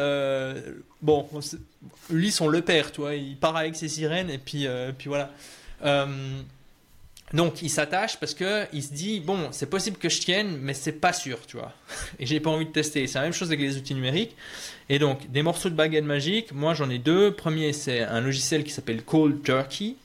[1.01, 1.27] bon,
[2.11, 5.31] Ulysse on le perd, tu vois, il part avec ses sirènes et puis, puis voilà.
[7.33, 10.73] Donc il s'attache parce que il se dit bon c'est possible que je tienne mais
[10.73, 11.73] c'est pas sûr tu vois.
[12.19, 13.05] Et j'ai pas envie de tester.
[13.07, 14.35] C'est la même chose avec les outils numériques.
[14.89, 16.51] Et donc des morceaux de baguette magique.
[16.53, 17.31] Moi j'en ai deux.
[17.31, 19.95] Premier c'est un logiciel qui s'appelle Cold Turkey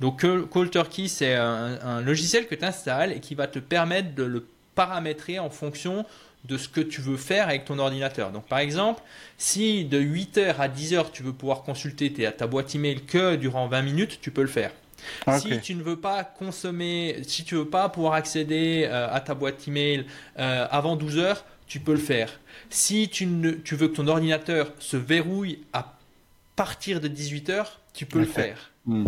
[0.00, 4.24] donc Cold Turkey c'est un, logiciel que tu installes et qui va te permettre de
[4.24, 6.04] le paramétrer en fonction
[6.44, 8.30] de ce que tu veux faire avec ton ordinateur.
[8.30, 9.02] Donc par exemple,
[9.38, 13.82] si de 8h à 10h tu veux pouvoir consulter ta boîte email que durant 20
[13.82, 14.72] minutes, tu peux le faire.
[15.38, 19.34] Si tu ne veux pas consommer, si tu veux pas pouvoir accéder euh, à ta
[19.34, 20.06] boîte email
[20.38, 22.40] euh, avant 12 heures, tu peux le faire.
[22.70, 25.96] Si tu, ne, tu veux que ton ordinateur se verrouille à
[26.56, 28.70] partir de 18 heures, tu peux le faire.
[28.86, 29.06] Hmm.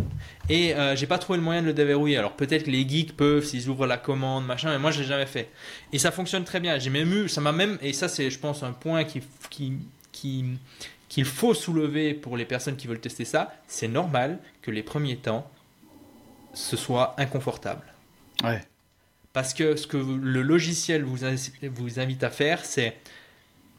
[0.48, 2.16] Et euh, j'ai pas trouvé le moyen de le déverrouiller.
[2.16, 5.06] Alors peut-être que les geeks peuvent s'ils ouvrent la commande, machin, mais moi je l'ai
[5.06, 5.50] jamais fait.
[5.92, 6.78] Et ça fonctionne très bien.
[6.78, 9.74] J'ai même eu, ça m'a même, et ça c'est je pense un point qui, qui,
[10.12, 10.44] qui
[11.08, 15.16] qu'il faut soulever pour les personnes qui veulent tester ça, c'est normal que les premiers
[15.16, 15.48] temps,
[16.52, 17.84] ce soit inconfortable.
[18.42, 18.62] Ouais.
[19.32, 21.18] Parce que ce que le logiciel vous,
[21.70, 22.96] vous invite à faire, c'est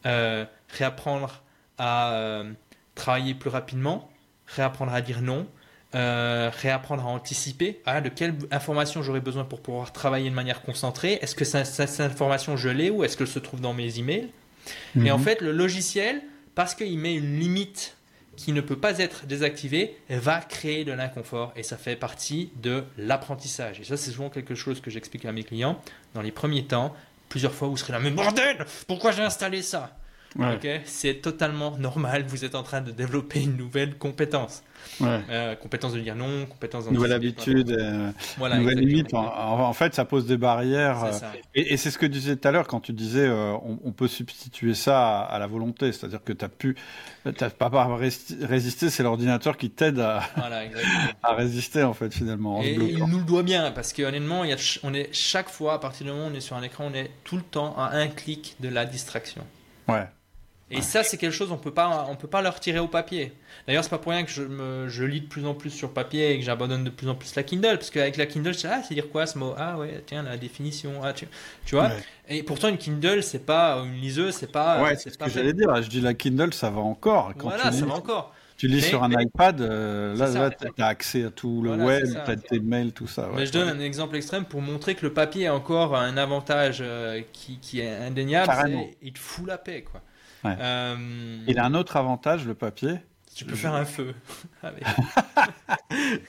[0.06, 1.42] euh, réapprendre
[1.76, 2.52] à euh,
[2.94, 4.10] travailler plus rapidement,
[4.46, 5.46] réapprendre à dire non,
[5.94, 10.60] euh, réapprendre à anticiper ah, de quelle information j'aurais besoin pour pouvoir travailler de manière
[10.60, 11.18] concentrée.
[11.22, 14.28] Est-ce que cette, information je l'ai ou est-ce qu'elle se trouve dans mes emails
[15.02, 15.24] Et en mhm.
[15.24, 16.22] fait, le logiciel,
[16.54, 17.96] parce qu'il met une limite
[18.36, 22.84] qui ne peut pas être désactivé va créer de l'inconfort et ça fait partie de
[22.96, 23.80] l'apprentissage.
[23.80, 25.80] Et ça, c'est souvent quelque chose que j'explique à mes clients.
[26.14, 26.94] Dans les premiers temps,
[27.28, 29.96] plusieurs fois, vous serez là, mais bordel, pourquoi j'ai installé ça?
[30.84, 34.62] C'est totalement normal, vous êtes en train de développer une nouvelle compétence.
[35.00, 39.14] Euh, compétence de dire non, compétence Nouvelle habitude, euh, nouvelle limite.
[39.14, 41.04] En, fait, ça pose des barrières.
[41.04, 41.10] Euh,
[41.54, 44.74] et, c'est ce que tu disais tout à l'heure quand tu disais on, peut substituer
[44.74, 45.92] ça à, la volonté.
[45.92, 46.76] C'est-à-dire que tu n'as pu.
[47.36, 47.68] T'as pas
[48.42, 50.22] résister, c'est l'ordinateur qui t'aide à,
[51.22, 52.62] à, résister en fait finalement.
[52.62, 54.44] et il nous le doit bien parce qu'honnêtement,
[54.82, 56.94] on est chaque fois à partir du moment où on est sur un écran, on
[56.94, 59.44] est tout le temps à un clic de la distraction.
[59.88, 60.06] Ouais.
[60.70, 63.32] Et ça, c'est quelque chose on peut pas, on peut pas le retirer au papier.
[63.66, 65.92] D'ailleurs, c'est pas pour rien que je, me, je lis de plus en plus sur
[65.92, 68.58] papier et que j'abandonne de plus en plus la Kindle, parce qu'avec la Kindle, je
[68.58, 69.54] sais ah, c'est dire quoi ce mot?
[69.56, 71.00] Ah ouais, tiens la définition.
[71.02, 71.26] Ah tu,
[71.64, 71.90] tu vois?
[72.28, 74.82] Et pourtant, une Kindle, c'est pas une liseuse, c'est pas.
[74.82, 75.82] Ouais, c'est ce que j'allais dire.
[75.82, 77.32] Je dis la Kindle, ça va encore.
[77.38, 78.34] Quand voilà, ça va encore.
[78.58, 82.30] Tu lis sur un iPad, euh, là, tu as accès à tout le web, tu
[82.30, 83.28] as tes mails, tout ça.
[83.34, 86.78] Mais je donne un exemple extrême pour montrer que le papier a encore un avantage
[86.80, 88.52] euh, qui, qui, est indéniable.
[89.00, 90.02] Il te fout la paix, quoi.
[90.44, 93.00] Euh, il a un autre avantage, le papier.
[93.34, 94.14] Tu peux faire un feu.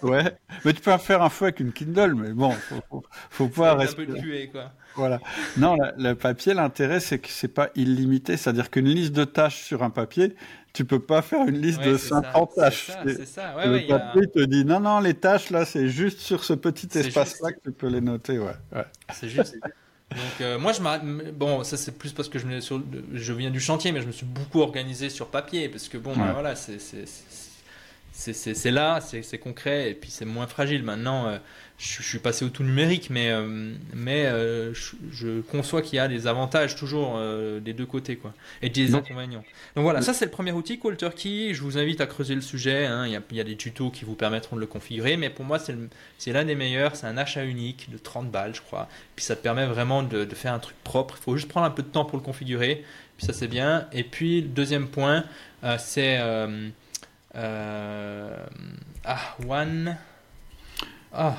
[0.03, 3.47] ouais, mais tu peux faire un feu avec une Kindle, mais bon, faut, faut, faut
[3.47, 4.03] pas rester.
[4.03, 4.74] Un peu de quoi.
[4.95, 5.20] Voilà.
[5.57, 8.38] Non, le papier, l'intérêt, c'est que c'est pas illimité.
[8.38, 10.36] C'est-à-dire qu'une liste de tâches sur un papier,
[10.74, 12.91] tu peux pas faire une liste de 50 tâches.
[13.03, 16.43] C'est ça, ouais, le papier te dit non, non, les tâches là, c'est juste sur
[16.43, 18.38] ce petit espace-là que tu peux les noter.
[18.38, 18.53] Ouais.
[18.74, 18.86] ouais.
[19.14, 19.57] C'est juste.
[20.12, 22.47] Donc euh, moi je bon ça c'est plus parce que je,
[23.14, 26.15] je viens du chantier mais je me suis beaucoup organisé sur papier parce que bon
[26.15, 26.80] ben, voilà c'est
[28.19, 30.84] c'est là, c'est concret et puis c'est moins fragile.
[30.84, 31.38] Maintenant, euh,
[31.80, 36.10] je, suis passé au tout numérique, mais, euh, mais euh, je, conçois qu'il y a
[36.10, 37.19] des avantages toujours
[37.61, 39.43] des deux côtés quoi, et des inconvénients.
[39.76, 41.53] Donc voilà, ça c'est le premier outil, Call Turkey.
[41.53, 42.85] Je vous invite à creuser le sujet.
[42.85, 43.07] Hein.
[43.07, 45.30] Il, y a, il, y a, des tutos qui vous permettront de le configurer, mais
[45.30, 46.97] pour moi c'est l'un des meilleurs.
[46.97, 48.89] C'est un achat unique de 30 balles, je crois.
[49.15, 51.15] Puis ça te permet vraiment de, de faire un truc propre.
[51.18, 52.84] Il faut juste prendre un peu de temps pour le configurer.
[53.18, 53.88] Puis ça c'est bien.
[53.93, 55.23] Et puis le deuxième point,
[55.77, 56.19] c'est
[57.35, 58.38] euh,
[59.06, 59.97] ah, One.
[61.14, 61.38] Ah.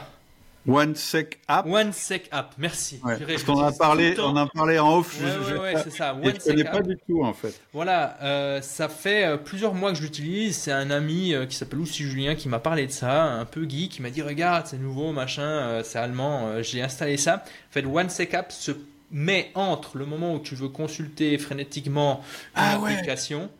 [0.67, 1.67] OneSec App.
[1.67, 3.01] OneSec App, merci.
[3.03, 5.19] Ouais, parce qu'on a parlé, on a parlé en off.
[5.21, 6.15] Ouais, je, ouais, je- ça.
[6.23, 6.73] je OneSec connais App.
[6.73, 7.59] pas du tout en fait.
[7.73, 10.57] Voilà, euh, ça fait euh, plusieurs mois que je l'utilise.
[10.57, 13.67] C'est un ami euh, qui s'appelle aussi Julien qui m'a parlé de ça, un peu
[13.69, 16.63] geek, qui m'a dit regarde, c'est nouveau, machin, c'est allemand.
[16.63, 17.37] J'ai installé ça.
[17.37, 18.73] En fait, OneSecApp se
[19.11, 22.21] met entre le moment où tu veux consulter frénétiquement
[22.55, 23.51] une Ah application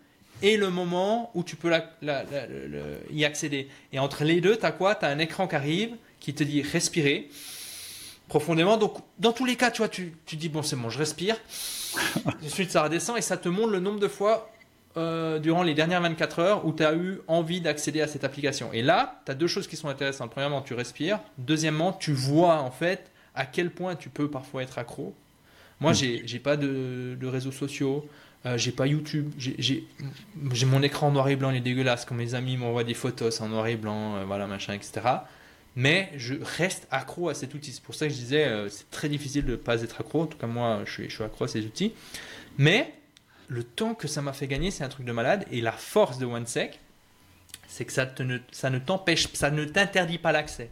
[0.43, 3.69] et le moment où tu peux la- la- la- le- le- y accéder.
[3.93, 4.95] Et entre les deux, tu as quoi?
[4.95, 7.29] Tu as un écran qui arrive qui te dit respirer
[8.29, 8.77] profondément.
[8.77, 11.37] Donc, dans tous les cas, tu vois, tu, tu dis bon, c'est bon, je respire.
[12.47, 14.51] Ensuite, ça redescend et ça te montre le nombre de fois
[14.97, 18.73] euh, durant les dernières 24 heures où tu as eu envie d'accéder à cette application.
[18.73, 20.31] Et là, tu as deux choses qui sont intéressantes.
[20.31, 21.21] Premièrement, tu respires.
[21.39, 25.15] Deuxièmement, tu vois en fait à quel point tu peux parfois être accro.
[25.81, 28.07] Moi, j'ai j'ai pas de, de réseaux sociaux.
[28.47, 29.85] Euh, j'ai pas YouTube, j'ai- j'ai
[30.53, 32.05] j'ai mon écran en noir et blanc, il est dégueulasse.
[32.07, 35.01] Quand mes amis m'envoient des photos c'est en noir et blanc, euh, voilà, machin, etc.
[35.77, 37.73] Mais je reste accro à cet outil.
[37.73, 40.23] C'est pour ça que je disais, euh, c'est très difficile de ne pas être accro.
[40.23, 41.95] En tout cas, moi, je suis, je suis accro à ces outils.
[42.59, 42.93] Mais
[43.49, 45.45] le temps que ça m'a fait gagner, c'est un truc de malade.
[45.53, 46.81] Et la force de OneSec,
[47.69, 50.71] c'est que ça, te ne, ça ne t'empêche, ça ne t'interdit pas l'accès.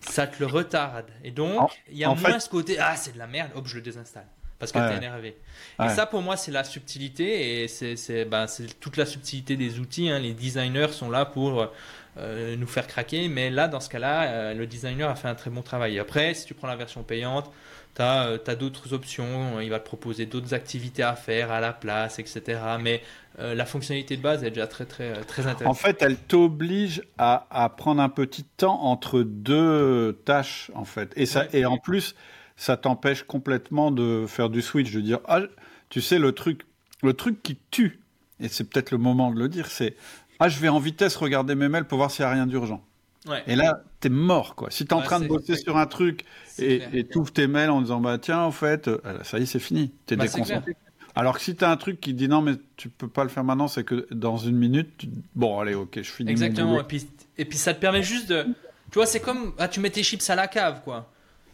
[0.00, 1.06] Ça te le retarde.
[1.22, 3.50] Et donc, il y a en moins fait- ce côté, ah, c'est de la merde,
[3.54, 4.26] hop, je le désinstalle.
[4.58, 5.36] Parce que Ouais, t'es énervé.
[5.78, 5.86] Ouais.
[5.86, 9.56] Et ça, pour moi, c'est la subtilité et c'est c'est- ben, c'est toute la subtilité
[9.56, 10.08] des outils.
[10.10, 10.18] hein.
[10.18, 11.70] Les designers sont là pour
[12.16, 15.34] euh, nous faire craquer, mais là, dans ce cas-là, euh, le designer a fait un
[15.34, 15.98] très bon travail.
[15.98, 17.50] Après, si tu prends la version payante,
[17.96, 19.60] tu as, d'autres options.
[19.60, 22.60] Il va te proposer d'autres activités à faire à la place, etc.
[22.80, 23.02] Mais
[23.38, 25.78] euh, la fonctionnalité de base est déjà très, très, très En intéressante.
[25.78, 31.12] fait, elle t'oblige à, à prendre un petit temps entre deux tâches, en fait.
[31.16, 31.48] Et, ça, Ouais.
[31.52, 32.14] et en plus,
[32.56, 35.40] ça t'empêche complètement de faire du switch, de dire, ah,
[35.88, 36.62] tu sais, le truc,
[37.02, 38.00] le truc qui tue,
[38.40, 39.96] et c'est peut-être le moment de le dire, c'est,
[40.40, 42.84] ah, je vais en vitesse regarder mes mails pour voir s'il n'y a rien d'urgent.
[43.26, 44.70] Ouais, Et là, t'es mort, quoi.
[44.70, 46.24] Si t'es en Ouais, train de bosser sur un truc
[46.58, 49.58] et t'ouvres tes mails en disant, bah, tiens, en fait, euh, ça y est, c'est
[49.58, 49.92] fini.
[50.06, 50.76] T'es Bah, déconcentré.
[51.16, 53.44] Alors que si t'as un truc qui dit, non, mais tu peux pas le faire
[53.44, 56.30] maintenant, c'est que dans une minute, tu- bon, allez, ok, je finis.
[56.30, 56.78] Exactement.
[56.80, 57.06] Et puis,
[57.38, 58.42] et puis, ça te permet juste de.
[58.90, 59.54] Tu vois, c'est comme.
[59.58, 61.10] Ah, tu mets tes chips à la cave, quoi.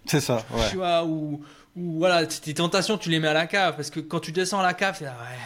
[0.07, 0.71] C'est ça, ouais.
[0.71, 1.41] Tu vois, ou,
[1.77, 3.77] ou voilà, tes tentations, tu les mets à la cave.
[3.77, 5.37] Parce que quand tu descends à la cave, c'est là, ouais.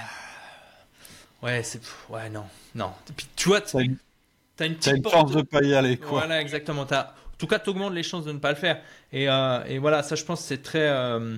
[1.42, 1.80] Ouais, c'est.
[2.08, 2.44] Ouais, non,
[2.74, 2.90] non.
[3.10, 3.80] Et puis, tu vois, T'as
[4.68, 6.10] une, t'as une chance de pas y aller, quoi.
[6.20, 6.86] Voilà, exactement.
[6.86, 8.80] T'as- En tout cas, tu augmentes les chances de ne pas le faire.
[9.12, 11.36] Et, euh, et voilà, ça, je pense, c'est très, euh,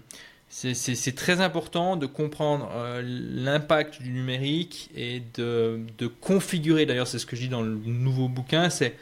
[0.50, 6.84] c'est- très important de comprendre euh, l'impact du numérique et de, de configurer.
[6.84, 8.96] D'ailleurs, c'est ce que je dis dans le nouveau bouquin, c'est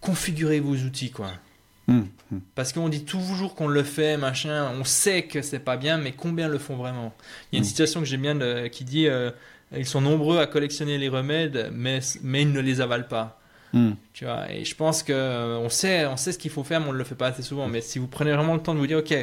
[0.00, 1.32] configurer vos outils, quoi.
[1.88, 2.40] Hum, hum.
[2.54, 6.12] Parce qu'on dit toujours qu'on le fait, machin, on sait que c'est pas bien, mais
[6.12, 7.14] combien le font vraiment?
[7.52, 7.68] Il y a une Mm.
[7.68, 9.30] citation que j'aime bien de- qui dit euh,
[9.76, 13.40] Ils sont nombreux à collectionner les remèdes, mais, mais ils ne les avalent pas.
[13.72, 13.96] Hum.
[14.12, 16.80] Tu vois, et je pense que euh, on sait, on sait ce qu'il faut faire,
[16.80, 17.66] mais on ne le fait pas assez souvent.
[17.66, 19.14] Mais si vous prenez vraiment le temps de vous dire, ok,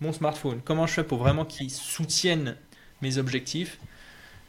[0.00, 2.56] mon smartphone, comment je fais pour vraiment qu'il soutienne
[3.02, 3.78] mes objectifs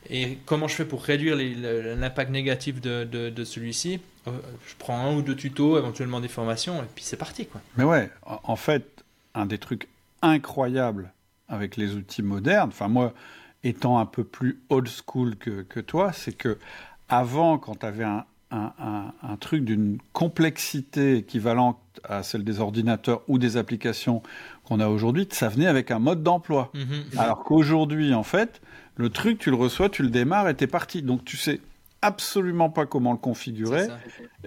[0.09, 4.31] et comment je fais pour réduire l'impact négatif de, de- de celui-ci, euh,
[4.68, 7.61] je prends un ou deux tutos, éventuellement des formations, et puis c'est parti, quoi.
[7.76, 9.03] Mais ouais, en fait,
[9.35, 9.88] un des trucs
[10.22, 11.11] incroyables
[11.49, 13.14] avec les outils modernes, enfin moi,
[13.63, 16.57] étant un peu plus old school que, que toi, c'est que
[17.09, 22.59] avant, quand tu avais un, un- un- un truc d'une complexité équivalente à celle des
[22.59, 24.21] ordinateurs ou des applications
[24.63, 26.71] qu'on a aujourd'hui, ça venait avec un mode d'emploi.
[26.73, 27.05] Mhm.
[27.17, 28.61] Alors qu'aujourd'hui, en fait,
[28.95, 31.01] le truc, tu le reçois, tu le démarres et t'es parti.
[31.01, 31.59] Donc tu sais
[32.02, 33.88] absolument pas comment le configurer.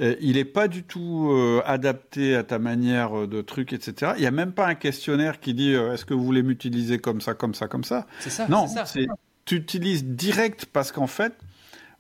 [0.01, 4.13] Euh, il n'est pas du tout euh, adapté à ta manière euh, de truc, etc.
[4.17, 6.99] Il n'y a même pas un questionnaire qui dit euh, est-ce que vous voulez m'utiliser
[6.99, 8.07] comme ça, comme ça, comme ça?
[8.21, 8.47] C'est ça.
[8.49, 8.87] non, c'est ça.
[8.87, 9.07] c'est
[9.45, 11.35] tu utilises direct parce qu'en fait,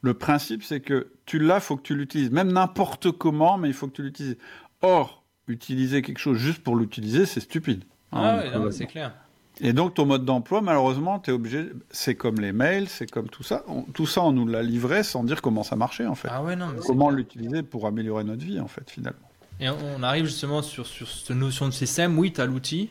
[0.02, 3.74] le principe c'est que tu l'as, faut que tu l'utilises, même n'importe comment, mais il
[3.74, 4.36] faut que tu l'utilises.
[4.82, 7.85] Or, utiliser quelque chose juste pour l'utiliser, c'est stupide.
[8.12, 9.14] Ah Hein, ouais, c'est clair.
[9.60, 11.66] Et donc ton mode d'emploi, malheureusement, tu es obligé.
[11.90, 13.62] C'est comme les mails, c'est comme tout ça.
[13.68, 16.28] On- tout ça, on nous l'a livré sans dire comment ça marchait en fait.
[16.30, 19.18] Ah ouais, non, mais c'est comment l'utiliser pour améliorer notre vie en fait finalement.
[19.60, 22.18] Et on arrive justement sur, sur cette notion de système.
[22.18, 22.90] Oui, tu as l'outil,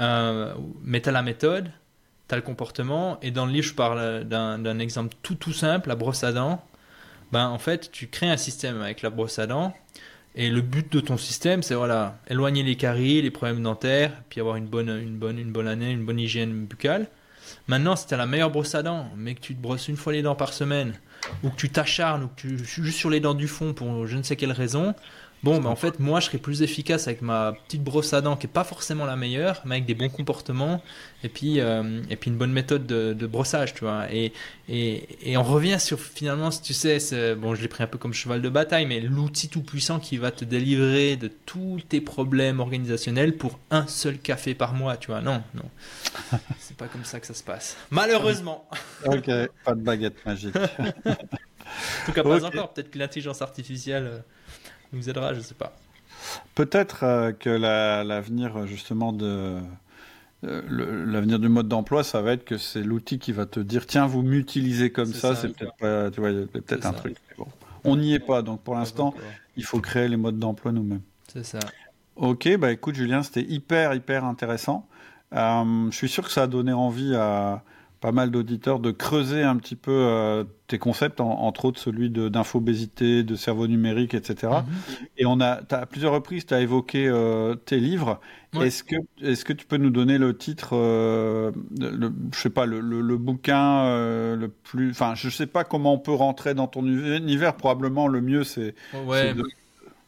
[0.00, 1.70] euh, mais tu as la méthode,
[2.28, 3.18] tu as le comportement.
[3.20, 6.32] Et dans le livre, je parle d'un d'un exemple tout tout simple, la brosse à
[6.32, 6.64] dents.
[7.32, 9.74] Ben, en fait, tu crées un système avec la brosse à dents.
[10.34, 14.40] Et le but de ton système, c'est voilà, éloigner les caries, les problèmes dentaires, puis
[14.40, 17.08] avoir une bonne, une bonne, une bonne année, une bonne hygiène buccale.
[17.66, 19.96] Maintenant, si tu as la meilleure brosse à dents, mais que tu te brosses une
[19.96, 20.94] fois les dents par semaine,
[21.42, 24.16] ou que tu t'acharnes, ou que tu juste sur les dents du fond pour je
[24.16, 24.94] ne sais quelle raison,
[25.42, 28.36] Bon, mais en fait, moi, je serais plus efficace avec ma petite brosse à dents
[28.36, 30.82] qui est pas forcément la meilleure, mais avec des bons comportements
[31.24, 34.12] et puis, euh, et puis une bonne méthode de, de brossage, tu vois.
[34.12, 34.34] Et,
[34.68, 36.98] et, et, on revient sur finalement, tu sais,
[37.36, 40.18] bon, je l'ai pris un peu comme cheval de bataille, mais l'outil tout puissant qui
[40.18, 45.06] va te délivrer de tous tes problèmes organisationnels pour un seul café par mois, tu
[45.06, 45.22] vois.
[45.22, 45.70] Non, non.
[46.58, 47.78] C'est pas comme ça que ça se passe.
[47.90, 48.68] Malheureusement.
[49.06, 49.30] ok,
[49.64, 50.54] pas de baguette magique.
[50.56, 51.14] en
[52.04, 52.74] tout cas, pas encore.
[52.74, 54.18] Peut-être que l'intelligence artificielle euh,
[54.92, 55.72] nous aidera, je sais pas.
[56.54, 59.58] Peut-être euh, que l'avenir justement de
[60.44, 63.86] euh, l'avenir du mode d'emploi, ça va être que c'est l'outil qui va te dire
[63.86, 67.16] tiens vous m'utilisez comme ça, c'est peut-être pas, tu vois, peut-être un truc.
[67.36, 67.46] Bon.
[67.84, 69.14] On n'y est pas, donc pour l'instant,
[69.56, 71.02] il faut créer les modes d'emploi nous-mêmes.
[71.32, 71.58] C'est ça.
[72.16, 74.86] Ok, bah écoute Julien, c'était hyper hyper intéressant.
[75.34, 77.62] Euh, je suis sûr que ça a donné envie à
[78.00, 83.22] pas mal d'auditeurs de creuser un petit peu euh, tes concepts, entre autres celui d'infobésité,
[83.22, 84.52] de, cerveau numérique, etc.
[84.52, 85.06] Mhm.
[85.18, 88.20] Et on a, à plusieurs reprises, tu as évoqué euh, tes livres.
[88.58, 92.66] Est-ce que, est que tu peux nous donner le titre, euh, le, je sais pas,
[92.66, 96.66] le, le, bouquin euh, le plus, enfin, je sais pas comment on peut rentrer dans
[96.66, 97.54] ton univers.
[97.54, 98.74] Probablement, le mieux c'est.
[99.04, 99.34] Ouais.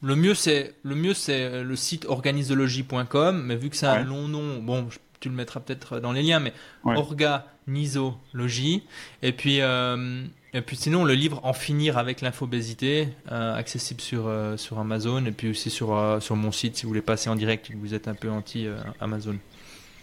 [0.05, 4.27] Le mieux c'est le mieux c'est le site organisologie.com, mais vu que c'est un long
[4.27, 4.89] nom, bon,
[5.23, 6.53] tu le mettras peut-être dans les liens, mais
[6.85, 8.83] orga Nisologie.
[9.23, 14.27] Et puis, euh, et puis sinon, le livre En finir avec l'infobésité, euh, accessible sur,
[14.27, 17.37] euh, sur Amazon et puis aussi sur, sur mon site si vous voulez passer en
[17.37, 19.37] direct et que vous êtes un peu anti-Amazon.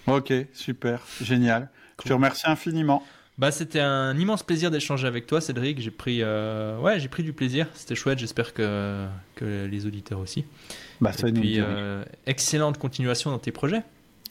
[0.07, 1.69] ok, super, génial.
[2.01, 3.03] Je te remercie infiniment.
[3.37, 5.79] Bah, c'était un immense plaisir d'échanger avec toi, Cédric.
[5.79, 7.67] J'ai pris, ouais, j'ai pris du plaisir.
[7.73, 8.19] C'était chouette.
[8.19, 9.05] J'espère que,
[9.35, 10.45] que les auditeurs aussi.
[11.01, 11.59] Bah, ça et puis,
[12.25, 13.83] excellente continuation dans tes projets.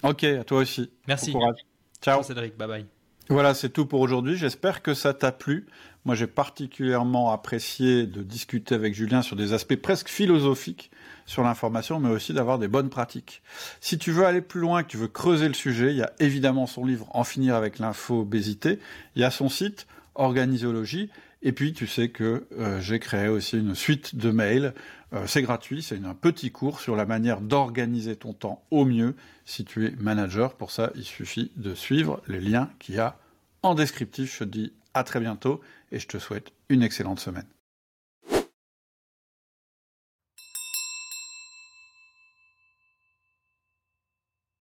[0.03, 0.91] Ok, à toi aussi.
[1.07, 1.33] Merci.
[1.33, 1.61] Bon courage.
[2.01, 2.17] Ciao.
[2.17, 2.57] Ciao, Cédric.
[2.57, 2.87] Bye bye.
[3.31, 4.37] Voilà, c'est tout pour aujourd'hui.
[4.37, 5.67] J'espère que ça t'a plu.
[6.07, 10.91] Moi, j'ai particulièrement apprécié de discuter avec Julien sur des aspects presque philosophiques
[11.27, 13.43] sur l'information, mais aussi d'avoir des bonnes pratiques.
[13.83, 16.13] Si tu veux aller plus loin, que tu veux creuser le sujet, il y a
[16.21, 18.79] évidemment son livre En finir avec l'info-obésité.
[19.15, 21.11] Il y a son site Organisologie.
[21.43, 24.75] Et puis, tu sais que euh, j'ai créé aussi une suite de mails.
[25.13, 29.15] Euh, c'est gratuit, c'est un petit cours sur la manière d'organiser ton temps au mieux
[29.45, 30.55] si tu es manager.
[30.55, 33.19] Pour ça, il suffit de suivre les liens qu'il y a
[33.63, 34.35] en descriptif.
[34.35, 35.61] Je te dis à très bientôt
[35.93, 37.47] et je te souhaite une excellente semaine.